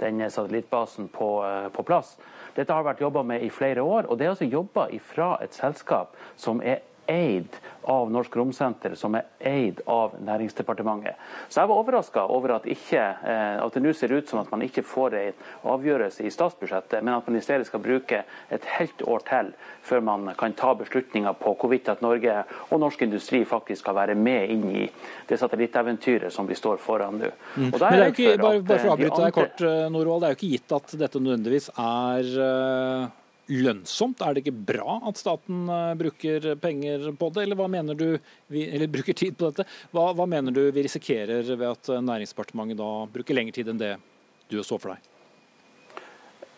denne 0.00 0.30
satellittbasen 0.32 1.10
på, 1.12 1.28
på 1.72 1.84
plass. 1.86 2.16
Dette 2.56 2.72
har 2.72 2.84
vært 2.84 3.04
jobba 3.04 3.22
med 3.28 3.44
i 3.44 3.52
flere 3.52 3.84
år, 3.84 4.08
og 4.08 4.18
det 4.18 4.26
er 4.26 4.34
altså 4.34 4.48
jobba 4.48 4.88
fra 5.04 5.30
et 5.44 5.56
selskap 5.56 6.16
som 6.40 6.58
er 6.64 6.82
eid 7.06 7.56
av 7.86 8.10
Norsk 8.10 8.36
Romsenter, 8.36 8.94
som 8.98 9.14
er 9.14 9.28
eid 9.46 9.80
av 9.86 10.16
Næringsdepartementet. 10.26 11.14
Så 11.48 11.60
jeg 11.60 11.70
var 11.70 11.78
overraska 11.78 12.24
over 12.34 12.56
at, 12.56 12.66
ikke, 12.66 13.02
eh, 13.02 13.58
at, 13.62 13.74
det 13.74 13.82
nå 13.84 13.92
ser 13.94 14.14
ut 14.16 14.28
som 14.28 14.40
at 14.40 14.50
man 14.50 14.64
ikke 14.66 14.82
får 14.82 15.14
en 15.20 15.44
avgjørelse 15.70 16.26
i 16.26 16.32
statsbudsjettet, 16.34 17.04
men 17.04 17.14
at 17.14 17.28
man 17.28 17.38
i 17.38 17.42
stedet 17.44 17.68
skal 17.68 17.82
bruke 17.84 18.24
et 18.26 18.66
helt 18.76 19.04
år 19.06 19.22
til 19.28 19.52
før 19.86 20.02
man 20.02 20.32
kan 20.38 20.56
ta 20.58 20.72
beslutninger 20.74 21.36
på 21.38 21.52
hvorvidt 21.60 21.92
at 21.92 22.02
Norge 22.02 22.40
og 22.70 22.80
norsk 22.82 23.04
industri 23.06 23.44
faktisk 23.46 23.84
skal 23.84 23.94
være 24.00 24.16
med 24.18 24.50
inn 24.50 24.64
i 24.82 24.88
det 25.28 25.38
satellitteventyret 25.38 26.34
som 26.34 26.48
vi 26.50 26.58
står 26.58 26.82
foran 26.82 27.20
nå. 27.22 27.30
Mm. 27.54 27.68
Men 27.68 27.78
det 27.78 27.92
er 27.92 28.02
jo 28.02 28.16
ikke, 28.16 28.34
bare, 28.42 28.64
bare 28.66 28.82
for 28.82 28.88
å 28.90 28.96
avbryte 28.96 29.22
deg 29.22 29.38
kort, 29.38 29.62
eh, 29.62 29.86
Norvald, 29.94 30.24
det 30.24 30.32
er 30.32 30.34
jo 30.34 30.40
ikke 30.40 30.52
gitt 30.56 30.76
at 30.80 30.98
dette 31.04 31.22
nødvendigvis 31.22 31.70
er 31.76 33.14
lønnsomt? 33.52 34.22
Er 34.22 34.34
det 34.34 34.44
ikke 34.44 34.64
bra 34.72 34.98
at 35.08 35.20
staten 35.20 35.66
eh, 35.72 35.94
bruker 35.98 36.52
penger 36.62 37.10
på 37.18 37.30
det, 37.34 37.46
eller, 37.46 37.58
hva 37.58 37.68
mener 37.72 37.98
du, 37.98 38.08
eller 38.50 38.92
bruker 38.92 39.16
tid 39.16 39.38
på 39.38 39.50
dette? 39.50 39.68
Hva, 39.94 40.10
hva 40.16 40.28
mener 40.30 40.54
du 40.54 40.64
vi 40.70 40.86
risikerer 40.86 41.54
ved 41.54 41.68
at 41.70 41.92
Næringsdepartementet 42.04 42.80
da 42.80 42.90
bruker 43.12 43.38
lengre 43.38 43.56
tid 43.56 43.72
enn 43.72 43.82
det 43.82 43.94
du 44.52 44.60
så 44.62 44.78
for 44.78 44.94
deg? 44.94 45.15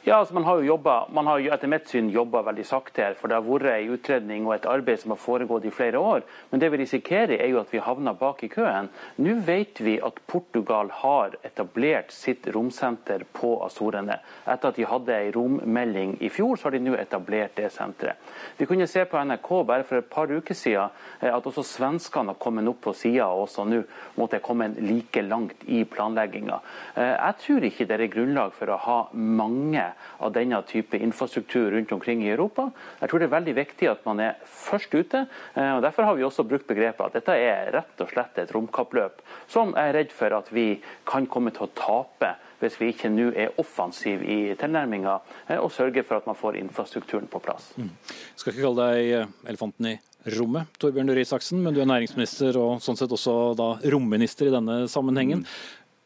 Ja, 0.09 0.23
altså 0.23 0.35
man 0.35 0.45
har 0.45 0.57
jo 0.57 0.65
jobbet, 0.65 1.11
man 1.13 1.27
har 1.29 1.43
etter 1.53 1.69
mitt 1.69 1.91
syn 1.91 2.07
jobba 2.09 2.41
veldig 2.47 2.65
sakte 2.65 3.03
her. 3.05 3.17
For 3.19 3.29
det 3.29 3.37
har 3.37 3.45
vært 3.45 3.67
en 3.75 3.91
utredning 3.93 4.47
og 4.47 4.55
et 4.55 4.69
arbeid 4.71 5.03
som 5.03 5.13
har 5.13 5.19
foregått 5.21 5.67
i 5.69 5.73
flere 5.75 6.01
år. 6.01 6.23
Men 6.49 6.63
det 6.63 6.71
vi 6.73 6.79
risikerer 6.81 7.35
er 7.37 7.51
jo 7.51 7.59
at 7.61 7.75
vi 7.75 7.83
havner 7.85 8.17
bak 8.17 8.41
i 8.47 8.49
køen. 8.49 8.89
Nå 9.21 9.35
vet 9.45 9.83
vi 9.85 9.99
at 10.01 10.23
Portugal 10.25 10.89
har 11.03 11.37
etablert 11.45 12.15
sitt 12.17 12.49
romsenter 12.55 13.27
på 13.37 13.51
Azorene. 13.67 14.17
Etter 14.49 14.71
at 14.71 14.79
de 14.79 14.87
hadde 14.89 15.19
en 15.19 15.35
rommelding 15.37 16.17
i 16.25 16.33
fjor, 16.33 16.57
så 16.57 16.71
har 16.71 16.79
de 16.79 16.81
nå 16.87 16.97
etablert 16.97 17.59
det 17.61 17.69
senteret. 17.75 18.17
Vi 18.57 18.65
kunne 18.71 18.89
se 18.89 19.05
på 19.05 19.21
NRK 19.29 19.53
bare 19.69 19.85
for 19.85 20.01
et 20.01 20.09
par 20.09 20.33
uker 20.33 20.57
siden 20.57 20.89
eh, 21.21 21.29
at 21.35 21.51
også 21.53 21.67
svenskene 21.75 22.33
har 22.33 22.41
kommet 22.41 22.73
opp 22.73 22.81
på 22.89 22.97
sida 22.97 23.29
og 23.29 23.45
også 23.45 23.69
nå 23.69 23.85
måtte 24.17 24.41
jeg 24.41 24.47
komme 24.49 24.73
like 24.79 25.27
langt 25.29 25.69
i 25.69 25.85
planlegginga. 25.85 26.63
Eh, 26.97 27.13
jeg 27.13 27.39
tror 27.45 27.69
ikke 27.69 27.91
det 27.93 28.01
er 28.01 28.17
grunnlag 28.17 28.57
for 28.57 28.73
å 28.73 28.83
ha 28.89 28.99
mange 29.13 29.85
av 30.19 30.33
denne 30.35 30.61
type 30.69 30.99
infrastruktur 30.99 31.71
rundt 31.75 31.93
omkring 31.93 32.25
i 32.27 32.31
Europa. 32.33 32.71
Jeg 33.01 33.11
tror 33.11 33.23
det 33.23 33.29
er 33.29 33.37
veldig 33.37 33.55
viktig 33.59 33.91
at 33.91 34.05
man 34.09 34.21
er 34.25 34.37
først 34.45 34.95
ute. 34.95 35.25
Eh, 35.55 35.73
og 35.77 35.83
Derfor 35.85 36.09
har 36.09 36.19
vi 36.19 36.27
også 36.27 36.47
brukt 36.49 36.69
begrepet 36.69 37.07
at 37.07 37.19
dette 37.21 37.39
er 37.39 37.73
rett 37.75 38.05
og 38.05 38.13
slett 38.13 38.39
et 38.43 38.53
romkappløp 38.55 39.23
som 39.49 39.73
jeg 39.77 39.91
er 39.93 39.99
redd 40.01 40.13
for 40.15 40.35
at 40.37 40.53
vi 40.55 40.69
kan 41.09 41.27
komme 41.31 41.55
til 41.55 41.69
å 41.69 41.73
tape 41.79 42.35
hvis 42.59 42.77
vi 42.81 42.91
ikke 42.91 43.11
nå 43.13 43.29
er 43.39 43.55
offensive 43.63 44.27
i 44.27 44.55
tilnærminga 44.59 45.15
eh, 45.47 45.59
og 45.59 45.71
sørger 45.75 46.07
for 46.07 46.19
at 46.19 46.27
man 46.27 46.39
får 46.39 46.59
infrastrukturen 46.59 47.29
på 47.31 47.41
plass. 47.43 47.71
Mm. 47.79 47.93
Skal 48.35 48.55
ikke 48.55 48.67
kalle 48.67 48.89
deg 48.89 49.13
eh, 49.21 49.35
elefanten 49.51 49.93
i 49.93 49.97
rommet, 50.35 50.73
Torbjørn 50.83 51.15
Røe 51.15 51.23
Isaksen, 51.23 51.63
men 51.63 51.77
du 51.77 51.81
er 51.81 51.89
næringsminister 51.89 52.59
og 52.61 52.83
sånn 52.85 52.99
sett 52.99 53.13
også 53.15 53.55
da 53.59 53.71
romminister 53.95 54.51
i 54.51 54.55
denne 54.55 54.83
sammenhengen. 54.91 55.45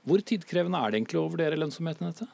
Hvor 0.07 0.23
tidkrevende 0.27 0.79
er 0.83 0.93
det 0.93 1.01
egentlig 1.01 1.21
å 1.23 1.29
vurdere 1.31 1.59
lønnsomheten 1.59 2.07
i 2.07 2.13
dette? 2.13 2.29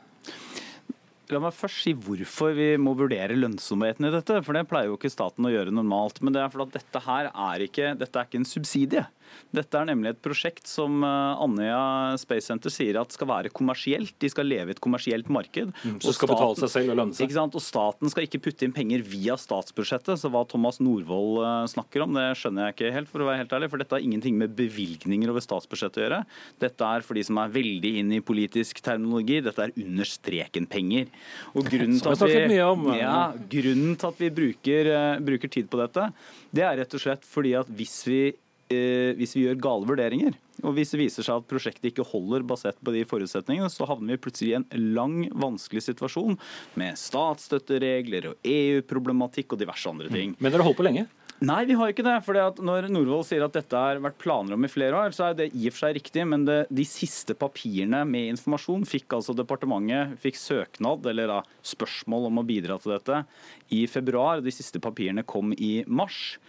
La 1.29 1.41
meg 1.45 1.53
først 1.53 1.83
si 1.85 1.93
hvorfor 1.93 2.55
vi 2.57 2.71
må 2.81 2.95
vurdere 2.97 3.37
lønnsomheten 3.37 4.09
i 4.09 4.13
dette. 4.15 4.39
For 4.47 4.57
det 4.57 4.65
pleier 4.71 4.89
jo 4.89 4.97
ikke 4.97 5.13
staten 5.13 5.45
å 5.45 5.53
gjøre 5.53 5.75
normalt. 5.75 6.23
Men 6.25 6.33
det 6.33 6.41
er 6.41 6.53
fordi 6.53 6.69
at 6.71 6.81
dette 6.81 7.05
her 7.05 7.29
er 7.29 7.65
ikke, 7.67 7.93
dette 8.01 8.17
er 8.21 8.29
ikke 8.29 8.41
en 8.41 8.49
subsidie. 8.49 9.05
Dette 9.53 9.77
er 9.77 9.89
nemlig 9.89 10.15
et 10.15 10.21
prosjekt 10.25 10.69
som 10.69 11.03
eh, 11.05 11.43
Andøya 11.45 12.17
Space 12.21 12.49
Center 12.49 12.73
sier 12.73 12.99
at 13.01 13.13
skal 13.13 13.29
være 13.31 13.53
kommersielt. 13.55 14.15
De 14.21 14.31
skal 14.33 14.49
leve 14.49 14.73
i 14.73 14.77
et 14.77 14.83
kommersielt 14.85 15.29
marked. 15.33 15.73
Mm, 15.73 15.99
så 16.01 16.15
skal 16.17 16.31
staten, 16.31 16.35
betale 16.35 16.61
seg 16.63 16.73
selv 16.75 16.95
og 16.95 17.01
lønne 17.03 17.19
seg. 17.19 17.37
Og 17.49 17.65
staten 17.65 18.13
skal 18.13 18.25
ikke 18.25 18.41
putte 18.45 18.67
inn 18.67 18.75
penger 18.77 19.05
via 19.05 19.39
statsbudsjettet. 19.41 20.21
Så 20.21 20.33
hva 20.33 20.45
Thomas 20.49 20.81
Norvoll 20.81 21.43
eh, 21.45 21.69
snakker 21.75 22.05
om, 22.05 22.17
det 22.17 22.27
skjønner 22.41 22.69
jeg 22.69 22.77
ikke 22.79 22.95
helt, 22.97 23.13
for 23.13 23.25
å 23.25 23.29
være 23.29 23.43
helt 23.43 23.55
ærlig. 23.59 23.71
For 23.73 23.85
dette 23.85 23.99
har 23.99 24.09
ingenting 24.09 24.39
med 24.41 24.57
bevilgninger 24.59 25.33
over 25.33 25.45
statsbudsjettet 25.45 26.03
å 26.03 26.07
gjøre. 26.07 26.23
Dette 26.65 26.93
er 26.97 27.07
for 27.07 27.19
de 27.19 27.27
som 27.29 27.41
er 27.41 27.55
veldig 27.55 27.95
inne 28.03 28.21
i 28.21 28.25
politisk 28.25 28.83
terminologi, 28.85 29.43
dette 29.45 29.69
er 29.69 29.77
under 29.77 30.09
streken-penger. 30.09 31.13
Og 31.55 31.69
grunnen 31.69 32.01
til, 32.01 32.13
at 32.13 32.51
vi, 32.51 32.59
ja, 33.01 33.21
grunnen 33.55 33.97
til 33.99 34.11
at 34.11 34.21
vi 34.21 34.35
bruker, 34.41 34.93
uh, 34.93 35.23
bruker 35.25 35.53
tid 35.53 35.71
på 35.71 35.81
dette, 35.81 36.11
det 36.55 36.67
er 36.67 36.79
rett 36.83 36.99
og 36.99 37.03
slett 37.03 37.27
fordi 37.29 37.57
at 37.59 37.71
hvis 37.79 38.03
vi 38.09 38.23
Eh, 38.69 39.15
hvis 39.17 39.33
vi 39.33 39.47
gjør 39.47 39.61
gale 39.65 39.89
vurderinger, 39.89 40.35
og 40.61 40.75
hvis 40.77 40.91
det 40.93 40.99
viser 41.01 41.25
seg 41.25 41.41
at 41.41 41.47
prosjektet 41.49 41.87
ikke 41.89 42.05
holder 42.05 42.43
basert 42.45 42.77
på 42.85 42.93
de 42.93 43.01
forutsetningene, 43.09 43.71
så 43.73 43.87
havner 43.89 44.13
vi 44.13 44.21
plutselig 44.27 44.51
i 44.53 44.57
en 44.59 44.67
lang, 44.93 45.23
vanskelig 45.33 45.87
situasjon 45.87 46.37
med 46.77 46.99
statsstøtteregler 47.01 48.29
og 48.33 48.51
EU-problematikk 48.51 49.55
og 49.57 49.63
diverse 49.63 49.89
andre 49.89 50.13
ting. 50.13 50.37
Men 50.37 50.53
dere 50.53 50.61
har 50.61 50.69
holdt 50.69 50.83
på 50.83 50.85
lenge? 50.85 51.07
Nei, 51.39 51.61
vi 51.69 51.75
har 51.79 51.93
ikke 51.93 52.03
det. 52.03 52.17
for 52.27 52.35
Når 52.67 52.89
Norvoll 52.91 53.23
sier 53.27 53.45
at 53.47 53.55
dette 53.55 53.79
har 53.79 54.01
vært 54.03 54.19
planer 54.19 54.57
om 54.57 54.65
i 54.67 54.71
flere 54.71 54.99
år, 54.99 55.15
så 55.15 55.29
er 55.29 55.37
det 55.39 55.47
i 55.53 55.69
og 55.69 55.77
for 55.77 55.85
seg 55.85 55.95
riktig. 55.95 56.25
Men 56.27 56.43
det, 56.49 56.57
de 56.75 56.87
siste 56.89 57.37
papirene 57.39 58.01
med 58.11 58.33
informasjon 58.33 58.83
fikk 58.89 59.15
altså 59.15 59.37
departementet 59.39 60.19
fikk 60.23 60.41
søknad, 60.41 61.07
eller 61.07 61.31
da, 61.31 61.39
spørsmål 61.63 62.27
om 62.33 62.43
å 62.43 62.47
bidra 62.49 62.81
til 62.83 62.97
dette, 62.97 63.23
i 63.71 63.85
februar. 63.87 64.43
De 64.43 64.55
siste 64.55 64.83
papirene 64.83 65.23
kom 65.31 65.55
i 65.55 65.85
mars. 65.87 66.41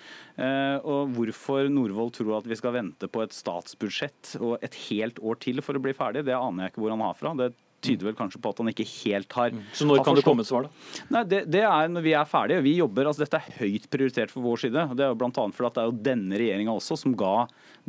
Eh, 0.41 0.82
og 0.82 1.13
Hvorfor 1.13 1.69
Norvoll 1.69 2.10
tror 2.15 2.39
at 2.39 2.49
vi 2.49 2.58
skal 2.58 2.73
vente 2.80 3.12
på 3.13 3.21
et 3.21 3.36
statsbudsjett 3.38 4.39
og 4.41 4.58
et 4.65 4.73
helt 4.89 5.21
år 5.21 5.38
til 5.45 5.62
for 5.62 5.78
å 5.78 5.86
bli 5.86 5.93
ferdig, 5.93 6.25
det 6.25 6.38
aner 6.38 6.65
jeg 6.65 6.73
ikke 6.73 6.88
hvor 6.88 6.97
han 6.97 7.06
har 7.06 7.19
fra. 7.19 7.38
Det 7.38 7.54
tyder 7.86 8.10
vel 8.10 8.18
kanskje 8.18 8.42
på 8.44 8.52
at 8.54 8.62
han 8.62 8.72
ikke 8.72 8.88
helt 8.88 9.36
har 9.38 9.54
mm. 9.56 9.63
Så 9.76 9.88
når 9.88 10.04
kan 10.06 10.18
det 10.18 10.26
komme 10.26 10.46
et 10.46 10.50
svar, 10.50 10.68
da? 10.68 11.04
Nei, 11.15 11.24
det, 11.32 11.42
det, 11.52 11.63
er 11.68 11.92
når 11.92 12.06
vi 12.06 12.13
er 12.18 12.30
ferdige. 12.30 12.65
Vi 12.65 12.76
jobber, 12.80 13.10
altså 13.10 13.26
Dette 13.26 13.39
er 13.39 13.60
høyt 13.62 13.89
prioritert 13.94 14.34
for 14.34 14.46
vår 14.46 14.63
side. 14.65 14.86
og 14.92 14.98
Det 15.00 15.06
er 15.06 15.13
jo 15.13 15.20
blant 15.20 15.42
annet 15.42 15.58
fordi 15.58 15.74
det 15.76 15.84
er 15.84 15.92
jo 15.92 15.98
denne 16.10 16.42
regjeringa 16.42 16.76
også 16.76 17.00
som 17.00 17.15
ga 17.18 17.34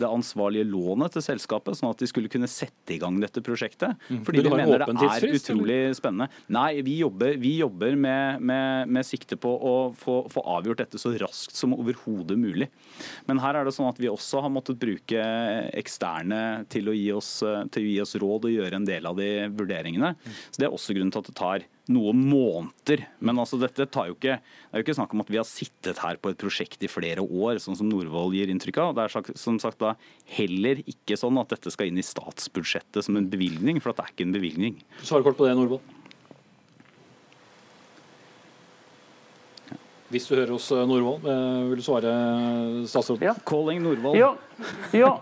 det 0.00 0.08
ansvarlige 0.08 0.66
lånet 0.68 1.14
til 1.14 1.24
selskapet, 1.24 1.76
sånn 1.76 1.90
at 1.92 2.00
de 2.00 2.08
skulle 2.08 2.30
kunne 2.32 2.48
sette 2.50 2.94
i 2.94 2.98
gang 3.00 3.18
dette 3.20 3.42
prosjektet. 3.44 3.98
Mm. 4.08 4.22
Fordi 4.26 4.44
vi 4.44 4.52
mener 4.52 4.84
det 4.86 5.08
er 5.08 5.26
utrolig 5.36 5.78
spennende. 5.98 6.30
Nei, 6.52 6.80
vi 6.86 6.96
jobber, 7.00 7.34
vi 7.40 7.56
jobber 7.60 7.96
med, 8.00 8.40
med, 8.40 8.88
med, 8.88 9.06
sikte 9.06 9.36
på 9.40 9.50
å 9.50 9.74
få, 9.96 10.22
få, 10.32 10.44
avgjort 10.56 10.84
dette 10.84 11.00
så 11.00 11.12
raskt 11.20 11.58
som 11.58 11.74
overhodet 11.76 12.38
mulig. 12.40 12.70
Men 13.28 13.42
her 13.42 13.58
er 13.58 13.68
det 13.68 13.74
sånn 13.76 13.90
at 13.90 14.00
vi 14.00 14.10
også 14.10 14.44
har 14.44 14.52
måttet 14.52 14.80
bruke 14.80 15.24
eksterne 15.76 16.64
til 16.72 16.90
å 16.90 16.96
gi 16.96 17.08
oss, 17.16 17.32
til 17.74 17.84
å 17.84 17.90
gi 17.90 17.98
oss 18.04 18.16
råd 18.20 18.48
og 18.48 18.56
gjøre 18.56 18.80
en 18.80 18.88
del 18.88 19.10
av 19.10 19.18
de 19.20 19.30
vurderingene. 19.48 19.79
Så 20.50 20.60
Det 20.60 20.66
er 20.66 20.74
også 20.74 20.94
grunnen 20.96 21.12
til 21.14 21.22
at 21.22 21.30
det 21.30 21.36
tar 21.38 21.66
noen 21.90 22.24
måneder. 22.30 23.04
Men 23.20 23.40
altså, 23.42 23.58
dette 23.60 23.86
tar 23.90 24.10
jo 24.10 24.16
ikke, 24.16 24.38
det 24.40 24.72
er 24.72 24.82
jo 24.82 24.86
ikke 24.86 24.98
snakk 24.98 25.14
om 25.14 25.24
at 25.24 25.32
vi 25.32 25.40
har 25.40 25.48
sittet 25.48 26.02
her 26.04 26.20
på 26.20 26.32
et 26.32 26.40
prosjekt 26.40 26.82
i 26.86 26.90
flere 26.90 27.24
år, 27.24 27.58
sånn 27.62 27.78
som 27.78 27.88
Norvoll 27.90 28.34
gir 28.36 28.52
inntrykk 28.52 28.82
av. 28.84 28.92
Det 28.98 29.06
er 29.06 29.38
som 29.40 29.58
sagt 29.62 29.80
da 29.82 29.94
heller 30.36 30.82
ikke 30.84 31.18
sånn 31.18 31.40
at 31.42 31.54
dette 31.56 31.72
skal 31.74 31.90
inn 31.90 32.00
i 32.00 32.06
statsbudsjettet 32.06 33.06
som 33.06 33.18
en 33.18 33.30
bevilgning, 33.30 33.80
for 33.80 33.94
det 33.94 34.04
er 34.04 34.14
ikke 34.14 34.28
en 34.28 34.36
bevilgning. 34.36 34.78
Svar 35.02 35.24
kort 35.26 35.40
på 35.40 35.48
det, 35.48 35.56
Norvoll. 35.58 35.82
Hvis 40.10 40.26
du 40.26 40.34
hører 40.34 40.50
oss, 40.56 40.70
eh, 40.74 40.86
Norvoll, 40.90 41.20
eh, 41.22 41.68
vil 41.70 41.78
du 41.78 41.84
svare 41.86 42.12
statsråden? 42.90 43.28
Ja. 43.28 43.34
Calling 43.46 43.82
Norvoll. 43.84 44.18
Ja. 44.18 44.32
ja. 44.92 45.12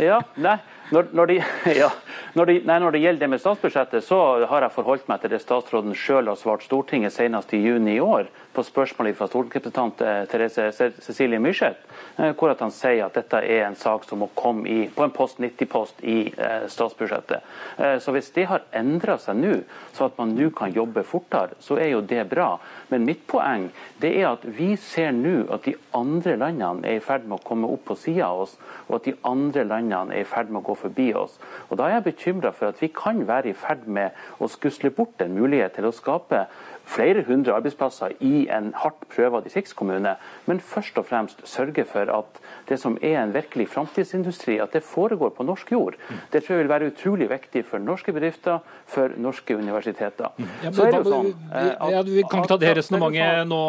ja. 0.00 0.20
Nei. 0.40 0.56
Når, 0.92 1.08
når, 1.16 1.26
de, 1.26 1.38
ja, 1.82 1.88
når, 2.36 2.50
de, 2.50 2.58
nei, 2.68 2.78
når, 2.82 2.94
det 2.94 3.02
gjelder 3.02 3.24
det 3.24 3.30
med 3.32 3.40
statsbudsjettet, 3.40 4.04
så 4.04 4.18
har 4.48 4.66
jeg 4.66 4.74
forholdt 4.74 5.08
meg 5.08 5.22
til 5.22 5.32
det 5.32 5.40
statsråden 5.40 5.96
sjøl 5.96 6.28
har 6.28 6.38
svart 6.40 6.66
Stortinget 6.66 7.14
senest 7.14 7.54
i 7.56 7.62
juni 7.64 7.96
i 7.96 8.02
år 8.04 8.28
på 8.52 8.64
spørsmålet 8.66 9.16
fra 9.16 9.28
stortingsrepresentant 9.30 10.02
eh, 10.04 10.24
Therese 10.28 10.92
Cecilie 11.00 11.40
Myrseth, 11.40 11.80
eh, 12.18 12.34
hvor 12.36 12.52
han 12.52 12.74
sier 12.74 13.06
at 13.06 13.16
dette 13.16 13.40
er 13.40 13.64
en 13.66 13.78
sak 13.78 14.04
som 14.04 14.20
må 14.20 14.28
komme 14.36 14.68
i, 14.68 14.78
på 14.92 15.06
en 15.06 15.14
post 15.14 15.40
90-post 15.40 16.04
i 16.04 16.18
eh, 16.28 16.66
statsbudsjettet. 16.68 17.48
Eh, 17.78 17.96
så 18.04 18.12
Hvis 18.12 18.28
det 18.36 18.44
har 18.50 18.66
endra 18.76 19.16
seg 19.22 19.40
nå, 19.40 19.54
så 19.96 20.10
at 20.10 20.20
man 20.20 20.36
nå 20.36 20.50
kan 20.56 20.74
jobbe 20.76 21.06
fortere, 21.08 21.56
så 21.64 21.80
er 21.80 21.94
jo 21.94 22.04
det 22.04 22.26
bra. 22.28 22.58
Men 22.92 23.08
mitt 23.08 23.24
poeng 23.30 23.70
det 24.02 24.12
er 24.20 24.34
at 24.34 24.44
vi 24.44 24.74
ser 24.76 25.16
nå 25.16 25.46
at 25.54 25.64
de 25.64 25.72
andre 25.96 26.36
landene 26.36 26.88
er 26.90 27.00
i 27.00 27.04
ferd 27.04 27.24
med 27.24 27.40
å 27.40 27.46
komme 27.48 27.70
opp 27.72 27.86
på 27.88 27.96
sida 27.96 28.28
av 28.28 28.44
oss 28.44 28.58
og 28.88 28.98
at 28.98 29.06
de 29.08 29.14
andre 29.24 29.64
landene 29.64 30.16
er 30.16 30.26
i 30.26 30.28
ferd 30.28 30.50
med 30.52 30.60
å 30.60 30.66
gå 30.66 30.74
forbi 30.82 31.12
oss. 31.18 31.38
Og 31.70 31.78
Da 31.78 31.88
er 31.88 31.98
jeg 31.98 32.08
bekymra 32.10 32.52
for 32.52 32.72
at 32.72 32.82
vi 32.82 32.90
kan 32.92 33.24
være 33.28 33.52
i 33.52 33.56
ferd 33.56 33.86
med 33.86 34.10
å 34.40 34.50
skusle 34.50 34.90
bort 34.90 35.22
en 35.22 35.34
mulighet 35.38 35.78
til 35.78 35.88
å 35.88 35.94
skape 35.94 36.46
flere 36.88 37.22
hundre 37.26 37.54
arbeidsplasser 37.56 38.16
i 38.24 38.46
en 38.52 38.72
hardt 38.76 39.06
prøva 39.12 39.40
distriktskommune, 39.44 40.16
men 40.48 40.60
først 40.60 40.98
og 41.00 41.06
fremst 41.08 41.42
sørge 41.48 41.84
for 41.88 42.10
at 42.12 42.40
det 42.68 42.78
som 42.80 42.96
er 43.02 43.18
en 43.22 43.32
virkelig 43.34 43.68
framtidsindustri, 43.72 44.58
at 44.62 44.74
det 44.76 44.82
foregår 44.86 45.32
på 45.36 45.46
norsk 45.46 45.72
jord. 45.72 45.96
Det 46.32 46.42
tror 46.42 46.56
jeg 46.56 46.64
vil 46.64 46.72
være 46.72 46.90
utrolig 46.92 47.28
viktig 47.30 47.64
for 47.68 47.82
norske 47.82 48.14
bedrifter, 48.14 48.60
for 48.86 49.14
norske 49.16 49.56
universiteter. 49.56 50.30
Ja, 50.62 50.70
men, 50.70 50.96
jo 50.96 51.02
sånn, 51.06 51.30
ja, 51.52 52.02
vi 52.06 52.24
kan 52.28 52.42
ikke 52.42 52.52
ta 52.54 52.60
det 52.62 52.74
resonnementet 52.80 53.48
nå, 53.48 53.62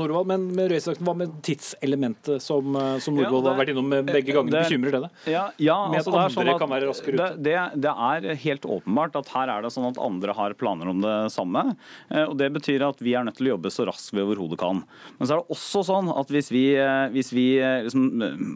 Norvald, 0.00 0.30
men 0.30 0.48
med 0.56 0.76
hva 1.00 1.14
med 1.16 1.36
tidselementet 1.46 2.42
som, 2.42 2.76
som 3.02 3.16
Norvald 3.18 3.44
ja, 3.44 3.52
har 3.52 3.60
vært 3.60 3.74
innom 3.74 3.92
begge 4.08 4.34
ganger? 4.36 4.58
Bekymrer 4.60 4.96
det 4.96 5.02
deg? 5.06 5.22
Ja, 5.34 5.44
ja 5.60 5.78
altså, 5.88 6.14
det, 6.14 6.24
er 6.24 6.36
sånn 6.36 6.52
at, 6.54 7.04
det, 7.10 7.28
det, 7.44 7.56
det, 7.86 7.94
er 8.10 8.40
helt 8.44 8.66
åpenbart 8.66 9.18
at 9.20 9.32
her 9.34 9.52
er 9.56 9.64
det 9.64 9.72
sånn 9.74 9.88
at 9.90 10.00
andre 10.00 10.34
har 10.36 10.56
planer 10.58 10.90
om 10.92 11.02
det 11.04 11.16
samme. 11.34 11.64
Eh, 12.08 12.24
og 12.24 12.36
Det 12.40 12.50
betyr 12.54 12.59
at 12.60 13.02
vi 13.02 13.14
er 13.16 13.24
nødt 13.24 13.38
til 13.40 13.50
å 13.50 13.54
jobbe 13.54 13.72
så 13.72 13.86
raskt 13.88 14.14
vi 14.14 14.22
overhodet 14.22 14.60
kan. 14.60 14.84
Men 15.18 15.26
så 15.26 15.34
er 15.34 15.42
det 15.42 15.56
også 15.56 15.84
sånn 15.88 16.12
at 16.12 16.30
hvis 16.30 16.50
vi, 16.52 16.64
eh, 16.76 17.08
hvis 17.14 17.32
vi 17.32 17.46
eh, 17.58 17.82
liksom, 17.86 18.06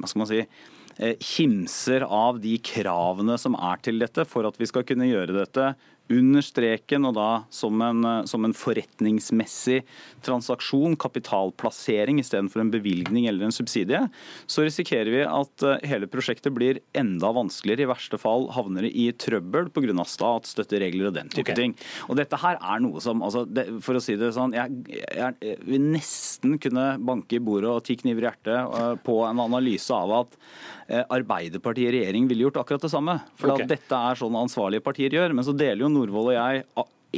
hva 0.03 0.11
skal 0.11 0.25
man 0.25 0.31
si, 0.31 0.47
kimser 1.19 2.05
av 2.07 2.37
de 2.39 2.53
kravene 2.63 3.35
som 3.43 3.57
er 3.59 3.81
til 3.83 3.99
dette 3.99 4.23
for 4.31 4.47
at 4.47 4.55
vi 4.61 4.69
skal 4.71 4.85
kunne 4.87 5.09
gjøre 5.09 5.35
dette 5.35 5.73
under 6.13 6.45
streken 6.45 7.07
og 7.09 7.15
da 7.17 7.29
som 7.55 7.81
en, 7.81 8.05
som 8.29 8.45
en 8.45 8.53
forretningsmessig 8.57 9.81
transaksjon, 10.25 10.99
kapitalplassering 11.01 12.19
istedenfor 12.21 12.61
en 12.61 12.73
bevilgning 12.73 13.29
eller 13.31 13.49
en 13.49 13.55
subsidie, 13.55 14.03
så 14.47 14.67
risikerer 14.67 15.11
vi 15.15 15.23
at 15.25 15.65
eh, 15.65 15.87
hele 15.89 16.09
prosjektet 16.11 16.53
blir 16.57 16.81
enda 16.97 17.33
vanskeligere. 17.37 17.87
I 17.87 17.93
verste 17.95 18.21
fall 18.21 18.51
havner 18.55 18.85
det 18.85 18.93
i 18.93 19.09
trøbbel 19.17 19.71
pga. 19.73 20.05
statsstøtteregler 20.09 21.09
og 21.09 21.17
den 21.17 21.33
type 21.33 21.49
okay. 21.49 21.57
ting. 21.57 21.77
Og 22.09 22.21
dette 22.21 22.39
her 22.41 22.61
er 22.61 22.85
noe 22.85 23.01
som, 23.05 23.25
altså, 23.25 23.45
det, 23.49 23.67
For 23.85 23.97
å 23.97 24.05
si 24.05 24.19
det 24.21 24.35
sånn, 24.37 24.55
jeg, 24.57 24.85
jeg, 24.93 25.59
vil 25.65 25.89
nesten 25.95 26.59
kunne 26.63 26.95
banke 27.01 27.39
i 27.39 27.43
bordet 27.45 27.73
og 27.73 27.85
ti 27.87 27.97
kniver 28.01 28.27
i 28.27 28.29
hjertet 28.29 28.77
uh, 28.77 28.95
på 29.01 29.21
en 29.27 29.41
analyse 29.45 29.93
av 29.95 30.19
at 30.25 30.41
Arbeiderpartiet 30.85 31.89
i 31.89 31.93
regjering 31.95 32.27
ville 32.29 32.45
gjort 32.45 32.59
akkurat 32.61 32.83
det 32.85 32.91
samme. 32.93 33.15
For 33.41 33.55
okay. 33.55 33.65
dette 33.71 33.97
er 33.97 34.19
sånn 34.21 34.35
ansvarlige 34.37 34.85
partier 34.85 35.15
gjør. 35.17 35.33
Men 35.33 35.47
så 35.47 35.55
deler 35.57 35.81
jo 35.81 35.89
Norvoll 35.95 36.33
og 36.33 36.37
jeg 36.39 36.65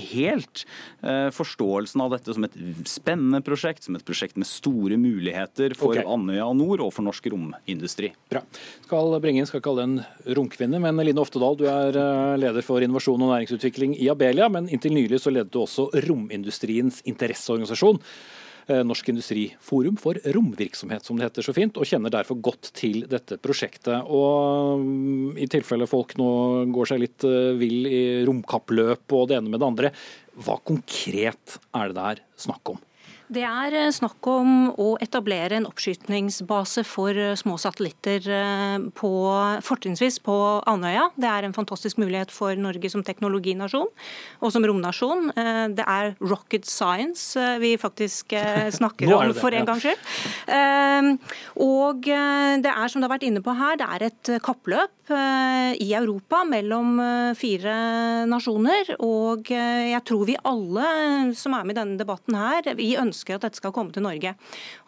helt 0.01 0.65
eh, 1.03 1.29
forståelsen 1.35 2.03
av 2.05 2.13
dette 2.15 2.35
som 2.35 2.47
et 2.47 2.57
spennende 2.89 3.43
prosjekt, 3.45 3.87
som 3.87 3.97
et 3.97 4.05
prosjekt 4.07 4.39
med 4.41 4.49
store 4.49 4.99
muligheter 5.01 5.77
for 5.79 5.97
okay. 5.97 6.07
Andøya 6.07 6.49
Nord 6.57 6.85
og 6.85 6.93
for 6.95 7.07
norsk 7.07 7.29
romindustri. 7.33 8.13
Bra. 8.33 8.43
Skal 8.87 9.19
bringe 9.23 9.43
inn, 9.43 9.51
skal 9.51 9.65
kalle 9.65 9.83
det 9.85 9.89
en 9.91 10.37
romkvinne, 10.39 10.81
men 10.83 11.05
Line 11.07 11.23
Oftedal, 11.23 11.59
du 11.59 11.67
er 11.71 12.01
eh, 12.01 12.39
leder 12.43 12.67
for 12.67 12.85
innovasjon 12.85 13.27
og 13.27 13.35
næringsutvikling 13.35 13.97
i 14.01 14.11
Abelia, 14.13 14.51
men 14.53 14.71
inntil 14.73 14.97
nylig 14.97 15.23
så 15.23 15.33
ledet 15.35 15.53
du 15.55 15.63
også 15.63 15.91
romindustriens 16.07 17.03
interesseorganisasjon. 17.09 18.03
Eh, 18.67 18.83
Norsk 18.83 19.13
Industriforum 19.13 19.95
for 20.01 20.19
romvirksomhet, 20.35 21.05
som 21.07 21.19
det 21.19 21.29
heter 21.29 21.45
så 21.47 21.53
fint, 21.55 21.77
og 21.79 21.87
kjenner 21.87 22.11
derfor 22.11 22.41
godt 22.43 22.73
til 22.75 23.05
dette 23.07 23.39
prosjektet. 23.39 24.09
Og 24.11 24.83
mm, 24.83 25.37
I 25.39 25.47
tilfelle 25.53 25.87
folk 25.87 26.17
nå 26.19 26.31
går 26.75 26.91
seg 26.91 27.05
litt 27.05 27.27
eh, 27.29 27.53
vill 27.61 27.87
i 27.87 28.01
romkappløp 28.27 29.15
og 29.15 29.29
det 29.31 29.39
ene 29.39 29.53
med 29.53 29.63
det 29.63 29.69
andre, 29.71 29.93
hva 30.43 30.59
konkret 30.67 31.61
er 31.79 31.93
det 31.93 31.99
der 32.01 32.25
snakk 32.43 32.75
om? 32.75 32.83
Det 33.33 33.43
er 33.43 33.75
eh, 33.75 33.93
snakk 33.95 34.27
om 34.31 34.51
å 34.79 34.93
etablere 35.03 35.59
en 35.59 35.67
oppskytningsbase 35.67 36.85
for 36.87 37.17
eh, 37.19 37.35
små 37.39 37.57
satellitter 37.59 38.29
eh, 38.31 38.77
på, 38.95 39.11
fortrinnsvis 39.67 40.21
på 40.27 40.37
Andøya. 40.71 41.09
Det 41.19 41.31
er 41.31 41.47
en 41.49 41.57
fantastisk 41.57 41.99
mulighet 42.03 42.31
for 42.35 42.55
Norge 42.61 42.91
som 42.93 43.03
teknologinasjon 43.07 43.91
og 43.91 44.53
som 44.55 44.67
romnasjon. 44.67 45.31
Det 45.77 45.85
er 45.85 46.15
rocket 46.23 46.69
science 46.69 47.41
vi 47.63 47.75
faktisk 47.81 48.35
snakker 48.79 49.11
om, 49.17 49.33
for 49.37 49.55
en 49.55 49.67
gangs 49.69 49.87
skyld. 49.87 51.19
Og 51.63 52.07
det 52.07 52.73
er, 52.73 52.87
som 52.91 53.01
det 53.01 53.09
har 53.09 53.15
vært 53.17 53.27
inne 53.29 53.43
på 53.45 53.55
her, 53.57 53.79
det 53.81 53.89
er 53.97 54.07
et 54.11 54.33
kappløp 54.45 54.96
i 55.11 55.89
Europa 55.97 56.43
mellom 56.49 56.99
fire 57.39 57.75
nasjoner. 58.29 58.95
Og 59.05 59.51
jeg 59.51 60.03
tror 60.09 60.25
vi 60.29 60.37
alle 60.47 60.87
som 61.37 61.55
er 61.57 61.67
med 61.67 61.77
i 61.77 61.81
denne 61.81 62.01
debatten 62.01 62.37
her, 62.39 62.73
vi 62.79 62.93
ønsker 62.99 63.37
at 63.37 63.47
dette 63.47 63.61
skal 63.61 63.75
komme 63.75 63.95
til 63.95 64.05
Norge. 64.07 64.35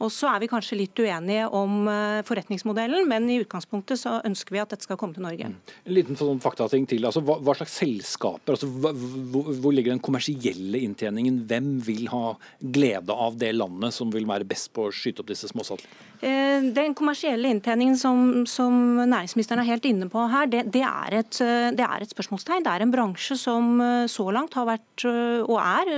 Og 0.02 0.12
Så 0.12 0.28
er 0.30 0.40
vi 0.42 0.50
kanskje 0.50 0.78
litt 0.78 0.98
uenige 0.98 1.46
om 1.54 1.88
eh, 1.90 2.20
forretningsmodellen, 2.26 3.06
men 3.08 3.28
i 3.30 3.38
utgangspunktet 3.42 4.00
så 4.00 4.18
ønsker 4.26 4.56
vi 4.56 4.62
at 4.62 4.72
dette 4.72 4.86
skal 4.86 4.98
komme 5.00 5.16
til 5.16 5.24
Norge. 5.26 5.50
Mm. 5.50 5.56
En 5.84 5.96
liten 5.96 6.18
sånn 6.18 6.42
faktating 6.42 6.86
til. 6.90 7.06
Altså, 7.08 7.22
hva, 7.26 7.38
hva, 7.42 7.56
slags 7.58 7.78
selskaper, 7.80 8.56
altså, 8.56 8.68
hvor, 8.68 9.52
hvor, 9.52 9.74
ligger 9.74 9.94
den 9.94 10.04
kommersielle 10.04 10.82
inntjeningen? 10.84 11.42
Hvem 11.48 11.72
vil 11.86 12.08
ha 12.12 12.34
glede 12.60 13.14
av 13.14 13.38
det 13.40 13.54
landet 13.56 13.96
som 13.96 14.12
vil 14.14 14.28
være 14.28 14.48
best 14.48 14.72
på 14.76 14.88
å 14.88 14.94
skyte 14.94 15.24
opp 15.24 15.32
disse 15.32 15.50
småsatellittene? 15.52 16.06
Eh, 16.18 16.64
den 16.74 16.96
kommersielle 16.98 17.50
inntjeningen 17.54 17.98
som, 17.98 18.46
som, 18.50 18.74
næringsministeren 19.04 19.62
er 19.62 19.68
helt 19.68 19.86
inne 19.86 20.07
på 20.12 20.26
her, 20.32 20.48
det, 20.50 20.64
det, 20.74 20.84
er 20.86 21.20
et, 21.20 21.40
det, 21.76 21.84
er 21.84 22.04
et, 22.04 22.12
spørsmålstegn. 22.12 22.64
Det 22.66 22.74
er 22.74 22.84
en 22.84 22.94
bransje 22.94 23.38
som 23.38 23.78
eh, 23.84 24.06
så 24.11 24.28
langt 24.34 24.56
har 24.59 24.68
vært 24.68 25.06
og 25.09 25.56
er 25.61 25.88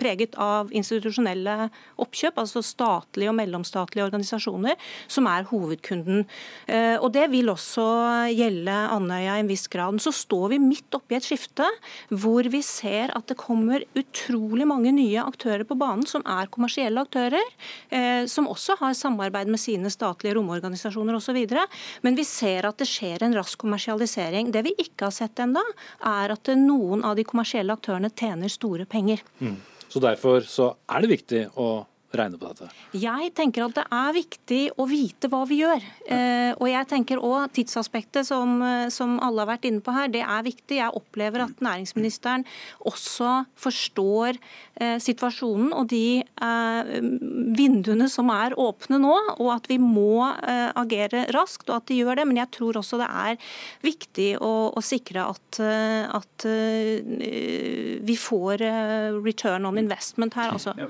preget 0.00 0.34
av 0.40 0.70
institusjonelle 0.74 1.68
oppkjøp, 2.00 2.38
altså 2.40 2.62
statlige 2.64 3.30
og 3.30 3.36
mellomstatlige 3.38 4.06
organisasjoner, 4.06 4.78
som 5.10 5.28
er 5.30 5.46
hovedkunden. 5.50 6.24
Eh, 6.66 6.96
og 6.98 7.10
Det 7.14 7.26
vil 7.32 7.50
også 7.52 7.86
gjelde 8.34 8.76
Andøya 8.94 9.38
i 9.38 9.44
en 9.44 9.50
viss 9.50 9.66
grad. 9.70 10.00
Så 10.02 10.12
står 10.14 10.54
vi 10.54 10.60
midt 10.62 10.94
oppi 10.96 11.16
et 11.18 11.26
skifte 11.26 11.66
hvor 12.10 12.46
vi 12.50 12.62
ser 12.64 13.12
at 13.16 13.26
det 13.30 13.38
kommer 13.40 13.84
utrolig 13.98 14.66
mange 14.68 14.92
nye 14.94 15.22
aktører 15.22 15.66
på 15.66 15.76
banen, 15.78 16.06
som 16.06 16.22
er 16.28 16.50
kommersielle 16.52 17.02
aktører, 17.02 17.44
eh, 17.90 18.26
som 18.30 18.48
også 18.50 18.78
har 18.80 18.96
samarbeid 18.98 19.50
med 19.50 19.60
sine 19.60 19.90
statlige 19.92 20.36
romorganisasjoner 20.38 21.18
osv. 21.18 21.40
Men 22.06 22.18
vi 22.18 22.26
ser 22.28 22.68
at 22.68 22.78
det 22.80 22.88
skjer 22.88 23.24
en 23.26 23.36
rask 23.36 23.49
kommersialisering. 23.58 24.50
Det 24.52 24.62
vi 24.66 24.74
ikke 24.78 25.08
har 25.08 25.14
sett 25.14 25.42
ennå, 25.42 25.62
er 26.06 26.34
at 26.34 26.52
noen 26.58 27.04
av 27.06 27.16
de 27.18 27.24
kommersielle 27.26 27.74
aktørene 27.74 28.12
tjener 28.12 28.52
store 28.52 28.86
penger. 28.90 29.22
Mm. 29.40 29.56
Så 29.90 30.02
Derfor 30.02 30.44
så 30.46 30.74
er 30.86 31.02
det 31.02 31.10
viktig 31.10 31.46
å 31.58 31.70
regne 32.18 32.38
på 32.40 32.48
dette? 32.48 32.68
Jeg 32.96 33.30
tenker 33.38 33.66
at 33.66 33.76
det 33.76 33.84
er 33.94 34.14
viktig 34.16 34.60
å 34.80 34.86
vite 34.90 35.30
hva 35.30 35.42
vi 35.48 35.60
gjør. 35.60 35.84
Eh, 36.10 36.52
og 36.56 36.66
jeg 36.68 36.88
tenker 36.90 37.22
òg 37.22 37.52
tidsaspektet 37.54 38.26
som, 38.26 38.56
eh, 38.62 38.88
som, 38.90 39.18
alle 39.22 39.44
har 39.44 39.50
vært 39.52 39.68
inne 39.68 39.84
på 39.84 39.94
her, 39.94 40.10
det 40.12 40.22
er 40.24 40.46
viktig. 40.46 40.80
Jeg 40.80 40.96
opplever 40.96 41.44
at 41.46 41.62
næringsministeren 41.62 42.44
også 42.88 43.44
forstår 43.60 44.38
eh, 44.80 44.98
situasjonen 45.02 45.72
og 45.76 45.88
de 45.92 46.20
eh, 46.22 46.92
vinduene 47.56 48.08
som 48.10 48.30
er 48.34 48.56
åpne 48.58 49.00
nå, 49.00 49.16
og 49.38 49.50
at 49.54 49.70
vi 49.70 49.78
må 49.80 50.08
agere 50.20 51.26
raskt, 51.34 51.68
og 51.70 51.80
at 51.80 51.88
de 51.90 52.00
gjør 52.00 52.20
det. 52.20 52.26
Men 52.28 52.40
jeg 52.42 52.52
tror 52.56 52.80
også 52.80 52.98
det 53.00 53.08
er 53.08 53.38
viktig 53.84 54.28
å, 54.42 54.52
å 54.76 54.82
sikre 54.84 55.24
at, 55.30 55.60
at 55.60 56.46
vi 58.06 58.16
får 58.18 58.64
return 59.24 59.68
on 59.68 59.78
investment 59.80 60.36
her. 60.38 60.54
Altså. 60.54 60.74
Ja, 60.78 60.88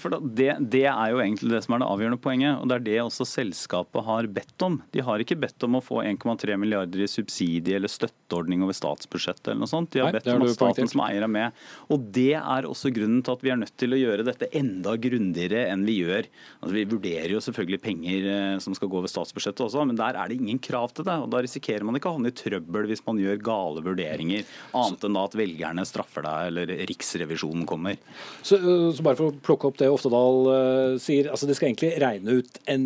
for 0.00 0.14
da, 0.14 0.20
det, 0.24 0.56
det, 0.72 0.86
er 0.88 1.10
jo 1.12 1.20
egentlig 1.20 1.50
det 1.52 1.60
som 1.66 1.74
er 1.76 1.82
det 1.82 1.88
avgjørende 1.90 2.20
poenget. 2.22 2.56
og 2.56 2.68
Det 2.70 2.76
er 2.78 2.84
det 2.86 2.96
også 3.02 3.26
selskapet 3.28 4.06
har 4.06 4.28
bedt 4.32 4.64
om. 4.64 4.78
De 4.94 5.02
har 5.04 5.20
ikke 5.20 5.36
bedt 5.36 5.66
om 5.66 5.76
å 5.76 5.82
få 5.84 6.00
1,3 6.00 6.56
milliarder 6.60 7.04
i 7.04 7.08
subsidie 7.10 7.76
eller 7.76 7.92
støtteordning 7.92 8.64
over 8.64 8.76
statsbudsjettet 8.76 9.52
eller 9.52 9.60
noe 9.64 9.70
sånt. 9.70 9.90
De 9.92 10.00
har 10.00 10.08
Nei, 10.08 10.16
bedt 10.16 10.30
om 10.32 10.46
at 10.46 10.54
staten 10.56 10.88
som 10.88 11.02
eier 11.04 11.26
er 11.26 11.30
med. 11.30 11.58
Og 11.92 12.06
Det 12.14 12.32
er 12.38 12.68
også 12.68 12.92
grunnen 12.94 13.20
til 13.26 13.36
at 13.36 13.44
vi 13.44 13.52
er 13.52 13.60
nødt 13.60 13.74
til 13.80 13.96
å 13.96 14.00
gjøre 14.00 14.26
dette 14.30 14.48
enda 14.56 14.94
grundigere 14.96 15.66
enn 15.72 15.84
vi 15.84 15.98
gjør. 16.00 16.30
Altså, 16.62 16.72
vi 16.78 16.86
vurderer 16.94 17.36
jo 17.36 17.42
selvfølgelig 17.44 17.80
penger 17.84 18.30
eh, 18.32 18.56
som 18.64 18.78
skal 18.78 18.90
gå 18.92 19.00
over 19.02 19.12
statsbudsjettet 19.12 19.66
også, 19.66 19.84
men 19.90 20.00
der 20.00 20.16
er 20.16 20.30
det 20.30 20.40
ingen 20.40 20.62
krav 20.62 20.94
til 20.96 21.04
det. 21.08 21.18
og 21.20 21.28
Da 21.34 21.44
risikerer 21.44 21.84
man 21.84 22.00
ikke 22.00 22.12
å 22.12 22.16
havne 22.16 22.32
i 22.32 22.38
trøbbel 22.38 22.88
hvis 22.88 23.04
man 23.04 23.20
gjør 23.20 23.44
gale 23.44 23.84
vurderinger, 23.84 24.48
annet 24.72 25.04
enn 25.04 25.20
da 25.20 25.28
at 25.28 25.36
velgerne 25.36 25.86
straffer 25.88 26.24
deg 26.24 26.48
eller 26.48 26.74
Riksrevisjonen 26.88 27.68
kommer. 27.68 28.00
Så, 28.40 28.56
så 28.94 29.04
bare 29.04 29.20
for 29.20 29.28
å 29.28 29.44
plukke 29.44 29.68
opp 29.68 29.80
det 29.82 29.92
ofte 29.92 30.13
Oftedal 30.14 30.94
uh, 30.94 30.98
sier 31.02 31.30
altså 31.30 31.48
det 31.48 31.56
skal 31.58 31.70
egentlig 31.70 31.94
regne 32.02 32.38
ut 32.40 32.60
en 32.70 32.84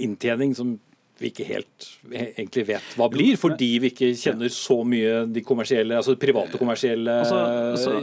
inntjening 0.00 0.54
som 0.56 0.78
vi 1.20 1.30
ikke 1.30 1.46
helt 1.48 1.86
egentlig 2.10 2.64
vet 2.70 2.94
hva 2.98 3.08
blir, 3.12 3.36
fordi 3.40 3.68
vi 3.82 3.90
ikke 3.92 4.10
kjenner 4.18 4.52
så 4.52 4.80
mye 4.88 5.24
de 5.30 5.42
kommersielle, 5.46 5.98
altså 5.98 6.14
de 6.14 6.20
private 6.22 6.60
kommersielle 6.60 7.16
altså, 7.22 7.38
altså, 7.74 7.94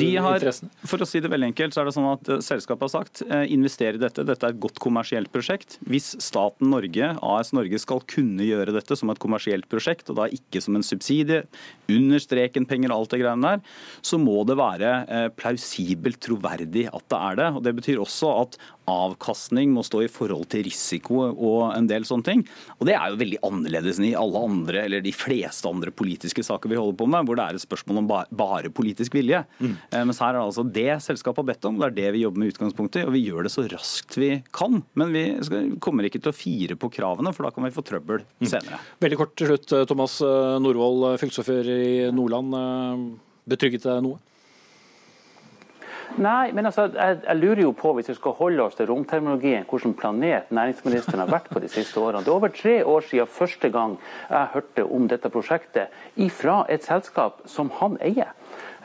de 0.00 0.10
har, 0.14 0.38
interessene? 0.40 0.70
For 0.90 1.02
å 1.02 1.08
si 1.08 1.22
det 1.22 1.30
veldig 1.32 1.50
enkelt, 1.52 1.76
så 1.76 1.82
er 1.82 1.88
det 1.88 1.94
sånn 1.96 2.10
at 2.10 2.30
selskapet 2.46 2.88
har 2.88 2.92
sagt 2.92 3.22
investere 3.52 4.00
i 4.00 4.02
dette, 4.02 4.26
dette 4.26 4.48
er 4.48 4.54
et 4.54 4.62
godt 4.62 4.80
kommersielt 4.82 5.30
prosjekt. 5.34 5.78
Hvis 5.86 6.12
staten 6.22 6.72
Norge, 6.72 7.12
AS 7.22 7.52
Norge, 7.56 7.80
skal 7.82 8.02
kunne 8.10 8.46
gjøre 8.46 8.74
dette 8.74 8.98
som 8.98 9.12
et 9.12 9.22
kommersielt 9.22 9.68
prosjekt, 9.72 10.10
og 10.10 10.20
da 10.20 10.28
ikke 10.32 10.62
som 10.64 10.78
en 10.78 10.86
subsidie, 10.86 11.44
under 11.92 12.22
streken 12.22 12.66
penger 12.68 12.90
og 12.90 13.04
alt 13.04 13.14
det 13.14 13.22
greiene 13.22 13.54
der, 13.54 13.76
så 14.04 14.18
må 14.20 14.42
det 14.48 14.58
være 14.58 15.30
plausibelt 15.38 16.20
troverdig 16.26 16.88
at 16.90 17.06
det 17.12 17.20
er 17.30 17.38
det. 17.40 17.50
og 17.54 17.62
Det 17.66 17.76
betyr 17.78 18.02
også 18.02 18.32
at 18.42 18.58
avkastning 18.90 19.72
må 19.74 19.84
stå 19.86 20.04
i 20.04 20.10
forhold 20.10 20.48
til 20.52 20.66
risiko 20.66 21.26
og 21.30 21.74
en 21.74 21.88
del 21.90 22.06
sånne 22.06 22.26
ting. 22.26 22.44
Og 22.78 22.86
Det 22.88 22.94
er 22.96 23.12
jo 23.12 23.20
veldig 23.20 23.40
annerledes 23.46 24.00
enn 24.00 24.08
i 24.10 24.16
alle 24.18 24.42
andre, 24.48 24.84
eller 24.86 25.04
de 25.04 25.14
fleste 25.14 25.68
andre 25.68 25.92
politiske 25.94 26.44
saker 26.46 26.72
vi 26.72 26.78
holder 26.78 26.98
på 27.00 27.08
med, 27.10 27.26
hvor 27.26 27.38
det 27.38 27.46
er 27.46 27.58
et 27.58 27.64
spørsmål 27.64 28.02
om 28.02 28.10
bare 28.10 28.72
politisk 28.74 29.16
vilje. 29.16 29.42
Mm. 29.60 29.74
Eh, 29.90 30.04
mens 30.08 30.20
her 30.22 30.34
er 30.34 30.40
det 30.40 30.44
altså 30.44 30.66
det 30.66 30.98
selskapet 31.04 31.42
har 31.42 31.50
bedt 31.52 31.68
om, 31.68 31.80
det 31.80 31.88
er 31.88 31.96
det 31.98 32.14
vi 32.16 32.24
jobber 32.24 32.42
med 32.42 32.50
i 32.50 32.54
utgangspunktet 32.54 33.06
og 33.06 33.14
vi 33.16 33.24
gjør 33.26 33.46
det 33.46 33.54
så 33.54 33.66
raskt 33.70 34.18
vi 34.20 34.30
kan. 34.56 34.82
Men 34.98 35.14
vi 35.14 35.24
kommer 35.82 36.08
ikke 36.08 36.22
til 36.22 36.32
å 36.32 36.36
fire 36.36 36.78
på 36.80 36.90
kravene, 36.92 37.32
for 37.36 37.46
da 37.46 37.54
kan 37.54 37.66
vi 37.66 37.74
få 37.74 37.84
trøbbel 37.86 38.22
mm. 38.24 38.48
senere. 38.48 38.80
Mm. 38.80 38.94
Veldig 39.06 39.20
kort 39.22 39.36
til 39.38 39.52
slutt, 39.52 39.76
Thomas 39.90 40.20
Norvoll, 40.62 41.12
fylkesordfører 41.20 41.72
i 41.76 41.92
Nordland. 42.14 42.56
Betrygget 43.46 43.86
deg 43.86 44.02
noe? 44.06 44.20
Nei, 46.16 46.52
men 46.56 46.68
altså, 46.68 46.86
jeg, 46.94 47.18
jeg, 47.26 47.36
lurer 47.36 47.62
jo 47.66 47.72
på, 47.76 47.92
hvis 47.96 48.08
vi 48.08 48.16
skal 48.16 48.36
holde 48.38 48.62
oss 48.64 48.76
til 48.78 48.88
romterminologien, 48.90 49.66
hvilken 49.68 49.94
planet 49.98 50.52
næringsministeren 50.54 51.24
har 51.24 51.32
vært 51.32 51.50
på 51.52 51.60
de 51.60 51.68
siste 51.72 52.00
årene. 52.00 52.22
Det 52.24 52.32
er 52.32 52.38
over 52.38 52.54
tre 52.54 52.76
år 52.84 53.04
siden 53.08 53.32
første 53.38 53.70
gang 53.74 53.98
jeg 54.30 54.52
hørte 54.54 54.86
om 54.98 55.08
dette 55.10 55.32
prosjektet 55.32 55.92
ifra 56.16 56.62
et 56.72 56.86
selskap 56.86 57.42
som 57.50 57.72
han 57.80 57.98
eier. 58.00 58.32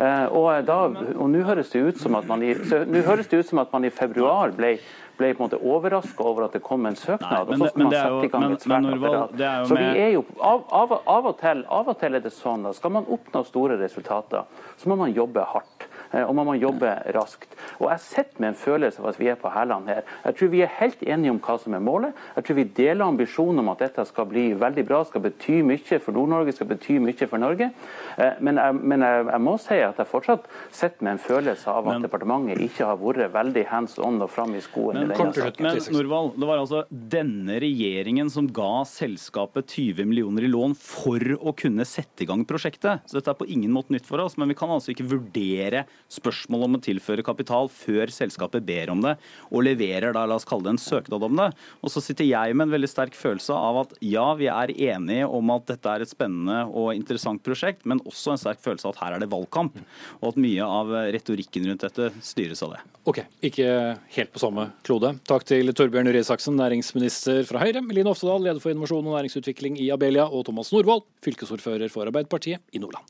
Uh, 0.02 0.26
og 0.34 1.30
nå 1.30 1.44
høres 1.46 1.70
det 1.72 1.84
ut 1.86 2.00
som 2.02 2.16
at 2.18 2.28
man 2.28 2.42
i, 2.44 2.56
høres 2.56 3.30
det 3.30 3.44
ut 3.44 3.50
som 3.52 3.62
at 3.62 3.72
man 3.76 3.86
i 3.86 3.92
februar 3.94 4.56
ble 4.56 4.78
ble 5.22 5.32
på 5.36 5.44
en 5.44 5.48
måte 5.50 5.60
overraska 5.62 6.26
over 6.26 6.48
at 6.48 6.56
det 6.58 6.64
kom 6.66 6.88
en 6.90 6.98
søknad. 6.98 7.50
Nei, 7.52 7.58
men, 7.60 7.62
og 7.62 7.68
så 7.68 7.74
skal 7.74 7.84
man 7.84 7.94
sette 7.94 8.26
i 8.26 8.32
gang 8.34 8.56
et 8.56 8.66
svært 8.66 8.90
apparat. 8.96 9.36
Så 9.70 9.78
vi 9.78 9.90
er 10.06 10.12
jo, 10.16 10.26
av, 10.40 10.66
av, 10.82 10.96
av, 11.00 11.30
og 11.32 11.38
til, 11.42 11.64
av 11.80 11.92
og 11.94 12.00
til 12.02 12.18
er 12.18 12.26
det 12.26 12.34
sånn 12.36 12.66
at 12.70 12.80
skal 12.80 12.96
man 12.98 13.10
oppnå 13.12 13.44
store 13.48 13.78
resultater, 13.82 14.48
så 14.82 14.92
må 14.92 14.98
man 15.04 15.14
jobbe 15.16 15.46
hardt. 15.54 15.88
Eh, 16.14 16.24
og 16.26 16.36
man 16.38 16.48
må 16.50 16.56
jobbe 16.60 16.92
raskt. 17.16 17.56
Og 17.80 17.90
Jeg 17.92 18.04
sitter 18.04 18.44
med 18.44 18.52
en 18.52 18.60
følelse 18.60 19.02
av 19.02 19.12
at 19.12 19.20
vi 19.20 19.30
er 19.32 19.40
på 19.40 19.52
hælene 19.52 19.96
her. 19.96 20.08
Jeg 20.26 20.38
tror 20.38 20.52
vi 20.54 20.64
er 20.66 20.74
helt 20.80 21.04
enige 21.04 21.34
om 21.36 21.40
hva 21.44 21.58
som 21.62 21.76
er 21.78 21.84
målet. 21.84 22.18
Jeg 22.36 22.48
tror 22.48 22.60
vi 22.60 22.68
deler 22.82 23.06
ambisjonen 23.06 23.64
om 23.64 23.72
at 23.74 23.84
dette 23.86 24.06
skal 24.10 24.28
bli 24.30 24.46
veldig 24.60 24.86
bra, 24.88 25.02
skal 25.08 25.24
bety 25.26 25.62
mye 25.66 26.00
for 26.04 26.16
Nord-Norge, 26.16 26.56
skal 26.56 26.70
bety 26.72 26.98
mye 27.04 27.28
for 27.28 27.42
Norge. 27.42 27.72
Eh, 28.18 28.42
men, 28.42 28.60
jeg, 28.62 28.80
men 28.82 29.06
jeg, 29.08 29.26
jeg, 29.32 29.44
må 29.48 29.56
si 29.62 29.80
at 29.82 30.02
jeg 30.02 30.12
fortsatt 30.12 30.50
sitter 30.70 31.08
med 31.08 31.16
en 31.16 31.24
følelse 31.24 31.72
av 31.72 31.88
at 31.88 32.00
men, 32.00 32.08
departementet 32.08 32.66
ikke 32.68 32.90
har 32.90 33.00
vært 33.02 33.34
veldig 33.34 33.66
hands 33.72 33.98
on 34.02 34.22
og 34.22 34.32
fram 34.32 34.56
i 34.58 34.64
skoen. 34.64 35.00
Men, 35.00 35.12
i 35.12 35.16
denne 35.16 35.36
saken. 35.36 35.68
men 35.68 35.98
Norvald, 35.98 36.36
det 36.42 36.52
var 36.52 36.62
altså 36.64 36.84
denne 36.92 37.60
regjeringen 37.64 38.32
som 38.32 38.50
ga 38.52 38.84
selskapet 38.88 39.72
20 39.72 40.08
millioner 40.10 40.48
i 40.48 40.52
lån 40.52 40.76
for 40.78 41.24
å 41.40 41.56
kunne 41.58 41.86
sette 41.88 42.26
i 42.26 42.30
gang 42.30 42.44
prosjektet. 42.48 43.08
Så 43.08 43.20
dette 43.20 43.34
er 43.34 43.40
på 43.40 43.48
ingen 43.52 43.72
måte 43.74 43.94
nytt 43.96 44.08
for 44.08 44.22
oss. 44.24 44.38
Men 44.40 44.52
vi 44.52 44.58
kan 44.58 44.72
altså 44.74 44.94
ikke 44.94 45.08
vurdere 45.12 45.86
spørsmål 46.12 46.66
om 46.68 46.78
å 46.78 46.82
tilføre 46.84 47.26
kapital 47.26 47.70
før 47.72 48.12
selskapet 48.14 48.66
ber 48.68 48.92
om 48.94 49.04
det, 49.04 49.16
og 49.52 49.66
leverer 49.68 50.16
da, 50.16 50.26
la 50.28 50.38
oss 50.40 50.48
kalle 50.48 50.68
det 50.68 50.76
en 50.76 50.82
søknad 50.82 51.26
om 51.28 51.40
det. 51.40 51.50
Og 51.82 51.94
så 51.94 52.04
sitter 52.04 52.28
jeg 52.28 52.56
med 52.56 52.68
en 52.68 52.76
veldig 52.76 52.90
sterk 52.92 53.18
følelse 53.18 53.56
av 53.56 53.82
at 53.84 53.96
ja, 54.06 54.26
vi 54.40 54.50
er 54.52 54.74
enige 54.92 55.28
om 55.30 55.54
at 55.56 55.68
dette 55.72 55.92
er 55.92 56.06
et 56.06 56.12
spennende 56.12 56.64
og 56.68 56.94
interessant 56.96 57.44
prosjekt, 57.46 57.86
men 57.90 58.02
også 58.08 58.34
en 58.34 58.42
sterk 58.42 58.64
følelse 58.64 58.90
av 58.90 58.96
at 58.96 59.04
her 59.06 59.18
er 59.18 59.24
det 59.24 59.32
valgkamp, 59.32 59.78
og 60.22 60.32
at 60.32 60.42
mye 60.42 60.72
av 60.82 60.94
retorikken 61.16 61.70
rundt 61.70 61.86
dette 61.86 62.12
styres 62.26 62.64
av 62.66 62.76
det. 62.76 62.82
Ok, 63.10 63.24
ikke 63.52 63.70
helt 64.18 64.34
på 64.34 64.42
samme 64.44 64.68
klode. 64.86 65.16
Takk 65.30 65.48
til 65.50 65.74
Torbjørn 65.78 66.12
Røe 66.12 66.22
Isaksen, 66.22 66.58
næringsminister 66.60 67.46
fra 67.50 67.64
Høyre, 67.64 67.82
Eline 67.82 68.14
Oftedal, 68.14 68.44
leder 68.46 68.62
for 68.62 68.74
innovasjon 68.74 69.08
og 69.08 69.18
næringsutvikling 69.18 69.80
i 69.82 69.90
Abelia, 69.94 70.28
og 70.30 70.46
Thomas 70.50 70.74
Norvoll, 70.76 71.06
fylkesordfører 71.26 71.90
for 71.94 72.10
Arbeiderpartiet 72.10 72.62
i 72.76 72.84
Nordland. 72.84 73.10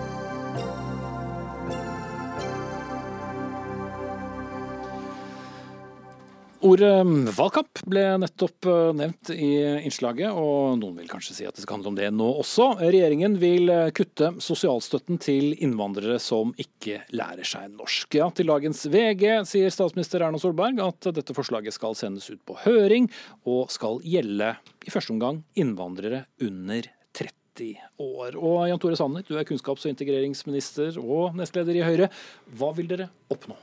Ordet 6.61 7.33
valgkamp 7.33 7.79
ble 7.89 8.03
nettopp 8.21 8.67
eh, 8.69 8.91
nevnt 8.93 9.31
i 9.33 9.49
innslaget, 9.81 10.29
og 10.29 10.75
noen 10.77 10.99
vil 10.99 11.09
kanskje 11.09 11.33
si 11.33 11.47
at 11.49 11.57
det 11.57 11.63
skal 11.63 11.79
handle 11.79 11.89
om 11.89 11.97
det 11.97 12.11
nå 12.13 12.27
også. 12.43 12.67
Regjeringen 12.83 13.39
vil 13.41 13.71
eh, 13.73 13.89
kutte 13.97 14.29
sosialstøtten 14.43 15.17
til 15.21 15.55
innvandrere 15.57 16.19
som 16.21 16.53
ikke 16.61 16.99
lærer 17.17 17.47
seg 17.49 17.71
norsk. 17.73 18.13
Ja, 18.19 18.29
til 18.37 18.51
dagens 18.51 18.83
VG 18.93 19.25
sier 19.49 19.73
statsminister 19.73 20.21
Erna 20.27 20.41
Solberg 20.41 20.83
at 20.85 21.09
dette 21.17 21.33
forslaget 21.33 21.73
skal 21.73 21.97
sendes 21.97 22.29
ut 22.29 22.43
på 22.45 22.59
høring, 22.67 23.09
og 23.49 23.73
skal 23.73 23.97
gjelde 24.05 24.53
i 24.85 24.93
første 24.93 25.15
omgang 25.15 25.41
innvandrere 25.57 26.27
under 26.45 26.91
30 27.17 27.73
år. 28.05 28.37
Og 28.37 28.69
Jan 28.69 28.85
Tore 28.85 29.01
Sanner, 29.01 29.25
du 29.25 29.33
er 29.33 29.49
kunnskaps- 29.49 29.89
og 29.89 29.95
integreringsminister 29.95 31.01
og 31.01 31.41
nestleder 31.41 31.81
i 31.81 31.85
Høyre. 31.89 32.13
Hva 32.53 32.69
vil 32.77 32.93
dere 32.93 33.09
oppnå? 33.33 33.57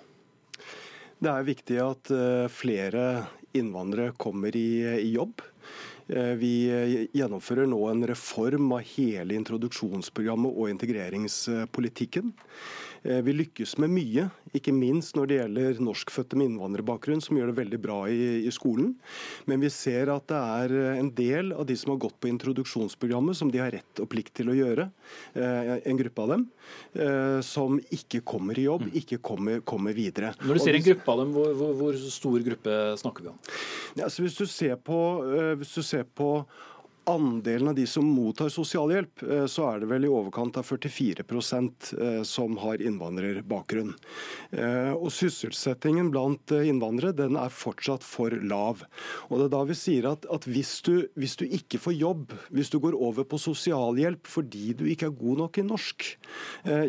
Det 1.19 1.31
er 1.31 1.47
viktig 1.47 1.79
at 1.83 2.11
eh, 2.15 2.47
flere 2.53 3.05
innvandrere 3.59 4.15
kommer 4.21 4.55
i, 4.55 4.85
i 5.03 5.11
jobb. 5.17 5.43
Eh, 6.07 6.35
vi 6.39 6.53
gjennomfører 7.17 7.67
nå 7.67 7.81
en 7.91 8.05
reform 8.07 8.71
av 8.77 8.85
hele 8.95 9.35
introduksjonsprogrammet 9.35 10.55
og 10.55 10.71
integreringspolitikken. 10.71 12.31
Eh, 13.03 13.21
vi 13.23 13.35
lykkes 13.37 13.77
med 13.83 13.93
mye, 13.93 14.27
ikke 14.57 14.73
minst 14.75 15.17
når 15.19 15.29
det 15.29 15.39
gjelder 15.39 15.81
norskfødte 15.85 16.39
med 16.39 16.51
innvandrerbakgrunn, 16.51 17.23
som 17.23 17.39
gjør 17.39 17.53
det 17.53 17.59
veldig 17.61 17.81
bra 17.83 17.99
i, 18.11 18.47
i, 18.47 18.53
skolen. 18.55 18.95
Men 19.51 19.63
vi 19.63 19.71
ser 19.73 20.11
at 20.13 20.27
det 20.31 20.39
er 20.39 20.75
en 20.97 21.11
del 21.15 21.53
av 21.55 21.67
de 21.69 21.77
som 21.79 21.93
har 21.95 22.01
gått 22.03 22.19
på 22.21 22.31
introduksjonsprogrammet, 22.31 23.39
som 23.39 23.53
de 23.53 23.63
har 23.63 23.73
rett 23.75 24.03
og 24.03 24.11
plikt 24.11 24.35
til 24.41 24.51
å 24.53 24.57
gjøre, 24.57 24.89
eh, 25.39 25.75
en 25.79 26.01
gruppe 26.01 26.25
av 26.25 26.33
dem, 26.35 26.47
eh, 26.99 27.39
som 27.47 27.79
ikke 27.95 28.25
kommer 28.27 28.59
i 28.59 28.67
jobb, 28.67 28.89
mm. 28.89 28.97
ikke 29.03 29.21
kommer, 29.23 29.63
kommer 29.67 29.97
videre. 29.97 30.33
Når 30.43 30.59
du 30.59 30.65
sier 30.65 30.81
en 30.81 30.89
gruppe 30.89 31.15
av 31.15 31.23
dem, 31.23 31.37
hvor, 31.37 31.53
hvor, 31.61 31.77
hvor 31.83 32.01
stor 32.09 32.41
gruppe 32.51 32.81
snakker 33.03 33.29
vi 33.29 33.35
om? 33.35 33.39
Ja, 34.01 34.09
hvis, 34.09 34.39
du 34.39 34.49
ser 34.51 34.75
på, 34.83 34.99
hvis 35.61 35.77
du 35.79 35.87
ser 35.87 36.09
på 36.19 36.43
andelen 37.09 37.69
av 37.69 37.75
de 37.75 37.87
som 37.87 38.05
mottar 38.05 38.51
sosialhjelp, 38.53 39.23
eh, 39.23 39.47
så 39.47 39.65
er 39.71 39.81
det 39.81 39.89
vel 39.91 40.05
i 40.05 40.11
overkant 40.13 40.59
av 40.61 40.67
44 40.69 41.25
eh, 41.25 42.23
som 42.23 42.57
har 42.61 42.83
innvandrerbakgrunn. 42.85 43.95
Eh, 44.53 44.93
og 44.93 45.09
Sysselsettingen 45.15 46.11
blant 46.13 46.53
innvandrere 46.53 47.17
den 47.17 47.39
er 47.41 47.55
fortsatt 47.55 48.05
for 48.05 48.31
lav. 48.31 48.85
Og 49.29 49.39
det 49.39 49.49
er 49.49 49.55
da 49.57 49.63
vi 49.71 49.79
sier 49.79 50.11
at, 50.13 50.29
at 50.33 50.49
hvis, 50.49 50.75
du, 50.85 51.09
hvis, 51.17 51.39
du, 51.41 51.47
ikke 51.47 51.81
får 51.81 51.97
jobb, 51.97 52.37
hvis 52.53 52.73
du 52.73 52.79
går 52.83 52.97
over 52.97 53.27
på 53.29 53.41
sosialhjelp 53.41 54.29
fordi 54.29 54.75
du 54.77 54.85
ikke 54.89 55.09
er 55.09 55.19
god 55.19 55.45
nok 55.45 55.59
i 55.59 55.67
norsk, 55.67 56.07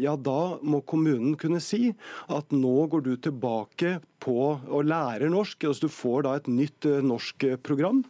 ja 0.01 0.13
da 0.19 0.39
må 0.65 0.81
kommunen 0.87 1.35
kunne 1.39 1.61
si 1.63 1.91
at 2.31 2.51
nå 2.55 2.75
går 2.91 3.05
du 3.05 3.13
tilbake 3.21 3.99
på 4.19 4.37
å 4.59 4.83
lære 4.83 5.31
norsk. 5.31 5.63
altså 5.69 5.87
Du 5.87 5.93
får 5.93 6.27
da 6.27 6.35
et 6.39 6.49
nytt 6.51 6.87
norsk 7.05 7.45
program. 7.63 8.03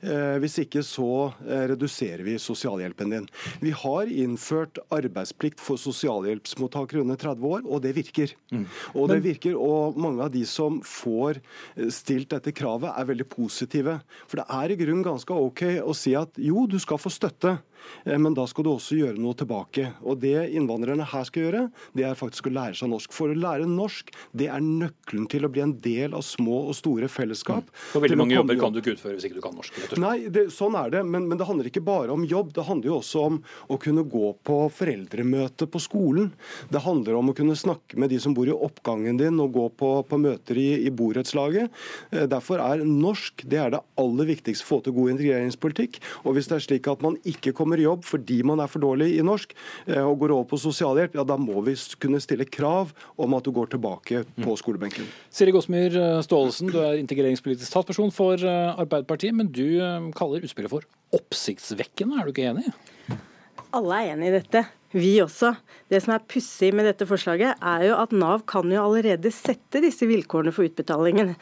Hvis 0.00 0.60
ikke 0.62 0.84
så 0.86 1.26
Eh, 1.46 1.64
reduserer 1.70 2.22
vi 2.26 2.36
sosialhjelpen 2.40 3.10
din. 3.10 3.28
Vi 3.60 3.70
har 3.70 4.10
innført 4.10 4.78
arbeidsplikt 4.94 5.60
for 5.62 5.80
sosialhjelpsmottakere 5.80 7.02
under 7.04 7.18
30 7.20 7.46
år, 7.48 7.62
og 7.64 7.82
det 7.84 7.94
virker. 7.96 8.34
Mm. 8.52 8.66
Og 8.94 9.08
det 9.12 9.20
virker, 9.24 9.56
og 9.56 9.96
mange 10.00 10.24
av 10.24 10.32
de 10.34 10.44
som 10.48 10.80
får 10.84 11.40
eh, 11.40 11.90
stilt 11.94 12.32
dette 12.34 12.54
kravet, 12.56 12.90
er 12.92 13.10
veldig 13.12 13.28
positive. 13.32 14.00
For 14.26 14.42
det 14.42 14.48
er 14.58 14.74
i 14.74 14.80
grunnen 14.80 15.06
ganske 15.06 15.38
OK 15.46 15.64
å 15.82 15.96
si 15.96 16.16
at 16.18 16.36
jo, 16.40 16.66
du 16.66 16.78
skal 16.82 17.00
få 17.00 17.12
støtte. 17.12 17.58
Eh, 18.04 18.18
men 18.18 18.34
da 18.36 18.46
skal 18.48 18.66
du 18.66 18.72
også 18.72 18.98
gjøre 18.98 19.20
noe 19.20 19.36
tilbake. 19.38 19.90
Og 20.04 20.20
Det 20.22 20.34
innvandrerne 20.56 21.06
her 21.06 21.26
skal 21.28 21.46
gjøre, 21.46 21.62
det 21.96 22.06
er 22.08 22.18
faktisk 22.18 22.48
å 22.48 22.54
lære 22.54 22.78
seg 22.78 22.90
norsk. 22.92 23.12
For 23.14 23.32
å 23.32 23.36
lære 23.36 23.68
norsk, 23.68 24.12
det 24.36 24.48
er 24.52 24.64
nøkkelen 24.64 25.28
til 25.30 25.46
å 25.46 25.50
bli 25.52 25.64
en 25.64 25.76
del 25.84 26.16
av 26.16 26.24
små 26.26 26.66
og 26.70 26.76
store 26.78 27.08
fellesskap. 27.12 27.66
Mm. 27.66 27.82
For 27.92 28.04
veldig 28.04 28.20
mange 28.20 28.36
jobber 28.36 28.60
kan 28.60 28.74
du 28.74 28.80
ikke 28.80 28.96
utføre 28.96 29.16
hvis 29.16 29.28
ikke 29.28 29.40
du 29.40 29.44
kan 29.44 29.56
norsk? 29.56 29.80
Nei, 30.02 30.16
det, 30.32 30.48
sånn 30.54 30.76
er 30.78 30.92
det. 30.94 31.02
Men, 31.06 31.28
men, 31.28 31.38
det 31.40 31.48
handler 31.48 31.70
ikke 31.70 31.84
bare 31.86 32.14
om 32.14 32.24
jobb. 32.26 32.54
Det 32.56 32.66
handler 32.66 32.92
jo 32.92 32.98
også 33.00 33.24
om 33.30 33.40
å 33.72 33.78
kunne 33.82 34.06
gå 34.06 34.32
på 34.46 34.58
foreldremøte 34.76 35.68
på 35.70 35.82
skolen. 35.82 36.32
Det 36.72 36.82
handler 36.84 37.18
om 37.18 37.32
å 37.32 37.36
kunne 37.36 37.58
snakke 37.58 37.98
med 38.00 38.12
de 38.12 38.20
som 38.22 38.34
bor 38.36 38.48
i 38.48 38.54
oppgangen 38.54 39.20
din, 39.20 39.40
og 39.42 39.54
gå 39.56 39.66
på, 39.80 39.90
på 40.08 40.20
møter 40.20 40.58
i, 40.60 40.68
i 40.86 40.92
borettslaget. 40.94 41.72
Eh, 42.12 42.26
derfor 42.30 42.62
er 42.62 42.84
norsk 42.86 43.44
det 43.46 43.60
er 43.62 43.74
det 43.74 43.82
aller 44.00 44.30
viktigste 44.32 44.66
å 44.66 44.70
få 44.70 44.80
til 44.84 44.96
god 44.96 45.14
integreringspolitikk. 45.16 46.00
Og 46.24 46.36
hvis 46.36 46.50
det 46.50 46.58
er 46.58 46.66
slik 46.66 46.90
at 46.90 47.04
man 47.04 47.18
ikke 47.28 47.54
kommer 47.56 47.65
kommer 47.66 47.82
i 47.82 47.86
jobb 47.86 48.06
fordi 48.06 48.40
man 48.46 48.62
er 48.62 48.70
for 48.70 48.84
dårlig 48.86 49.10
i 49.18 49.26
norsk 49.26 49.52
eh, 49.90 50.00
og 50.00 50.16
går 50.22 50.36
over 50.38 50.48
på 50.54 50.60
sosialhjelp, 50.62 51.18
ja 51.18 51.26
da 51.26 51.36
må 51.40 51.60
vi 51.66 51.76
kunne 52.00 52.22
stille 52.22 52.46
krav 52.48 52.94
om 53.20 53.36
at 53.36 53.44
du 53.44 53.52
går 53.56 53.74
tilbake 53.74 54.24
på 54.40 54.56
skolebenken. 54.62 55.10
Siri 55.34 55.52
Gåsmyr 55.54 55.98
Staalesen, 56.24 56.70
du 56.72 56.80
er 56.80 57.00
integreringspolitisk 57.02 57.74
talsperson 57.74 58.14
for 58.14 58.40
Arbeiderpartiet, 58.46 59.34
men 59.36 59.50
du 59.52 59.66
kaller 60.16 60.46
utspillet 60.46 60.72
for 60.72 60.86
oppsiktsvekkende. 61.16 62.20
Er 62.20 62.28
du 62.28 62.34
ikke 62.34 62.48
enig? 62.50 62.70
Alle 63.76 64.00
er 64.00 64.14
enig 64.14 64.30
i 64.30 64.36
dette. 64.38 64.64
Vi 64.96 65.16
også. 65.20 65.52
Det 65.90 65.98
som 66.02 66.14
er 66.14 66.24
pussig 66.30 66.70
med 66.74 66.86
dette 66.88 67.06
forslaget, 67.08 67.58
er 67.60 67.86
jo 67.88 67.96
at 67.98 68.14
Nav 68.16 68.44
kan 68.48 68.70
jo 68.72 68.84
allerede 68.84 69.32
sette 69.34 69.82
disse 69.84 70.06
vilkårene 70.08 70.54
for 70.54 70.68
utbetalingen. 70.68 71.34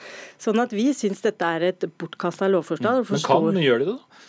Sånn 0.43 0.63
at 0.63 0.75
vi 0.75 0.89
syns 0.97 1.23
dette 1.25 1.51
er 1.57 1.69
et 1.71 1.87
bortkasta 2.01 2.49
lovforslag. 2.51 3.05
Men 3.07 3.27
kan 3.27 3.61
gjøre 3.63 3.85
de 3.85 3.91
det, 3.93 3.99
da? 3.99 4.23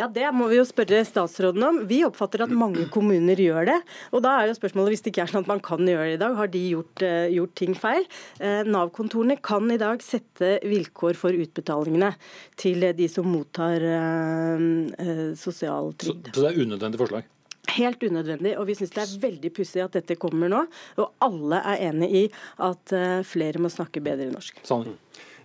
Ja, 0.00 0.08
Det 0.08 0.30
må 0.32 0.46
vi 0.48 0.56
jo 0.56 0.64
spørre 0.64 1.02
statsråden 1.04 1.64
om. 1.66 1.78
Vi 1.88 1.98
oppfatter 2.06 2.46
at 2.46 2.52
mange 2.56 2.86
kommuner 2.92 3.36
gjør 3.36 3.66
det. 3.68 3.76
Og 4.16 4.22
da 4.24 4.38
er 4.38 4.48
jo 4.48 4.56
spørsmålet, 4.56 4.94
hvis 4.94 5.02
det 5.04 5.12
ikke 5.12 5.26
er 5.26 5.32
sånn 5.34 5.44
at 5.44 5.50
man 5.50 5.60
kan 5.64 5.82
gjøre 5.84 6.06
det 6.08 6.14
i 6.16 6.20
dag, 6.22 6.36
har 6.38 6.48
de 6.54 6.62
gjort, 6.70 7.02
uh, 7.04 7.26
gjort 7.28 7.52
ting 7.60 7.76
feil? 7.76 8.06
Uh, 8.40 8.62
Nav-kontorene 8.64 9.36
kan 9.44 9.68
i 9.68 9.76
dag 9.80 10.00
sette 10.04 10.54
vilkår 10.64 11.18
for 11.20 11.36
utbetalingene 11.36 12.14
til 12.60 12.86
de 12.96 13.10
som 13.12 13.28
mottar 13.28 13.84
uh, 13.84 15.36
sosialtrygd. 15.36 16.32
Så, 16.32 16.38
så 16.38 16.46
det 16.46 16.54
er 16.54 16.64
unødvendig 16.64 17.02
forslag? 17.02 17.28
Helt 17.76 18.00
unødvendig, 18.00 18.54
og 18.56 18.70
vi 18.70 18.78
syns 18.78 18.94
det 18.96 19.02
er 19.04 19.18
veldig 19.20 19.50
pussig 19.54 19.84
at 19.84 19.98
dette 19.98 20.16
kommer 20.18 20.48
nå. 20.50 20.64
Og 20.96 21.26
alle 21.28 21.60
er 21.74 21.90
enig 21.90 22.08
i 22.08 22.28
at 22.64 22.94
flere 23.28 23.60
må 23.60 23.68
snakke 23.70 24.00
bedre 24.02 24.32
norsk. 24.32 24.64
Sånn. 24.66 24.94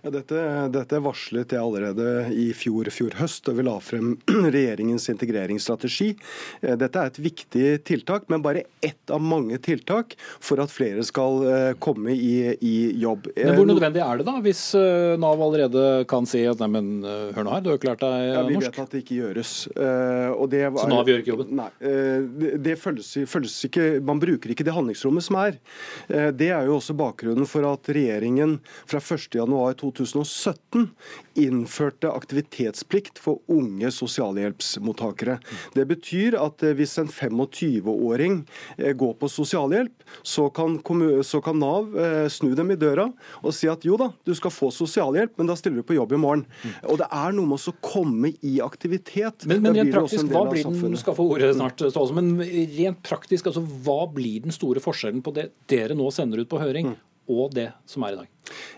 Ja, 0.06 0.10
dette, 0.14 0.40
dette, 0.70 0.98
varslet 1.02 1.50
jeg 1.50 1.58
allerede 1.58 2.28
i 2.30 2.44
fjor, 2.54 2.86
fjor 2.94 3.16
høst, 3.18 3.40
da 3.48 3.52
vi 3.58 3.64
la 3.66 3.72
frem 3.82 4.12
regjeringens 4.54 5.08
integreringsstrategi. 5.10 6.12
Eh, 6.60 6.76
dette 6.78 7.00
er 7.00 7.10
et 7.10 7.18
viktig 7.24 7.64
tiltak, 7.82 8.28
men 8.30 8.44
bare 8.44 8.62
ett 8.86 9.10
av 9.10 9.18
mange 9.18 9.58
tiltak 9.58 10.14
for 10.38 10.62
at 10.62 10.70
flere 10.70 11.02
skal 11.02 11.42
eh, 11.50 11.70
komme 11.82 12.14
i, 12.14 12.52
i 12.54 12.74
jobb. 13.02 13.26
Men 13.34 13.58
Hvor 13.58 13.66
nødvendig 13.66 14.04
er 14.04 14.20
det 14.20 14.28
da, 14.28 14.36
hvis 14.44 14.60
eh, 14.78 15.16
Nav 15.18 15.42
allerede 15.42 15.82
kan 16.06 16.30
si 16.30 16.44
at 16.46 16.62
nei, 16.62 16.70
men 16.76 17.02
hør 17.02 17.42
nå 17.42 17.56
her, 17.56 17.66
du 17.66 17.72
har 17.72 17.80
jo 17.80 17.90
lært 17.90 18.06
deg 18.06 18.14
norsk? 18.14 18.38
Ja, 18.38 18.46
Vi 18.46 18.62
vet 18.62 18.80
at 18.84 18.94
det 18.94 19.02
ikke 19.02 19.18
gjøres. 19.24 19.56
Var, 19.74 20.78
Så 20.84 20.92
Nav 20.94 21.10
gjør 21.10 21.24
ikke 21.24 21.34
jobben? 21.34 21.50
Nei. 21.64 21.68
Det, 21.82 22.54
det 22.62 22.78
følges, 22.78 23.10
følges, 23.26 23.58
ikke, 23.66 23.88
Man 24.06 24.22
bruker 24.22 24.54
ikke 24.54 24.68
det 24.70 24.78
handlingsrommet 24.78 25.26
som 25.26 25.42
er. 25.42 25.58
Det 26.06 26.52
er 26.54 26.70
jo 26.70 26.78
også 26.78 26.94
bakgrunnen 26.94 27.50
for 27.50 27.66
at 27.66 27.90
regjeringen 27.90 28.60
fra 28.86 29.02
1.1.2020 29.02 29.95
2017 29.96 30.90
innførte 31.36 32.10
aktivitetsplikt 32.12 33.20
for 33.20 33.42
unge 33.52 33.90
sosialhjelpsmottakere. 33.92 35.38
Det 35.76 35.86
betyr 35.88 36.36
at 36.40 36.64
eh, 36.64 36.74
hvis 36.76 36.96
en 37.02 37.10
25-åring 37.12 38.38
eh, 38.78 38.92
går 38.96 39.16
på 39.20 39.30
sosialhjelp, 39.30 40.06
så 40.22 40.48
kan, 40.54 40.78
så 41.26 41.40
kan, 41.44 41.58
Nav 41.60 41.96
eh, 41.98 42.26
snu 42.32 42.52
dem 42.56 42.72
i 42.74 42.78
døra 42.80 43.08
og 43.42 43.54
si 43.56 43.68
at 43.70 43.84
jo 43.86 43.96
da, 44.00 44.10
du 44.26 44.34
skal 44.36 44.52
få 44.52 44.70
sosialhjelp, 44.74 45.36
men 45.38 45.50
da 45.50 45.56
stiller 45.58 45.80
du 45.80 45.88
på 45.88 45.96
jobb 45.96 46.16
i 46.16 46.20
morgen. 46.20 46.44
Og 46.84 47.00
Det 47.00 47.08
er 47.12 47.36
noe 47.36 47.50
med 47.50 47.68
å 47.70 47.76
komme 47.84 48.32
i 48.44 48.56
aktivitet. 48.64 49.46
Men, 49.48 49.64
men 49.64 49.80
rent 49.80 49.94
praktisk, 49.94 50.28
hva 50.32 50.46
blir 50.50 50.66
den, 50.66 50.96
skal 51.00 51.16
få 51.16 51.28
ordet 51.34 51.54
snart, 51.56 51.82
men 52.16 52.36
rent 52.42 53.02
praktisk, 53.06 53.50
altså, 53.50 53.64
hva 53.86 54.04
blir 54.12 54.44
den 54.46 54.54
store 54.54 54.82
forskjellen 54.82 55.24
på 55.24 55.34
det 55.36 55.50
dere 55.70 55.96
nå 55.96 56.10
sender 56.14 56.42
ut 56.42 56.50
på 56.50 56.60
høring, 56.60 56.92
mm. 56.92 57.15
Og 57.28 57.54
det 57.54 57.70
som 57.90 58.06
er 58.06 58.16
i 58.16 58.22
dag? 58.22 58.32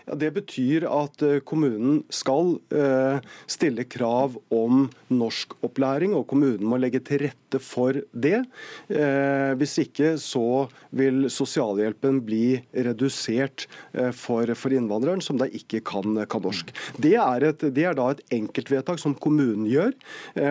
Ja, 0.07 0.17
det 0.17 0.31
betyr 0.37 0.85
at 0.89 1.21
eh, 1.25 1.39
kommunen 1.45 2.01
skal 2.13 2.55
eh, 2.73 3.19
stille 3.49 3.85
krav 3.89 4.37
om 4.53 4.87
norskopplæring, 5.13 6.15
og 6.17 6.27
kommunen 6.31 6.65
må 6.69 6.79
legge 6.81 7.01
til 7.05 7.25
rette 7.27 7.61
for 7.61 7.99
det. 8.13 8.41
Eh, 8.89 9.51
hvis 9.59 9.77
ikke 9.83 10.15
så 10.21 10.65
vil 10.95 11.27
sosialhjelpen 11.31 12.21
bli 12.25 12.59
redusert 12.73 13.67
for, 14.15 14.49
for 14.57 14.73
innvandreren 14.73 15.21
som 15.23 15.37
da 15.39 15.45
ikke 15.45 15.81
kan, 15.85 16.17
kan 16.29 16.43
norsk. 16.43 16.71
Det 17.01 17.15
er, 17.19 17.45
et, 17.51 17.65
det 17.75 17.85
er, 17.85 17.97
da 17.97 18.09
et 18.13 18.23
enkeltvedtak 18.39 19.01
som 19.01 19.15
kommunen 19.17 19.67
gjør. 19.69 19.93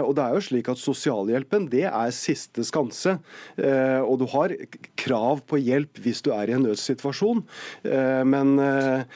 og 0.03 0.13
det 0.17 0.25
er 0.25 0.37
jo 0.37 0.45
slik 0.45 0.71
at 0.71 0.81
Sosialhjelpen 0.81 1.69
det 1.73 1.85
er 1.89 2.15
siste 2.15 2.65
skanse. 2.67 3.17
og 3.59 4.15
du 4.21 4.27
har 4.35 4.55
krav 5.01 5.43
på 5.49 5.61
hjelp 5.63 6.01
hvis 6.05 6.23
du 6.25 6.31
er 6.35 6.51
i 6.51 6.57
en 6.57 6.67
nødssituasjon. 6.67 7.43
Men 7.89 8.57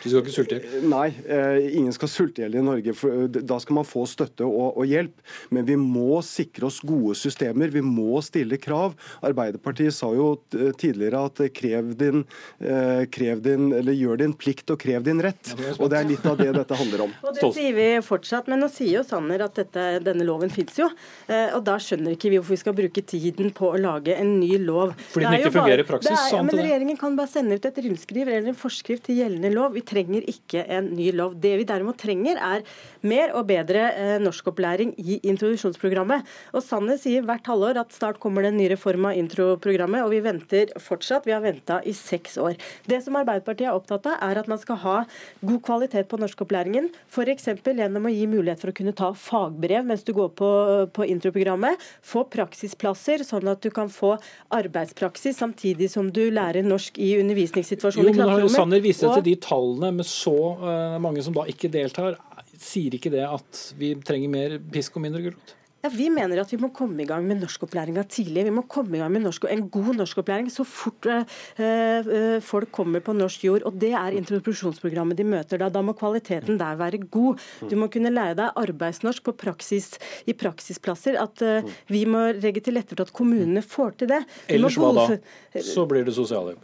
du 0.03 0.09
skal 0.09 0.23
ikke 0.23 0.35
sulte 0.35 0.57
i 0.57 0.61
hjel? 0.61 0.87
Nei, 0.91 1.09
eh, 1.27 1.77
ingen 1.79 1.95
skal 1.95 2.11
sulte 2.11 2.41
i 2.41 2.45
hjel 2.45 2.59
i 2.59 2.65
Norge. 2.65 2.95
For 2.97 3.25
eh, 3.25 3.41
da 3.43 3.59
skal 3.63 3.79
man 3.79 3.89
få 3.89 4.05
støtte 4.11 4.47
og, 4.47 4.77
og, 4.77 4.85
hjelp. 4.89 5.23
Men 5.55 5.67
vi 5.69 5.77
må 5.81 6.21
sikre 6.27 6.69
oss 6.69 6.81
gode 6.87 7.17
systemer. 7.19 7.73
Vi 7.73 7.83
må 7.85 8.21
stille 8.25 8.59
krav. 8.63 8.97
Arbeiderpartiet 9.25 9.95
sa 9.97 10.11
jo 10.17 10.35
tidligere 10.51 11.25
at 11.29 11.43
krev 11.57 11.93
din, 11.99 12.25
eh, 12.61 13.05
krev 13.13 13.43
din, 13.45 13.71
eller 13.77 13.97
gjør 13.97 14.23
din 14.25 14.37
plikt 14.37 14.73
og 14.75 14.81
krev 14.83 15.07
din 15.07 15.23
rett. 15.23 15.55
Og 15.79 15.91
det 15.93 16.01
er 16.01 16.09
litt 16.09 16.27
av 16.29 16.39
det 16.41 16.51
dette 16.57 16.79
handler 16.79 17.07
om. 17.07 17.15
Og 17.23 17.37
Det 17.39 17.53
sier 17.57 17.75
vi 17.77 17.87
fortsatt, 18.05 18.49
men 18.51 18.61
nå 18.63 18.69
sier 18.73 18.99
jo 18.99 19.03
Sanner 19.07 19.45
at 19.47 19.57
dette, 19.57 19.85
denne 20.05 20.25
loven 20.27 20.51
fins 20.53 20.77
jo. 20.79 20.89
Og 21.29 21.63
da 21.65 21.79
skjønner 21.81 22.15
ikke 22.15 22.31
vi 22.31 22.39
hvorfor 22.39 22.55
vi 22.55 22.61
skal 22.61 22.77
bruke 22.77 23.03
tiden 23.09 23.53
på 23.57 23.71
å 23.73 23.79
lage 23.81 24.15
en 24.19 24.35
ny 24.41 24.57
lov. 24.61 24.93
Fordi 25.13 25.27
den 25.27 25.39
ikke 25.41 25.55
fungerer 25.57 25.83
i 25.85 25.87
praksis? 25.89 26.13
Er, 26.13 26.37
ja, 26.37 26.43
men 26.47 26.61
Regjeringen 26.63 26.99
kan 27.01 27.17
bare 27.19 27.31
sende 27.31 27.57
ut 27.57 27.69
et 27.69 27.81
rundskriv 27.87 28.29
eller 28.29 28.53
en 28.53 28.59
forskrift 28.63 29.07
til 29.09 29.21
gjeldende 29.21 29.53
lov. 29.55 29.75
Vi 29.77 29.85
trenger 29.87 30.27
ikke 30.31 30.65
en 30.73 30.93
ny 30.97 31.11
lov. 31.17 31.37
Det 31.43 31.55
vi 31.61 31.67
derimot 31.69 31.99
trenger, 32.01 32.39
er 32.39 32.65
mer 33.07 33.35
og 33.39 33.49
bedre 33.51 33.89
eh, 33.91 34.17
norskopplæring 34.23 34.95
i 35.01 35.19
introduksjonsprogrammet. 35.29 36.27
Og 36.55 36.65
Sanner 36.65 37.01
sier 37.01 37.25
hvert 37.27 37.47
halvår 37.51 37.81
at 37.83 37.95
snart 37.95 38.21
kommer 38.23 38.45
det 38.45 38.53
en 38.53 38.61
ny 38.61 38.69
reform 38.73 39.09
av 39.11 39.19
introprogrammet, 39.19 40.05
og 40.05 40.13
vi 40.15 40.23
venter 40.25 40.73
fortsatt. 40.83 41.27
Vi 41.29 41.35
har 41.35 41.43
venta 41.45 41.81
i 41.89 41.95
seks 41.97 42.39
år. 42.43 42.57
Det 42.89 43.03
som 43.05 43.19
Arbeiderpartiet 43.19 43.69
er 43.71 43.77
opptatt 43.77 44.07
av, 44.11 44.19
er 44.23 44.43
at 44.43 44.51
man 44.51 44.61
skal 44.63 44.81
ha 44.85 44.97
god 45.43 45.63
kvalitet 45.67 46.11
på 46.11 46.21
norskopplæringen. 46.23 46.91
F.eks. 47.13 47.49
gjennom 47.67 48.09
å 48.09 48.13
gi 48.13 48.27
mulighet 48.31 48.63
for 48.63 48.73
å 48.73 48.77
kunne 48.77 48.95
ta 48.97 49.13
fagbrev 49.17 49.87
mens 49.89 50.05
du 50.07 50.13
går 50.17 50.33
på, 50.39 50.51
på 50.95 51.09
introprogrammet. 51.11 51.81
Få 52.07 52.25
praksisplasser, 52.31 53.25
sånn 53.27 53.51
at 53.51 53.63
du 53.65 53.71
kan 53.75 53.91
få 53.93 54.15
arbeidspraksis 54.55 55.41
samtidig 55.43 55.91
som 55.93 56.11
du 56.15 56.25
lærer 56.33 56.65
norsk 56.67 56.99
i 57.03 57.15
undervisningssituasjoner. 57.21 58.13
Jo, 58.13 58.49
men 58.52 58.52
Sanner 58.55 58.85
og... 58.85 59.17
til 59.17 59.27
de 59.31 59.35
tallene 59.43 59.93
med 59.99 60.09
så 60.09 60.37
uh, 60.61 61.01
mange 61.03 61.25
som 61.25 61.35
da 61.37 61.47
ikke 61.51 61.71
deltar. 61.73 62.19
Sier 62.63 62.95
ikke 62.95 63.11
det 63.13 63.25
at 63.27 63.67
vi 63.79 63.95
trenger 64.07 64.31
mer 64.31 64.57
pisk 64.73 64.97
og 64.99 65.07
mindre 65.07 65.25
gulrot? 65.25 65.57
Ja, 65.83 65.91
Vi 65.91 66.07
mener 66.15 66.39
at 66.39 66.53
vi 66.53 66.61
må 66.63 66.69
komme 66.71 67.03
i 67.03 67.07
gang 67.09 67.25
med 67.27 67.41
norskopplæringa 67.43 68.05
tidlig. 68.07 68.45
Vi 68.47 68.55
må 68.55 68.63
komme 68.71 68.95
i 68.95 69.01
gang 69.03 69.11
med 69.11 69.25
norsk, 69.25 69.49
en 69.51 69.65
god 69.73 69.97
norskopplæring 69.99 70.47
så 70.55 70.63
fort 70.69 71.09
uh, 71.11 71.25
uh, 71.59 72.39
folk 72.39 72.71
kommer 72.71 73.03
på 73.03 73.15
norsk 73.19 73.49
jord. 73.49 73.67
og 73.67 73.81
Det 73.83 73.91
er 73.99 74.15
introduksjonsprogrammet 74.21 75.19
de 75.19 75.27
møter 75.27 75.59
da. 75.59 75.73
Da 75.75 75.83
må 75.83 75.97
kvaliteten 75.99 76.61
der 76.61 76.79
være 76.79 77.03
god. 77.03 77.43
Du 77.67 77.75
må 77.81 77.91
kunne 77.91 78.15
lære 78.15 78.39
deg 78.39 78.63
arbeidsnorsk 78.63 79.27
på 79.27 79.35
praksis, 79.43 79.97
i 80.31 80.39
praksisplasser. 80.39 81.19
At 81.19 81.43
uh, 81.43 81.73
Vi 81.91 82.07
må 82.07 82.29
legge 82.39 82.63
til 82.63 82.79
rette 82.79 82.95
for 82.95 83.03
at 83.03 83.17
kommunene 83.17 83.65
får 83.67 83.99
til 83.99 84.15
det. 84.15 84.23
Ellers 84.47 84.79
hva 84.79 84.95
da? 85.01 85.09
Så 85.67 85.89
blir 85.91 86.07
det 86.07 86.15
sosialhjelp 86.15 86.63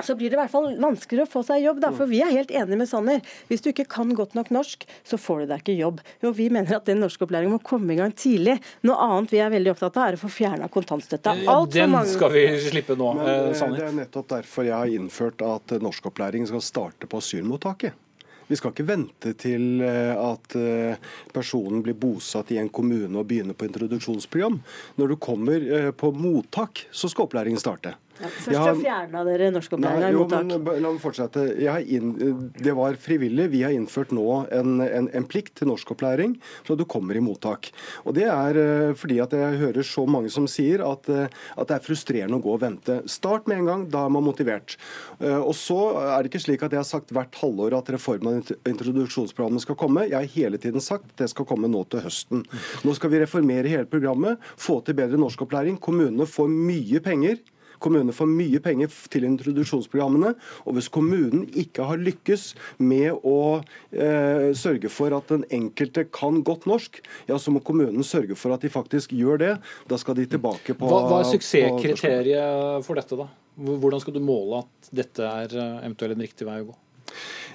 så 0.00 0.16
blir 0.16 0.30
det 0.30 0.36
i 0.36 0.40
hvert 0.40 0.52
fall 0.52 0.70
vanskeligere 0.80 1.28
å 1.28 1.30
få 1.30 1.42
seg 1.46 1.62
jobb. 1.66 1.80
Da, 1.82 1.92
for 1.94 2.10
vi 2.10 2.22
er 2.24 2.32
helt 2.32 2.50
enige 2.50 2.78
med 2.80 2.88
Sanner. 2.90 3.22
Hvis 3.50 3.62
du 3.64 3.70
ikke 3.72 3.86
kan 3.90 4.12
godt 4.16 4.36
nok 4.38 4.50
norsk, 4.54 4.86
så 5.06 5.18
får 5.20 5.42
du 5.42 5.52
deg 5.52 5.64
ikke 5.64 5.76
jobb. 5.78 6.02
Jo, 6.24 6.32
vi 6.36 6.48
mener 6.52 6.78
at 6.78 6.88
den 6.88 7.02
norskopplæringen 7.02 7.54
må 7.54 7.62
komme 7.64 7.94
i 7.94 7.98
gang 8.00 8.14
tidlig. 8.16 8.58
Noe 8.88 8.98
annet 9.06 9.34
vi 9.34 9.42
er 9.44 9.52
veldig 9.52 9.74
opptatt 9.74 9.98
av, 9.98 10.06
er 10.08 10.18
å 10.18 10.22
få 10.22 10.30
fjerna 10.32 10.70
kontantstøtta. 10.72 11.36
Ja, 11.44 11.58
den 11.70 11.98
skal 12.10 12.32
vi 12.34 12.46
slippe 12.64 12.96
nå, 12.98 13.12
Men, 13.18 13.50
eh, 13.50 13.58
Sanner. 13.58 13.82
Det 13.82 13.90
er 13.90 13.98
nettopp 14.00 14.30
derfor 14.32 14.66
jeg 14.68 14.76
har 14.76 14.96
innført 15.00 15.44
at 15.46 15.76
norskopplæring 15.82 16.48
skal 16.48 16.64
starte 16.64 17.06
på 17.10 17.20
asylmottaket. 17.22 18.00
Vi 18.48 18.56
skal 18.58 18.72
ikke 18.74 18.84
vente 18.84 19.32
til 19.38 19.80
eh, 19.86 20.12
at 20.18 20.56
eh, 20.58 21.12
personen 21.32 21.84
blir 21.84 21.94
bosatt 21.96 22.50
i 22.52 22.58
en 22.60 22.68
kommune 22.68 23.14
og 23.20 23.28
begynner 23.30 23.56
på 23.56 23.68
introduksjonsprogram. 23.68 24.58
Når 24.98 25.14
du 25.14 25.16
kommer 25.16 25.92
på 25.96 26.10
mottak, 26.16 26.88
så 26.90 27.08
skal 27.08 27.28
opplæringen 27.28 27.60
starte. 27.60 27.94
Ja, 28.20 28.28
først 28.28 28.58
har, 28.58 28.76
fjerna 28.78 29.24
dere 29.26 29.50
norskopplæringa 29.54 30.10
i 30.12 30.18
mottak. 30.18 30.48
Men, 30.50 30.82
la 30.84 30.92
meg 30.92 31.02
fortsette. 31.02 31.46
Inn, 31.92 32.12
det 32.58 32.76
var 32.76 32.98
frivillig. 33.00 33.48
Vi 33.54 33.62
har 33.64 33.74
innført 33.74 34.12
nå 34.14 34.26
en, 34.52 34.80
en, 34.84 35.08
en 35.12 35.28
plikt 35.28 35.56
til 35.60 35.70
norskopplæring 35.72 36.36
så 36.66 36.76
du 36.78 36.84
kommer 36.88 37.16
i 37.16 37.22
mottak. 37.24 37.70
Og 38.06 38.14
Det 38.16 38.26
er 38.28 38.58
uh, 38.58 38.94
fordi 38.98 39.18
at 39.22 39.34
jeg 39.36 39.60
hører 39.62 39.86
så 39.86 40.04
mange 40.08 40.30
som 40.32 40.46
sier 40.50 40.84
at, 40.86 41.08
uh, 41.08 41.26
at, 41.56 41.68
det 41.68 41.76
er 41.76 41.86
frustrerende 41.86 42.38
å 42.38 42.44
gå 42.44 42.54
og 42.56 42.62
vente. 42.62 43.00
Start 43.10 43.48
med 43.50 43.62
en 43.62 43.70
gang, 43.70 43.86
da 43.92 44.06
er 44.06 44.14
man 44.14 44.26
motivert. 44.26 44.76
Uh, 45.20 45.40
og 45.40 45.54
så 45.58 45.80
er 46.02 46.22
det 46.22 46.32
ikke 46.32 46.44
slik 46.46 46.66
at 46.66 46.74
jeg 46.74 46.82
har 46.82 46.88
sagt 46.88 47.14
hvert 47.14 47.40
halvår 47.42 47.78
at 47.78 47.92
reformen 47.94 48.42
av 48.42 48.52
introduksjonsprogrammet 48.68 49.64
skal 49.64 49.78
komme. 49.80 50.06
Jeg 50.10 50.18
har 50.18 50.36
hele 50.36 50.60
tiden 50.62 50.84
sagt 50.84 51.10
at 51.12 51.24
det 51.24 51.32
skal 51.32 51.48
komme 51.48 51.70
nå 51.70 51.84
til 51.92 52.04
høsten. 52.04 52.44
Nå 52.86 52.96
skal 52.98 53.12
vi 53.12 53.22
reformere 53.22 53.72
hele 53.72 53.88
programmet, 53.88 54.40
få 54.60 54.80
til 54.86 54.98
bedre 54.98 55.20
norskopplæring. 55.20 55.80
Kommunene 55.82 56.28
får 56.28 56.50
mye 56.52 57.02
penger 57.04 57.40
Kommunene 57.82 58.14
får 58.14 58.30
mye 58.30 58.60
penger 58.62 58.92
til 59.12 59.26
introduksjonsprogrammene. 59.28 60.34
Og 60.66 60.76
hvis 60.76 60.90
kommunen 60.92 61.44
ikke 61.58 61.86
har 61.88 62.00
lykkes 62.00 62.52
med 62.82 63.18
å 63.26 63.38
eh, 63.58 64.50
sørge 64.58 64.90
for 64.92 65.14
at 65.16 65.32
den 65.32 65.46
enkelte 65.52 66.06
kan 66.14 66.40
godt 66.46 66.68
norsk, 66.70 67.02
ja, 67.30 67.38
så 67.38 67.54
må 67.54 67.62
kommunen 67.64 68.06
sørge 68.06 68.38
for 68.38 68.54
at 68.54 68.64
de 68.64 68.72
faktisk 68.72 69.14
gjør 69.16 69.42
det. 69.42 69.52
Da 69.90 69.98
skal 70.00 70.18
de 70.18 70.28
tilbake 70.30 70.76
på 70.78 70.90
Hva, 70.90 71.04
hva 71.10 71.22
er 71.22 71.30
suksesskriteriet 71.32 72.86
for 72.86 72.98
dette, 72.98 73.18
da? 73.18 73.28
Hvordan 73.52 74.00
skal 74.00 74.16
du 74.16 74.22
måle 74.24 74.62
at 74.62 74.94
dette 74.94 75.26
er 75.28 75.52
eh, 75.52 75.76
eventuelt 75.84 76.16
en 76.16 76.24
riktig 76.24 76.48
vei 76.48 76.62
å 76.62 76.70
gå? 76.70 76.78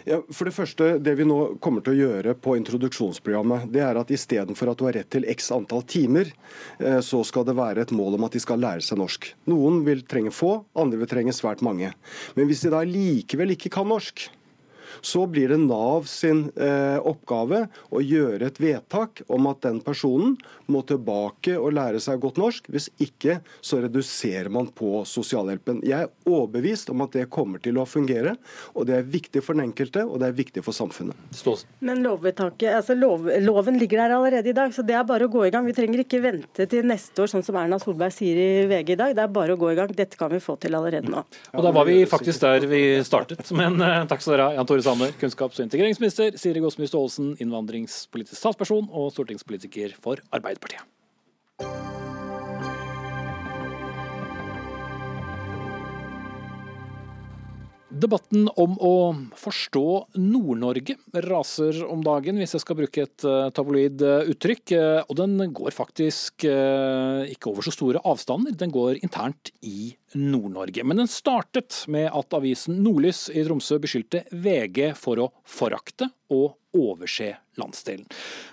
Ja, 0.08 0.22
for 0.32 0.48
Det 0.48 0.56
første, 0.56 0.86
det 1.04 1.18
vi 1.20 1.26
nå 1.28 1.58
kommer 1.60 1.84
til 1.84 1.98
å 1.98 2.06
gjøre 2.08 2.32
på 2.40 2.54
introduksjonsprogrammet, 2.56 3.66
det 3.74 3.82
er 3.84 3.98
at 4.00 4.12
istedenfor 4.16 4.70
at 4.72 4.80
du 4.80 4.86
har 4.88 4.96
rett 4.96 5.10
til 5.12 5.26
x 5.28 5.50
antall 5.52 5.84
timer, 5.84 6.30
eh, 6.80 7.02
så 7.04 7.20
skal 7.28 7.44
det 7.44 7.58
være 7.58 7.84
et 7.84 7.92
mål 7.92 8.16
om 8.16 8.24
at 8.24 8.38
de 8.38 8.40
skal 8.40 8.62
lære 8.64 8.86
seg 8.88 9.02
norsk. 9.02 9.28
Noen 9.52 9.82
vil 9.84 10.06
trenge 10.08 10.32
få, 10.32 10.62
andre 10.80 11.02
vil 11.02 11.12
trenge 11.12 11.36
svært 11.36 11.60
mange. 11.66 11.92
Men 12.40 12.48
hvis 12.48 12.64
de 12.64 12.72
da 12.72 12.86
likevel 12.88 13.52
ikke 13.58 13.74
kan 13.76 13.92
norsk, 13.92 14.30
så 15.02 15.26
blir 15.30 15.54
det 15.54 15.60
Nav 15.64 16.08
sin 16.10 16.48
eh, 16.56 16.98
oppgave 16.98 17.66
å 17.90 18.02
gjøre 18.04 18.48
et 18.48 18.60
vedtak 18.62 19.24
om 19.34 19.50
at 19.52 19.64
den 19.66 19.82
personen 19.86 20.38
må 20.72 20.84
tilbake 20.88 21.56
og 21.58 21.76
lære 21.78 22.02
seg 22.04 22.22
godt 22.24 22.40
norsk. 22.42 22.70
Hvis 22.74 22.90
ikke, 23.04 23.40
så 23.62 23.82
reduserer 23.84 24.50
man 24.54 24.70
på 24.76 25.04
sosialhjelpen. 25.08 25.82
Jeg 25.88 26.08
er 26.08 26.12
overbevist 26.28 26.92
om 26.94 27.04
at 27.06 27.16
det 27.16 27.28
kommer 27.34 27.62
til 27.64 27.80
å 27.80 27.88
fungere. 27.88 28.36
og 28.74 28.88
Det 28.90 28.98
er 29.00 29.08
viktig 29.08 29.44
for 29.44 29.58
den 29.58 29.70
enkelte, 29.70 30.06
og 30.06 30.22
det 30.22 30.32
er 30.32 30.38
viktig 30.38 30.64
for 30.66 30.76
samfunnet. 30.76 31.16
Men 31.80 32.06
altså 32.08 32.98
lov, 32.98 33.28
loven 33.44 33.80
ligger 33.80 34.04
der 34.04 34.16
allerede 34.18 34.52
i 34.52 34.56
dag, 34.58 34.74
så 34.76 34.86
det 34.86 34.96
er 34.98 35.08
bare 35.08 35.28
å 35.28 35.32
gå 35.32 35.48
i 35.48 35.54
gang. 35.54 35.68
Vi 35.68 35.76
trenger 35.78 36.04
ikke 36.04 36.22
vente 36.24 36.68
til 36.70 36.88
neste 36.88 37.24
år, 37.24 37.32
sånn 37.32 37.46
som 37.46 37.58
Erna 37.60 37.80
Solberg 37.82 38.14
sier 38.16 38.38
i 38.38 38.50
VG 38.70 38.94
i 38.96 39.00
dag. 39.00 39.16
Det 39.18 39.24
er 39.24 39.34
bare 39.34 39.56
å 39.56 39.60
gå 39.60 39.72
i 39.74 39.78
gang. 39.78 39.92
Dette 39.96 40.20
kan 40.20 40.32
vi 40.34 40.42
få 40.44 40.58
til 40.62 40.76
allerede 40.78 41.12
nå. 41.12 41.24
Og 41.54 41.66
Da 41.66 41.74
var 41.76 41.88
vi 41.88 42.00
faktisk 42.10 42.44
der 42.44 42.68
vi 42.70 42.82
startet. 43.08 43.52
Men 43.58 43.80
uh, 43.82 44.04
takk 44.10 44.24
skal 44.24 44.36
dere 44.36 44.50
ha, 44.50 44.58
Jan 44.58 44.70
Tore 44.70 44.84
Sanner, 44.88 45.12
kunnskaps- 45.20 45.60
og 45.60 45.66
integreringsminister, 45.66 46.38
Siri 46.40 46.62
Gåsmy 46.64 46.88
Staalesen, 46.88 47.34
innvandringspolitisk 47.44 48.40
statsperson 48.40 48.88
og 48.96 49.10
stortingspolitiker 49.12 49.98
for 50.00 50.22
Arbeiderpartiet. 50.32 50.88
Debatten 57.98 58.46
om 58.60 58.76
å 58.84 58.94
forstå 59.40 59.84
Nord-Norge 60.22 60.96
raser 61.26 61.80
om 61.88 62.04
dagen, 62.06 62.38
hvis 62.40 62.54
jeg 62.56 62.64
skal 62.64 62.78
bruke 62.78 63.06
et 63.08 63.26
eh, 63.26 63.48
tabloid 63.58 64.04
eh, 64.06 64.32
uttrykk. 64.34 64.74
Eh, 64.78 65.00
og 65.08 65.18
den 65.18 65.36
går 65.56 65.76
faktisk 65.76 66.48
ikke 66.48 67.50
over 67.50 67.66
så 67.66 67.74
store 67.74 68.02
avstander, 68.08 68.56
den 68.56 68.72
går 68.72 69.02
internt 69.02 69.52
i 69.66 69.96
Nord-Norge. 70.18 70.84
Men 70.84 71.04
den 71.04 71.10
startet 71.12 71.84
med 71.92 72.10
at 72.10 72.38
avisen 72.38 72.82
Nordlys 72.84 73.28
i 73.30 73.44
Tromsø 73.46 73.80
beskyldte 73.84 74.26
VG 74.32 74.92
for 74.98 75.22
å 75.22 75.32
forakte 75.48 76.10
og 76.34 76.58
overse 76.78 77.32
landsdelen. 77.58 78.06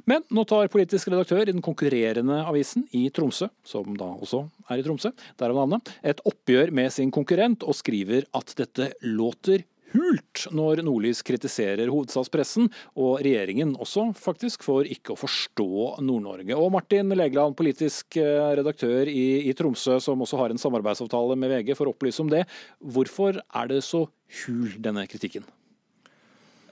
Men 0.09 0.25
nå 0.33 0.45
tar 0.49 0.71
politisk 0.73 1.11
redaktør 1.13 1.45
i 1.45 1.53
den 1.53 1.65
konkurrerende 1.65 2.41
avisen 2.45 2.87
i 2.97 3.07
Tromsø, 3.15 3.51
som 3.67 3.97
da 3.99 4.09
også 4.15 4.45
er 4.69 4.81
i 4.81 4.87
Tromsø, 4.87 5.13
derav 5.41 5.59
navnet, 5.59 5.93
et 6.05 6.23
oppgjør 6.29 6.73
med 6.75 6.93
sin 6.95 7.13
konkurrent 7.15 7.67
og 7.67 7.77
skriver 7.77 8.29
at 8.37 8.55
dette 8.61 8.93
låter 9.05 9.67
hult 9.95 10.45
når 10.55 10.83
Nordlys 10.85 11.23
kritiserer 11.27 11.91
hovedstadspressen, 11.93 12.69
og 12.99 13.23
regjeringen 13.25 13.75
også, 13.81 14.09
faktisk, 14.19 14.65
for 14.67 14.87
ikke 14.89 15.15
å 15.15 15.19
forstå 15.19 15.69
Nord-Norge. 16.05 16.57
Og 16.59 16.73
Martin 16.75 17.15
Legeland, 17.15 17.57
politisk 17.59 18.19
eh, 18.21 18.53
redaktør 18.59 19.11
i, 19.11 19.47
i, 19.49 19.55
Tromsø, 19.57 20.01
som 20.03 20.23
også 20.25 20.41
har 20.41 20.55
en 20.55 20.61
samarbeidsavtale 20.61 21.39
med 21.41 21.55
VG, 21.55 21.75
for 21.79 21.89
å 21.91 21.95
opplyse 21.95 22.23
om 22.25 22.33
det. 22.33 22.45
Hvorfor 22.81 23.41
er 23.43 23.71
det 23.71 23.83
så 23.87 24.07
hul, 24.45 24.75
denne 24.83 25.07
kritikken? 25.11 25.47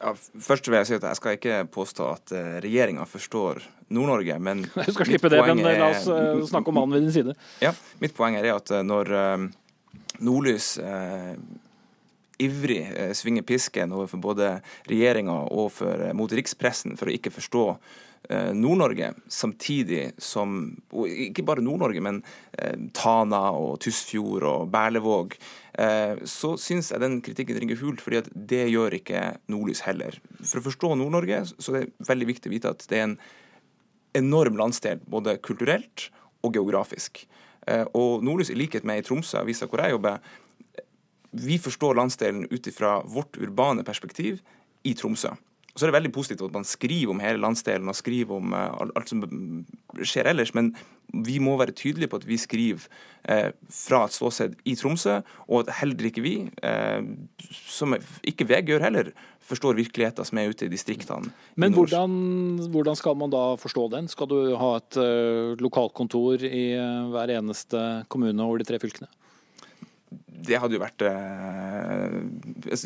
Ja, 0.02 0.16
først 0.18 0.66
vil 0.66 0.80
jeg 0.80 0.88
si 0.88 0.96
at 0.98 1.04
jeg 1.06 1.18
skal 1.20 1.36
ikke 1.38 1.58
påstå 1.70 2.06
at 2.10 2.32
uh, 2.34 2.54
regjeringa 2.64 3.04
forstår 3.06 3.62
Nord-Norge, 3.94 4.38
men 4.42 4.64
Du 4.74 4.94
skal 4.96 5.06
slippe 5.06 5.30
det, 5.30 5.42
men 5.46 5.62
er, 5.62 5.78
la 5.78 5.92
oss 5.94 6.50
snakke 6.50 6.72
om 6.72 6.80
mannen 6.80 6.96
ved 6.96 7.06
din 7.06 7.14
side. 7.14 7.36
Ja, 7.62 7.70
Mitt 8.02 8.16
poeng 8.16 8.34
er 8.40 8.50
at 8.56 8.72
når 8.82 9.12
Nordlys 10.18 10.74
ivrig 12.40 12.80
svinger 13.18 13.44
pisken 13.46 13.92
overfor 13.92 14.22
både 14.22 14.54
regjeringa 14.90 15.34
og 15.52 15.68
for, 15.74 16.06
mot 16.16 16.32
rikspressen 16.32 16.96
for 17.00 17.10
å 17.10 17.14
ikke 17.16 17.34
forstå 17.34 17.66
Nord-Norge, 18.54 19.08
samtidig 19.26 20.12
som 20.22 20.52
og 20.94 21.10
Ikke 21.10 21.42
bare 21.42 21.64
Nord-Norge, 21.64 21.98
men 22.06 22.20
Tana 22.94 23.40
og 23.58 23.80
Tysfjord 23.82 24.46
og 24.46 24.68
Berlevåg 24.70 25.34
Eh, 25.72 26.18
så 26.28 26.52
syns 26.60 26.90
jeg 26.92 27.00
den 27.00 27.20
kritikken 27.24 27.56
ringer 27.62 27.80
hult, 27.80 28.02
fordi 28.04 28.20
at 28.20 28.28
det 28.34 28.66
gjør 28.68 28.98
ikke 28.98 29.22
Nordlys 29.52 29.84
heller. 29.86 30.18
For 30.42 30.60
å 30.60 30.66
forstå 30.66 30.92
Nord-Norge 31.00 31.46
så 31.54 31.72
er 31.72 31.86
det 31.86 32.08
veldig 32.10 32.28
viktig 32.28 32.50
å 32.50 32.52
vite 32.52 32.72
at 32.74 32.84
det 32.90 32.98
er 32.98 33.06
en 33.06 33.16
enorm 34.20 34.58
landsdel, 34.60 35.00
både 35.08 35.38
kulturelt 35.40 36.10
og 36.44 36.58
geografisk. 36.58 37.24
Eh, 37.64 37.86
og 37.96 38.24
Nordlys, 38.26 38.52
i 38.52 38.58
likhet 38.58 38.84
med 38.84 39.00
i 39.00 39.06
Tromsø, 39.06 39.40
avisa 39.40 39.70
hvor 39.70 39.80
jeg 39.80 39.96
jobber, 39.96 40.20
vi 41.32 41.58
forstår 41.58 41.96
landsdelen 41.96 42.46
ut 42.50 42.66
ifra 42.68 43.00
vårt 43.08 43.38
urbane 43.40 43.84
perspektiv 43.84 44.42
i 44.84 44.94
Tromsø. 44.94 45.32
Og 45.72 45.80
så 45.80 45.86
er 45.86 45.88
det 45.88 45.96
veldig 45.96 46.12
positivt 46.12 46.42
at 46.44 46.52
man 46.52 46.66
skriver 46.68 47.14
om 47.14 47.20
hele 47.24 47.40
landsdelen 47.40 47.88
og 47.88 47.96
skriver 47.96 48.36
om 48.36 48.52
uh, 48.52 48.76
alt 48.92 49.08
som 49.08 49.22
skjer 50.04 50.28
ellers, 50.28 50.52
men 50.52 50.74
vi 51.24 51.38
må 51.40 51.54
være 51.60 51.72
tydelige 51.76 52.10
på 52.12 52.20
at 52.20 52.26
vi 52.28 52.36
skriver 52.40 52.84
uh, 53.24 53.48
fra 53.72 54.02
et 54.04 54.16
ståsted 54.16 54.58
i 54.68 54.74
Tromsø, 54.76 55.22
og 55.48 55.62
at 55.62 55.78
heller 55.80 56.10
ikke 56.10 56.24
vi, 56.24 56.34
uh, 56.60 57.00
som 57.72 57.96
ikke 58.28 58.48
VG 58.50 58.74
gjør 58.74 58.84
heller, 58.84 59.08
forstår 59.42 59.80
virkeligheten 59.80 60.28
som 60.28 60.38
er 60.38 60.52
ute 60.52 60.68
i 60.68 60.72
distriktene. 60.72 61.32
Men 61.56 61.72
hvordan, 61.72 62.12
hvordan, 62.68 63.00
skal 63.00 63.16
man 63.18 63.32
da 63.32 63.56
forstå 63.60 63.88
den? 63.96 64.12
Skal 64.12 64.28
du 64.28 64.38
ha 64.60 64.76
et 64.78 65.00
lokalkontor 65.60 66.44
i 66.46 66.62
hver 67.10 67.32
eneste 67.40 67.80
kommune 68.12 68.44
over 68.44 68.62
de 68.62 68.68
tre 68.68 68.78
fylkene? 68.80 69.10
Det 70.32 70.58
hadde 70.58 70.76
jo 70.76 70.80
vært 70.82 71.04
eh, 71.06 72.16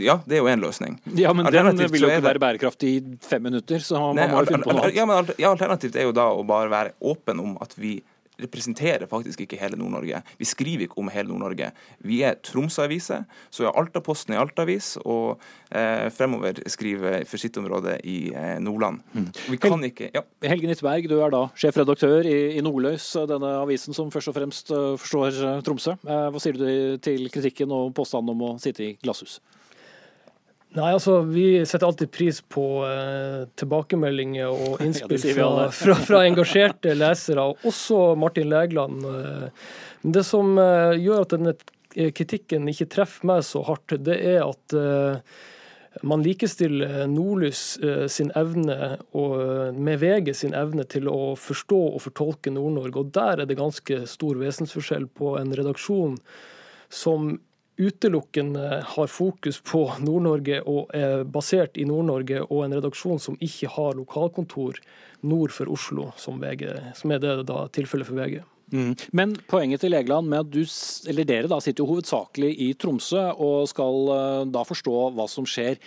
Ja, 0.04 0.18
det 0.26 0.38
er 0.38 0.42
jo 0.42 0.50
én 0.50 0.62
løsning. 0.62 0.98
Ja, 1.16 1.32
Men 1.36 1.48
den 1.52 1.78
vil 1.78 2.04
jo 2.04 2.10
ikke 2.10 2.24
være 2.26 2.42
bærekraftig 2.42 2.90
i 2.98 3.00
fem 3.24 3.46
minutter, 3.48 3.80
så 3.84 4.00
man 4.00 4.18
Nei, 4.20 4.26
må 4.32 4.42
jo 4.42 4.50
finne 4.50 4.66
på 4.66 4.74
noe 4.74 4.88
annet. 4.88 4.98
Ja, 4.98 5.06
men 5.08 5.54
Alternativt 5.54 5.96
er 5.96 6.08
jo 6.08 6.14
da 6.16 6.28
å 6.34 6.44
bare 6.46 6.72
være 6.72 6.94
åpen 7.00 7.40
om 7.42 7.56
at 7.64 7.76
vi 7.78 7.98
representerer 8.42 9.06
faktisk 9.10 9.44
ikke 9.44 9.58
hele 9.60 9.78
Nord-Norge. 9.80 10.22
Vi 10.38 10.48
skriver 10.48 10.86
ikke 10.86 11.00
om 11.00 11.10
hele 11.12 11.30
Nord-Norge. 11.30 11.70
Vi 12.04 12.20
er 12.26 12.38
Tromsø-avise, 12.44 13.22
så 13.50 13.66
er 13.66 13.78
Altaposten 13.80 14.34
i 14.34 14.40
Alta-avis, 14.40 14.94
og 15.04 15.40
eh, 15.70 16.08
fremover 16.14 16.60
skriver 16.70 17.24
for 17.28 17.40
sitt 17.40 17.56
område 17.60 17.98
i 18.04 18.18
eh, 18.34 18.56
Nordland. 18.62 19.00
Mm. 19.14 19.28
Vi 19.50 19.60
kan 19.60 19.76
Hel 19.76 19.90
ikke 19.90 20.10
ja. 20.14 20.24
Helge 20.46 20.70
Nittberg, 20.70 21.08
du 21.10 21.18
er 21.20 21.32
da 21.32 21.46
sjefredaktør 21.58 22.28
i, 22.28 22.38
i 22.58 22.64
Nordløs, 22.64 23.08
denne 23.30 23.56
avisen 23.62 23.96
som 23.96 24.12
først 24.12 24.32
og 24.32 24.36
fremst 24.36 24.72
uh, 24.74 24.94
forstår 25.00 25.40
uh, 25.42 25.58
Tromsø. 25.66 25.96
Eh, 26.06 26.26
hva 26.32 26.42
sier 26.42 26.58
du 26.58 26.68
til 27.02 27.28
kritikken 27.32 27.72
og 27.74 27.94
påstanden 27.96 28.34
om 28.34 28.48
å 28.50 28.56
sitte 28.62 28.84
i 28.84 28.94
glasshus? 29.02 29.40
Nei, 30.76 30.90
altså 30.92 31.20
Vi 31.24 31.64
setter 31.64 31.86
alltid 31.86 32.10
pris 32.12 32.42
på 32.42 32.64
eh, 32.84 33.46
tilbakemeldinger 33.56 34.50
og 34.50 34.80
innspill 34.84 35.22
fra, 35.22 35.68
fra, 35.72 35.98
fra, 36.08 36.22
engasjerte 36.26 36.96
lesere, 36.98 37.46
og 37.46 37.68
også 37.70 38.14
Martin 38.18 38.50
Lægland. 38.52 39.04
Eh, 39.08 39.66
det 40.16 40.24
som 40.26 40.56
eh, 40.60 40.98
gjør 41.00 41.24
at 41.24 41.36
denne 41.36 41.56
kritikken 42.16 42.68
ikke 42.68 42.90
treffer 42.92 43.28
meg 43.28 43.44
så 43.46 43.62
hardt, 43.64 43.94
det 44.04 44.18
er 44.20 44.42
at 44.44 44.74
eh, 44.76 45.38
man 46.04 46.22
likestiller 46.22 47.06
Nordlys 47.08 47.78
eh, 47.78 48.04
sin 48.12 48.30
evne 48.36 48.96
og, 49.16 49.36
eh, 49.40 49.72
med 49.72 50.00
VG 50.02 50.34
sin 50.36 50.54
evne 50.56 50.84
til 50.88 51.08
å 51.08 51.34
forstå 51.40 51.80
og 51.94 52.02
fortolke 52.04 52.52
Nord-Norge. 52.52 53.00
og 53.00 53.12
Der 53.16 53.40
er 53.40 53.48
det 53.48 53.58
ganske 53.58 54.02
stor 54.08 54.36
vesensforskjell 54.40 55.08
på 55.08 55.36
en 55.40 55.54
redaksjon 55.56 56.18
som 56.92 57.38
utelukkende 57.76 58.80
har 58.96 59.12
fokus 59.12 59.60
på 59.60 59.84
Nord-Norge 60.00 60.62
og 60.64 60.92
er 60.96 61.24
basert 61.28 61.76
i 61.76 61.84
Nord-Norge, 61.88 62.42
og 62.48 62.64
en 62.64 62.76
redaksjon 62.78 63.20
som 63.22 63.36
ikke 63.44 63.70
har 63.76 63.98
lokalkontor 63.98 64.80
nord 65.26 65.54
for 65.54 65.70
Oslo, 65.72 66.10
som, 66.20 66.40
VG, 66.40 66.68
som 66.96 67.12
er 67.12 67.22
det 67.22 67.38
da 67.48 67.64
tilfellet 67.74 68.08
for 68.08 68.18
VG. 68.18 68.40
Mm. 68.72 68.96
Men 69.14 69.36
poenget 69.46 69.84
til 69.84 69.92
Legeland 69.94 70.26
med 70.30 70.42
at 70.42 70.50
du, 70.50 70.64
eller 71.10 71.28
dere 71.28 71.50
da 71.50 71.60
sitter 71.62 71.84
jo 71.84 71.92
hovedsakelig 71.92 72.50
i 72.64 72.72
Tromsø 72.74 73.28
og 73.32 73.68
skal 73.70 74.10
uh, 74.10 74.42
da 74.50 74.64
forstå 74.66 74.96
hva 75.14 75.28
som 75.30 75.46
skjer 75.46 75.78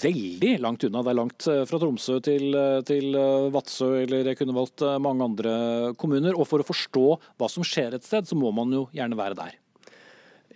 veldig 0.00 0.56
langt 0.64 0.82
unna. 0.88 1.04
Det 1.06 1.12
er 1.12 1.20
langt 1.20 1.46
uh, 1.46 1.62
fra 1.70 1.78
Tromsø 1.78 2.18
til, 2.26 2.50
uh, 2.56 2.80
til 2.88 3.14
Vadsø, 3.54 3.92
eller 4.02 4.32
jeg 4.32 4.40
kunne 4.40 4.56
valgt 4.56 4.82
mange 5.04 5.30
andre 5.30 5.54
kommuner. 6.00 6.34
Og 6.34 6.50
for 6.50 6.64
å 6.64 6.66
forstå 6.66 7.06
hva 7.38 7.52
som 7.52 7.66
skjer 7.66 7.94
et 7.94 8.06
sted, 8.06 8.26
så 8.26 8.38
må 8.38 8.50
man 8.56 8.74
jo 8.74 8.88
gjerne 8.96 9.18
være 9.18 9.38
der. 9.38 9.56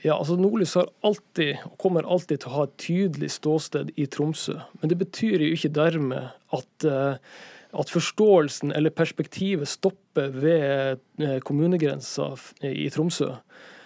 Ja, 0.03 0.17
altså 0.19 0.35
Nordlys 0.35 0.75
har 0.75 0.89
alltid, 1.07 1.61
og 1.69 1.77
kommer 1.79 2.07
alltid 2.11 2.43
til 2.43 2.51
å 2.51 2.57
ha 2.57 2.63
et 2.67 2.79
tydelig 2.83 3.29
ståsted 3.37 3.93
i 3.95 4.09
Tromsø. 4.11 4.57
Men 4.81 4.91
det 4.91 4.99
betyr 4.99 5.45
jo 5.45 5.53
ikke 5.55 5.71
dermed 5.77 6.33
at, 6.59 6.87
eh, 6.89 7.21
at 7.73 7.93
forståelsen 7.95 8.75
eller 8.75 8.91
perspektivet 8.91 9.71
stopper 9.71 10.35
ved 10.35 10.99
eh, 11.23 11.39
kommunegrensa 11.47 12.33
i 12.67 12.91
Tromsø. 12.91 13.31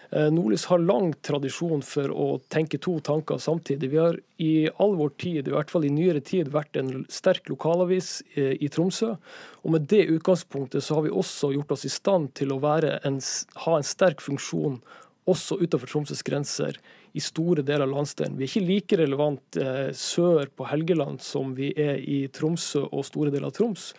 Eh, 0.09 0.31
Nordlys 0.33 0.64
har 0.73 0.81
lang 0.81 1.12
tradisjon 1.21 1.85
for 1.85 2.09
å 2.09 2.41
tenke 2.49 2.81
to 2.81 2.97
tanker 3.05 3.37
samtidig. 3.37 3.93
Vi 3.93 4.01
har 4.01 4.17
i 4.41 4.71
all 4.81 4.97
vår 4.97 5.12
tid, 5.21 5.45
i 5.51 5.53
hvert 5.53 5.69
fall 5.69 5.85
i 5.85 5.93
nyere 5.93 6.25
tid, 6.25 6.49
vært 6.49 6.81
en 6.81 7.05
sterk 7.12 7.53
lokalavis 7.53 8.23
i 8.37 8.73
Tromsø. 8.73 9.19
Og 9.67 9.73
med 9.77 9.85
det 9.93 10.07
utgangspunktet 10.09 10.81
så 10.81 10.97
har 10.97 11.11
vi 11.11 11.12
også 11.12 11.53
gjort 11.53 11.77
oss 11.77 11.85
i 11.85 11.93
stand 11.93 12.33
til 12.41 12.57
å 12.57 12.62
en, 12.64 13.21
ha 13.67 13.77
en 13.77 13.85
sterk 13.85 14.25
funksjon 14.25 14.81
også 15.27 15.59
utenfor 15.61 15.91
Tromsøs 15.91 16.22
grenser 16.27 16.79
i 17.16 17.22
store 17.22 17.64
deler 17.66 17.87
av 17.87 17.95
landsdelen. 17.95 18.37
Vi 18.39 18.47
er 18.47 18.53
ikke 18.53 18.68
like 18.68 19.01
relevant 19.01 19.59
eh, 19.61 19.91
sør 19.97 20.51
på 20.55 20.68
Helgeland 20.70 21.22
som 21.24 21.55
vi 21.57 21.72
er 21.72 21.99
i 21.99 22.27
Tromsø 22.33 22.87
og 22.87 23.07
store 23.09 23.35
deler 23.35 23.51
av 23.51 23.57
Troms. 23.57 23.91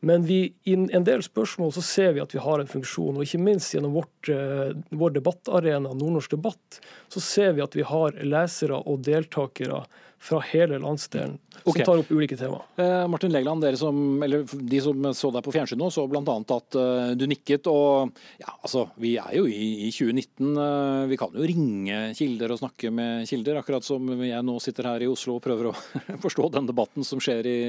Men 0.00 0.24
vi, 0.24 0.46
i 0.64 0.72
en 0.72 1.04
del 1.04 1.20
spørsmål 1.20 1.74
så 1.76 1.82
ser 1.84 2.14
vi 2.16 2.22
at 2.22 2.32
vi 2.32 2.40
har 2.40 2.62
en 2.62 2.70
funksjon. 2.70 3.18
Og 3.18 3.26
ikke 3.26 3.42
minst 3.44 3.74
gjennom 3.74 3.98
vårt, 3.98 4.30
eh, 4.32 4.72
vår 4.96 5.16
debattarena, 5.18 5.92
Nordnorsk 5.92 6.38
debatt, 6.38 6.80
så 7.12 7.20
ser 7.20 7.52
vi 7.58 7.64
at 7.64 7.76
vi 7.76 7.84
har 7.84 8.16
lesere 8.24 8.80
og 8.80 9.04
deltakere 9.04 9.82
fra 10.20 10.40
hele 10.44 10.76
landsdelen 10.78 11.38
som 11.62 11.70
okay. 11.72 11.84
tar 11.84 12.00
opp 12.02 12.10
ulike 12.12 12.36
tema. 12.36 12.58
Eh, 12.76 13.06
Martin 13.08 13.32
Legland, 13.32 13.64
som, 13.78 14.20
de 14.52 14.80
som 14.80 15.08
så 15.16 15.30
deg 15.32 15.44
på 15.44 15.52
fjernsyn 15.54 15.80
nå, 15.80 15.88
så 15.92 16.04
bl.a. 16.08 16.22
at 16.56 16.76
uh, 16.76 17.12
du 17.16 17.24
nikket. 17.28 17.68
og 17.72 18.12
ja, 18.40 18.52
altså, 18.60 18.86
Vi 19.00 19.14
er 19.20 19.34
jo 19.38 19.46
i, 19.48 19.88
i 19.88 19.90
2019. 19.92 20.50
Uh, 20.56 21.08
vi 21.10 21.18
kan 21.20 21.36
jo 21.36 21.48
ringe 21.48 22.00
kilder 22.16 22.52
og 22.52 22.60
snakke 22.60 22.92
med 22.92 23.28
kilder, 23.28 23.60
akkurat 23.60 23.86
som 23.86 24.12
jeg 24.20 24.44
nå 24.44 24.56
sitter 24.60 24.90
her 24.92 25.04
i 25.04 25.10
Oslo 25.10 25.38
og 25.38 25.44
prøver 25.44 25.70
å 25.70 25.76
forstå 26.24 26.50
den 26.56 26.68
debatten 26.68 27.06
som 27.06 27.20
skjer 27.20 27.48
i, 27.48 27.60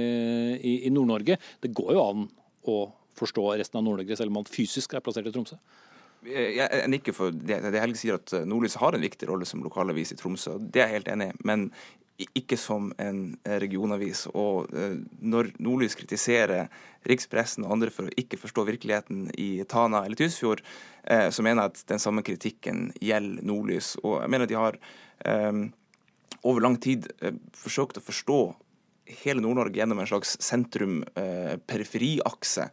i, 0.60 0.76
i 0.88 0.93
Nord-Norge. 0.93 1.39
Det 1.64 1.72
går 1.76 1.95
jo 1.95 2.04
an 2.04 2.28
å 2.68 2.82
forstå 3.20 3.47
resten 3.60 3.80
av 3.80 3.88
Nord-Norge, 3.88 4.20
selv 4.20 4.32
om 4.32 4.41
man 4.41 4.52
fysisk 4.52 4.95
er 4.95 5.04
plassert 5.04 5.32
i 5.32 5.36
Tromsø? 5.36 5.60
Jeg 6.22 6.89
nikker 6.91 7.15
for 7.17 7.34
det, 7.34 7.57
det 7.74 7.80
Helge 7.82 7.97
sier 7.97 8.19
at 8.19 8.34
Nordlys 8.45 8.78
har 8.78 8.93
en 8.93 9.01
viktig 9.01 9.26
rolle 9.30 9.47
som 9.49 9.63
lokalavis 9.65 10.13
i 10.13 10.17
Tromsø. 10.19 10.59
Det 10.61 10.84
er 10.84 10.91
jeg 10.91 10.99
helt 10.99 11.11
enig 11.15 11.32
i. 11.32 11.38
Men 11.49 11.72
ikke 12.38 12.57
som 12.59 12.91
en 13.01 13.22
eh, 13.43 13.57
regionavis. 13.61 14.26
Og 14.38 14.72
eh, 14.76 14.97
når 15.19 15.51
Nordlys 15.63 15.95
kritiserer 15.99 16.69
rikspressen 17.09 17.65
og 17.65 17.76
andre 17.76 17.91
for 17.93 18.07
å 18.07 18.15
ikke 18.19 18.39
forstå 18.41 18.65
virkeligheten 18.67 19.30
i 19.41 19.63
Tana 19.69 20.03
eller 20.05 20.19
Tysfjord, 20.19 20.63
eh, 21.03 21.30
så 21.34 21.45
mener 21.45 21.63
jeg 21.63 21.74
at 21.74 21.86
den 21.93 22.03
samme 22.03 22.26
kritikken 22.26 22.89
gjelder 23.01 23.47
Nordlys. 23.47 23.95
Og 24.03 24.22
jeg 24.22 24.34
mener 24.34 24.47
at 24.47 24.53
de 24.53 24.59
har 24.59 24.82
over 26.41 26.63
lang 26.63 26.80
tid 26.82 27.05
forsøkt 27.53 27.99
å 27.99 28.01
forstå 28.01 28.38
hele 29.24 29.41
Nord-Norge 29.43 29.78
gjennom 29.80 29.99
en 30.01 30.09
slags 30.09 30.32
sentrum-periferiakse, 30.43 32.64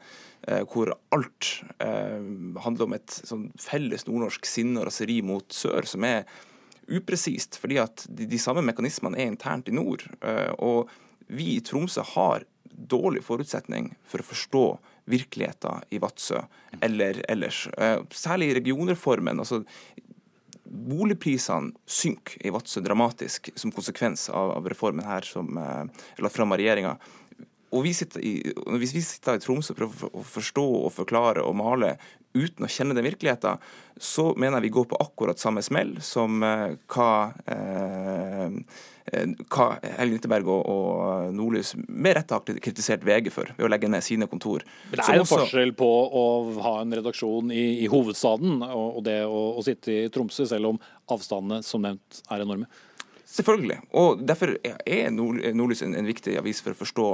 hvor 0.70 0.86
alt 1.12 1.44
handler 1.76 2.84
om 2.86 2.94
et 2.96 3.10
sånn 3.26 3.50
felles 3.60 4.06
nordnorsk 4.06 4.46
sinne 4.48 4.80
og 4.80 4.86
raseri 4.88 5.18
mot 5.26 5.46
sør, 5.52 5.82
som 5.90 6.02
er 6.06 6.20
upresist, 6.88 7.58
fordi 7.60 7.78
at 7.82 8.04
de, 8.08 8.26
de, 8.28 8.40
samme 8.40 8.64
mekanismene 8.66 9.20
er 9.20 9.30
internt 9.30 9.68
i 9.68 9.76
nord. 9.76 10.04
Eh, 10.24 10.52
og 10.64 10.90
vi 11.28 11.54
i 11.56 11.64
Tromsø 11.64 12.04
har 12.14 12.46
dårlig 12.68 13.24
forutsetning 13.26 13.92
for 14.08 14.22
å 14.22 14.28
forstå 14.28 14.64
virkeligheten 15.08 15.84
i 15.94 16.00
Vadsø 16.02 16.42
eller 16.84 17.22
ellers. 17.28 17.66
Eh, 17.76 18.00
særlig 18.14 18.52
i 18.52 18.58
regionreformen. 18.60 19.40
altså 19.40 19.64
Boligprisene 20.68 21.72
synker 21.88 22.42
i 22.46 22.52
Vadsø 22.52 22.82
dramatisk 22.84 23.50
som 23.56 23.72
konsekvens 23.74 24.28
av, 24.28 24.52
av 24.58 24.68
reformen 24.68 25.06
her 25.06 25.24
som 25.26 25.56
er 25.56 25.86
eh, 25.86 26.04
lagt 26.24 26.36
fram 26.36 26.52
av 26.52 26.60
regjeringa. 26.60 26.96
Og 27.76 27.84
vi 27.84 27.92
i, 28.24 28.34
Hvis 28.80 28.94
vi 28.96 29.02
sitter 29.04 29.36
i 29.36 29.42
Tromsø 29.44 29.74
og 29.74 29.78
prøver 29.78 30.12
å 30.16 30.24
forstå 30.24 30.64
og 30.86 30.92
forklare 30.94 31.44
og 31.44 31.56
male 31.58 31.96
uten 32.36 32.66
å 32.66 32.70
kjenne 32.70 32.96
den 32.96 33.06
virkeligheten, 33.06 33.62
så 33.98 34.30
mener 34.38 34.58
jeg 34.58 34.68
vi 34.68 34.74
går 34.76 34.86
på 34.90 35.00
akkurat 35.02 35.40
samme 35.40 35.62
smell 35.64 35.96
som 36.04 36.42
eh, 36.46 36.76
hva, 36.92 37.10
eh, 37.50 38.58
hva 39.48 39.68
Helge 39.82 40.18
Nytteberg 40.18 40.50
og, 40.52 40.60
og 40.70 41.32
Nordlys 41.34 41.74
med 41.88 42.18
rette 42.18 42.36
har 42.36 42.60
kritisert 42.62 43.06
VG 43.06 43.32
for, 43.34 43.50
ved 43.56 43.66
å 43.66 43.72
legge 43.72 43.90
ned 43.90 44.06
sine 44.06 44.28
kontor. 44.30 44.66
Men 44.90 45.00
Det 45.00 45.06
er 45.08 45.20
jo 45.20 45.26
også... 45.26 45.40
forskjell 45.44 45.74
på 45.78 45.88
å 45.88 46.26
ha 46.66 46.74
en 46.82 46.98
redaksjon 47.00 47.54
i, 47.54 47.66
i 47.84 47.90
hovedstaden 47.90 48.60
og, 48.68 49.00
og 49.00 49.06
det 49.08 49.20
å, 49.26 49.40
å 49.58 49.64
sitte 49.66 49.94
i 49.94 50.12
Tromsø, 50.14 50.46
selv 50.50 50.74
om 50.74 50.82
avstandene 51.10 51.64
som 51.66 51.82
nevnt 51.82 52.22
er 52.28 52.44
enorme. 52.44 52.68
Selvfølgelig. 53.28 53.76
Og 53.92 54.22
derfor 54.24 54.54
er 54.64 55.10
Nordlys 55.12 55.82
en, 55.84 55.92
en, 55.98 56.06
viktig 56.08 56.38
avis 56.40 56.62
for 56.64 56.72
å 56.72 56.78
forstå 56.78 57.08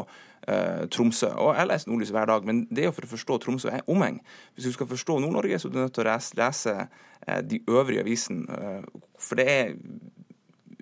eh, 0.47 0.85
Tromsø. 0.95 1.33
Og 1.43 1.57
jeg 1.59 1.67
leser 1.67 1.91
Nordlys 1.91 2.13
hver 2.15 2.29
dag, 2.31 2.45
men 2.47 2.61
det 2.71 2.85
er 2.85 2.87
jo 2.87 2.95
for 2.95 3.09
å 3.09 3.11
forstå 3.11 3.39
Tromsø 3.43 3.73
er 3.73 3.89
omheng. 3.91 4.21
Hvis 4.55 4.69
du 4.69 4.77
skal 4.77 4.87
forstå 4.93 5.17
Nord-Norge, 5.25 5.59
så 5.59 5.67
er 5.67 5.73
du 5.75 5.81
nødt 5.81 5.95
til 5.97 6.05
å 6.05 6.13
lese, 6.13 6.37
lese 6.39 6.75
eh, 6.79 7.41
de 7.43 7.59
øvrige 7.67 8.05
avisene. 8.05 8.47
Eh, 8.47 9.09
for 9.19 9.41
det 9.41 9.47
er 9.51 9.75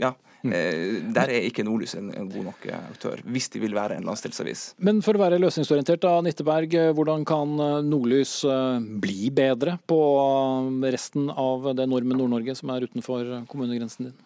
ja, 0.03 0.11
Der 0.43 1.30
er 1.30 1.47
ikke 1.47 1.62
Nordlys 1.64 1.95
en, 1.95 2.11
en, 2.18 2.26
god 2.28 2.49
nok 2.51 2.66
aktør, 2.74 3.20
hvis 3.33 3.47
de 3.55 3.61
vil 3.62 3.76
være 3.76 3.97
en 3.97 4.09
landsdelsavis. 4.09 4.64
Men 4.83 4.99
for 5.05 5.16
å 5.16 5.22
være 5.22 5.39
løsningsorientert, 5.39 6.03
da, 6.03 6.16
Nitteberg, 6.26 6.74
hvordan 6.99 7.24
kan 7.28 7.55
Nordlys 7.87 8.35
bli 9.05 9.30
bedre 9.33 9.76
på 9.87 10.01
resten 10.93 11.30
av 11.30 11.70
det 11.78 11.87
nordmenn 11.89 12.20
Nord-Norge 12.20 12.59
som 12.59 12.74
er 12.74 12.89
utenfor 12.89 13.33
kommunegrensen 13.53 14.11
din? 14.11 14.18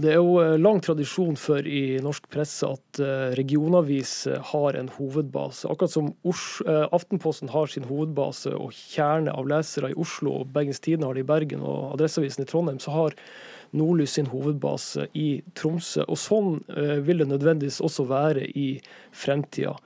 Det 0.00 0.14
er 0.14 0.16
jo 0.16 0.38
eh, 0.40 0.56
lang 0.60 0.78
tradisjon 0.80 1.36
for 1.36 1.66
i 1.66 1.98
norsk 2.00 2.28
presse 2.32 2.68
at 2.68 3.00
eh, 3.02 3.32
regionavis 3.36 4.14
eh, 4.30 4.40
har 4.52 4.78
en 4.78 4.88
hovedbase. 4.96 5.68
Akkurat 5.68 5.92
som 5.92 6.12
Aftenposten 6.96 7.52
har 7.52 7.68
sin 7.68 7.88
hovedbase 7.88 8.54
og 8.56 8.72
kjerne 8.76 9.34
av 9.34 9.48
lesere 9.50 9.92
i 9.92 9.98
Oslo, 10.00 10.40
og 10.40 10.54
Bergens 10.54 10.80
Tidende 10.80 11.10
har 11.10 11.18
det 11.18 11.26
i 11.26 11.28
Bergen 11.28 11.64
og 11.66 11.96
Adresseavisen 11.96 12.46
i 12.46 12.48
Trondheim, 12.48 12.80
så 12.80 12.94
har 12.94 13.18
Nordlys 13.76 14.16
sin 14.18 14.30
hovedbase 14.32 15.06
i 15.18 15.42
Tromsø. 15.58 16.06
Og 16.08 16.18
Sånn 16.18 16.56
vil 17.06 17.22
det 17.22 17.28
nødvendigvis 17.30 17.80
også 17.84 18.06
være 18.10 18.46
i 18.58 18.68
fremtida. 19.12 19.76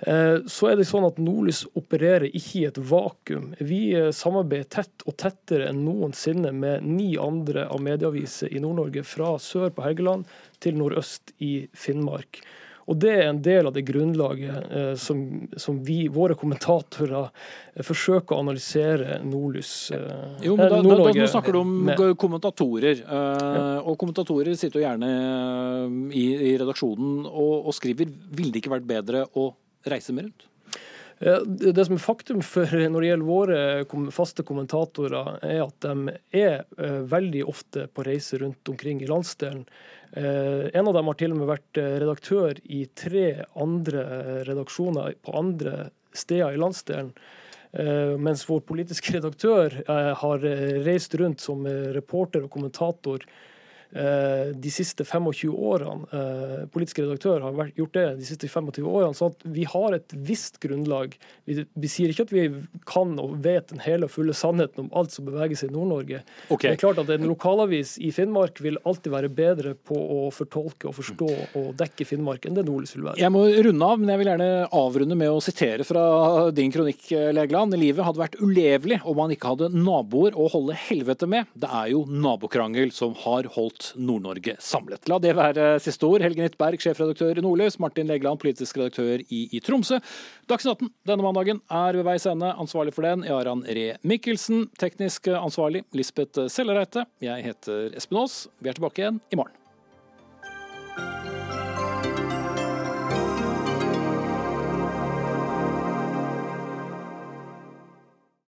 Eh, 0.00 0.38
så 0.48 0.70
er 0.70 0.78
det 0.78 0.86
sånn 0.88 1.04
at 1.04 1.18
Nordlys 1.20 1.66
opererer 1.76 2.30
ikke 2.30 2.62
i 2.62 2.64
et 2.70 2.78
vakuum. 2.90 3.50
Vi 3.60 3.80
eh, 3.96 4.08
samarbeider 4.16 4.70
tett 4.72 5.04
og 5.04 5.16
tettere 5.20 5.68
enn 5.68 5.82
noensinne 5.84 6.54
med 6.56 6.86
ni 6.88 7.12
andre 7.20 7.66
av 7.68 7.82
medieaviser 7.84 8.52
i 8.54 8.62
Nord-Norge, 8.64 9.04
fra 9.04 9.34
sør 9.42 9.68
på 9.76 9.84
Helgeland 9.84 10.24
til 10.64 10.80
nordøst 10.80 11.34
i 11.44 11.66
Finnmark. 11.76 12.40
Og 12.90 12.98
Det 12.98 13.10
er 13.14 13.28
en 13.28 13.38
del 13.42 13.68
av 13.68 13.74
det 13.76 13.84
grunnlaget 13.86 14.72
eh, 14.74 14.92
som, 14.98 15.22
som, 15.54 15.78
vi, 15.86 16.02
våre 16.10 16.34
kommentatorer, 16.38 17.30
eh, 17.76 17.86
forsøker 17.86 18.34
å 18.34 18.42
analysere 18.42 19.20
Nordlys. 19.22 19.72
Eh, 19.94 20.42
jo, 20.48 20.56
men 20.58 20.66
da, 20.66 20.80
da, 20.82 20.96
da, 20.98 21.14
Nå 21.14 21.30
snakker 21.30 21.54
du 21.54 21.60
om 21.62 21.72
med. 21.86 22.02
kommentatorer. 22.18 23.04
Eh. 23.06 23.78
Og 23.86 23.94
kommentatorer 24.00 24.58
sitter 24.58 24.80
jo 24.80 24.86
gjerne 24.88 25.10
i, 26.10 26.26
i 26.50 26.54
redaksjonen 26.58 27.28
og, 27.30 27.70
og 27.70 27.76
skriver. 27.78 28.10
Ville 28.34 28.50
det 28.50 28.64
ikke 28.64 28.74
vært 28.74 28.90
bedre 28.90 29.26
å 29.38 29.52
reise 29.86 30.16
mer 30.16 30.26
rundt? 30.26 30.49
Det 31.20 31.84
som 31.84 31.98
er 31.98 32.00
faktum 32.00 32.38
for 32.40 32.70
når 32.72 33.02
det 33.02 33.08
gjelder 33.10 33.28
våre 33.28 34.10
faste 34.14 34.44
kommentatorer, 34.46 35.34
er 35.44 35.58
at 35.66 35.84
de 35.84 36.14
er 36.32 36.62
eh, 36.80 37.02
veldig 37.12 37.42
ofte 37.50 37.84
på 37.92 38.06
reise 38.06 38.40
rundt 38.40 38.70
omkring 38.72 39.02
i 39.04 39.08
landsdelen. 39.10 39.66
Eh, 40.16 40.70
en 40.72 40.88
av 40.88 40.96
dem 40.96 41.10
har 41.12 41.18
til 41.20 41.34
og 41.34 41.42
med 41.42 41.50
vært 41.50 41.80
eh, 41.82 41.98
redaktør 42.00 42.62
i 42.64 42.86
tre 42.96 43.26
andre 43.52 44.06
redaksjoner 44.48 45.20
på 45.20 45.36
andre 45.42 45.90
steder 46.16 46.56
i 46.56 46.62
landsdelen. 46.62 47.12
Mens 48.18 48.40
vår 48.48 48.64
politiske 48.66 49.12
redaktør 49.14 49.76
har 50.18 50.42
reist 50.82 51.12
rundt 51.20 51.38
som 51.38 51.62
reporter 51.94 52.42
og 52.42 52.50
kommentator 52.50 53.22
de 53.90 54.70
siste 54.70 55.04
25 55.04 55.50
årene. 55.50 56.06
politiske 56.70 56.90
politisk 56.90 56.98
redaktør 57.00 57.40
har 57.44 57.70
gjort 57.76 57.94
det 57.94 58.06
de 58.20 58.26
siste 58.26 58.48
25 58.48 58.86
årene. 58.86 59.14
Så 59.14 59.30
at 59.30 59.44
vi 59.44 59.64
har 59.64 59.94
et 59.94 60.12
visst 60.12 60.60
grunnlag. 60.60 61.16
Vi, 61.44 61.64
vi, 61.74 61.88
sier 61.88 62.10
ikke 62.10 62.26
at 62.26 62.32
vi 62.32 62.46
kan 62.88 63.18
og 63.20 63.38
vet 63.44 63.70
den 63.70 63.80
hele 63.84 64.06
og 64.06 64.14
fulle 64.14 64.34
sannheten 64.34 64.86
om 64.86 64.90
alt 64.96 65.12
som 65.12 65.26
beveger 65.28 65.56
seg 65.58 65.70
i 65.70 65.76
Nord-Norge. 65.76 66.22
Okay. 66.50 66.70
Det 66.70 66.76
er 66.76 66.80
klart 66.80 67.00
at 67.02 67.10
En 67.10 67.26
lokalavis 67.26 67.96
i 67.98 68.10
Finnmark 68.14 68.60
vil 68.62 68.78
alltid 68.84 69.12
være 69.12 69.30
bedre 69.34 69.74
på 69.74 69.96
å 69.96 70.30
fortolke 70.34 70.88
og 70.88 70.96
forstå 70.96 71.30
og 71.58 71.72
dekke 71.78 72.06
Finnmark 72.06 72.46
enn 72.46 72.56
det 72.56 72.64
Nordlys 72.68 72.94
vil 72.96 73.08
være. 73.08 73.20
Jeg 73.20 73.34
må 73.34 73.44
runde 73.50 73.90
av, 73.90 74.00
men 74.00 74.12
jeg 74.12 74.22
vil 74.22 74.30
gjerne 74.32 74.50
avrunde 74.80 75.18
med 75.18 75.32
å 75.32 75.42
sitere 75.44 75.86
fra 75.86 76.04
din 76.54 76.72
kronikk, 76.72 77.08
Legeland. 77.34 77.76
Livet 77.80 78.06
hadde 78.06 78.22
vært 78.22 78.38
ulevelig 78.40 79.00
om 79.04 79.18
man 79.18 79.34
ikke 79.34 79.54
hadde 79.54 79.70
naboer 79.74 80.36
å 80.38 80.48
holde 80.52 80.76
helvete 80.88 81.28
med. 81.30 81.50
Det 81.60 81.70
er 81.82 81.92
jo 81.94 82.04
nabokrangel 82.10 82.94
som 82.94 83.16
har 83.24 83.48
holdt 83.56 83.79
Nord-Norge 83.96 84.56
samlet. 84.62 85.08
La 85.10 85.18
det 85.22 85.34
være 85.38 85.66
siste 85.82 86.08
ord. 86.08 86.24
Helge 86.24 86.44
Nittberg, 86.44 86.80
sjefredaktør 86.82 87.38
i 87.38 87.44
Nordlys, 87.44 87.78
Martin 87.82 88.10
Legeland, 88.10 88.40
politisk 88.42 88.80
redaktør 88.80 89.22
i, 89.26 89.42
i 89.52 89.62
Tromsø. 89.64 90.00
Dagsnytt 90.50 90.80
18 90.80 90.92
denne 91.12 91.26
mandagen 91.26 91.62
er 91.70 91.98
ved 91.98 92.08
veis 92.08 92.28
ende. 92.30 92.52
Ansvarlig 92.60 92.96
for 92.96 93.06
den 93.08 93.26
Jaran 93.28 93.64
Ree 93.68 93.96
Mikkelsen. 94.06 94.68
Teknisk 94.80 95.30
ansvarlig 95.36 95.84
Lisbeth 95.96 96.48
Sellereite. 96.52 97.06
Jeg 97.24 97.50
heter 97.50 97.96
Espen 97.96 98.22
Aas. 98.24 98.44
Vi 98.60 98.72
er 98.72 98.78
tilbake 98.78 99.04
igjen 99.04 99.24
i 99.32 99.40
morgen. 99.40 99.59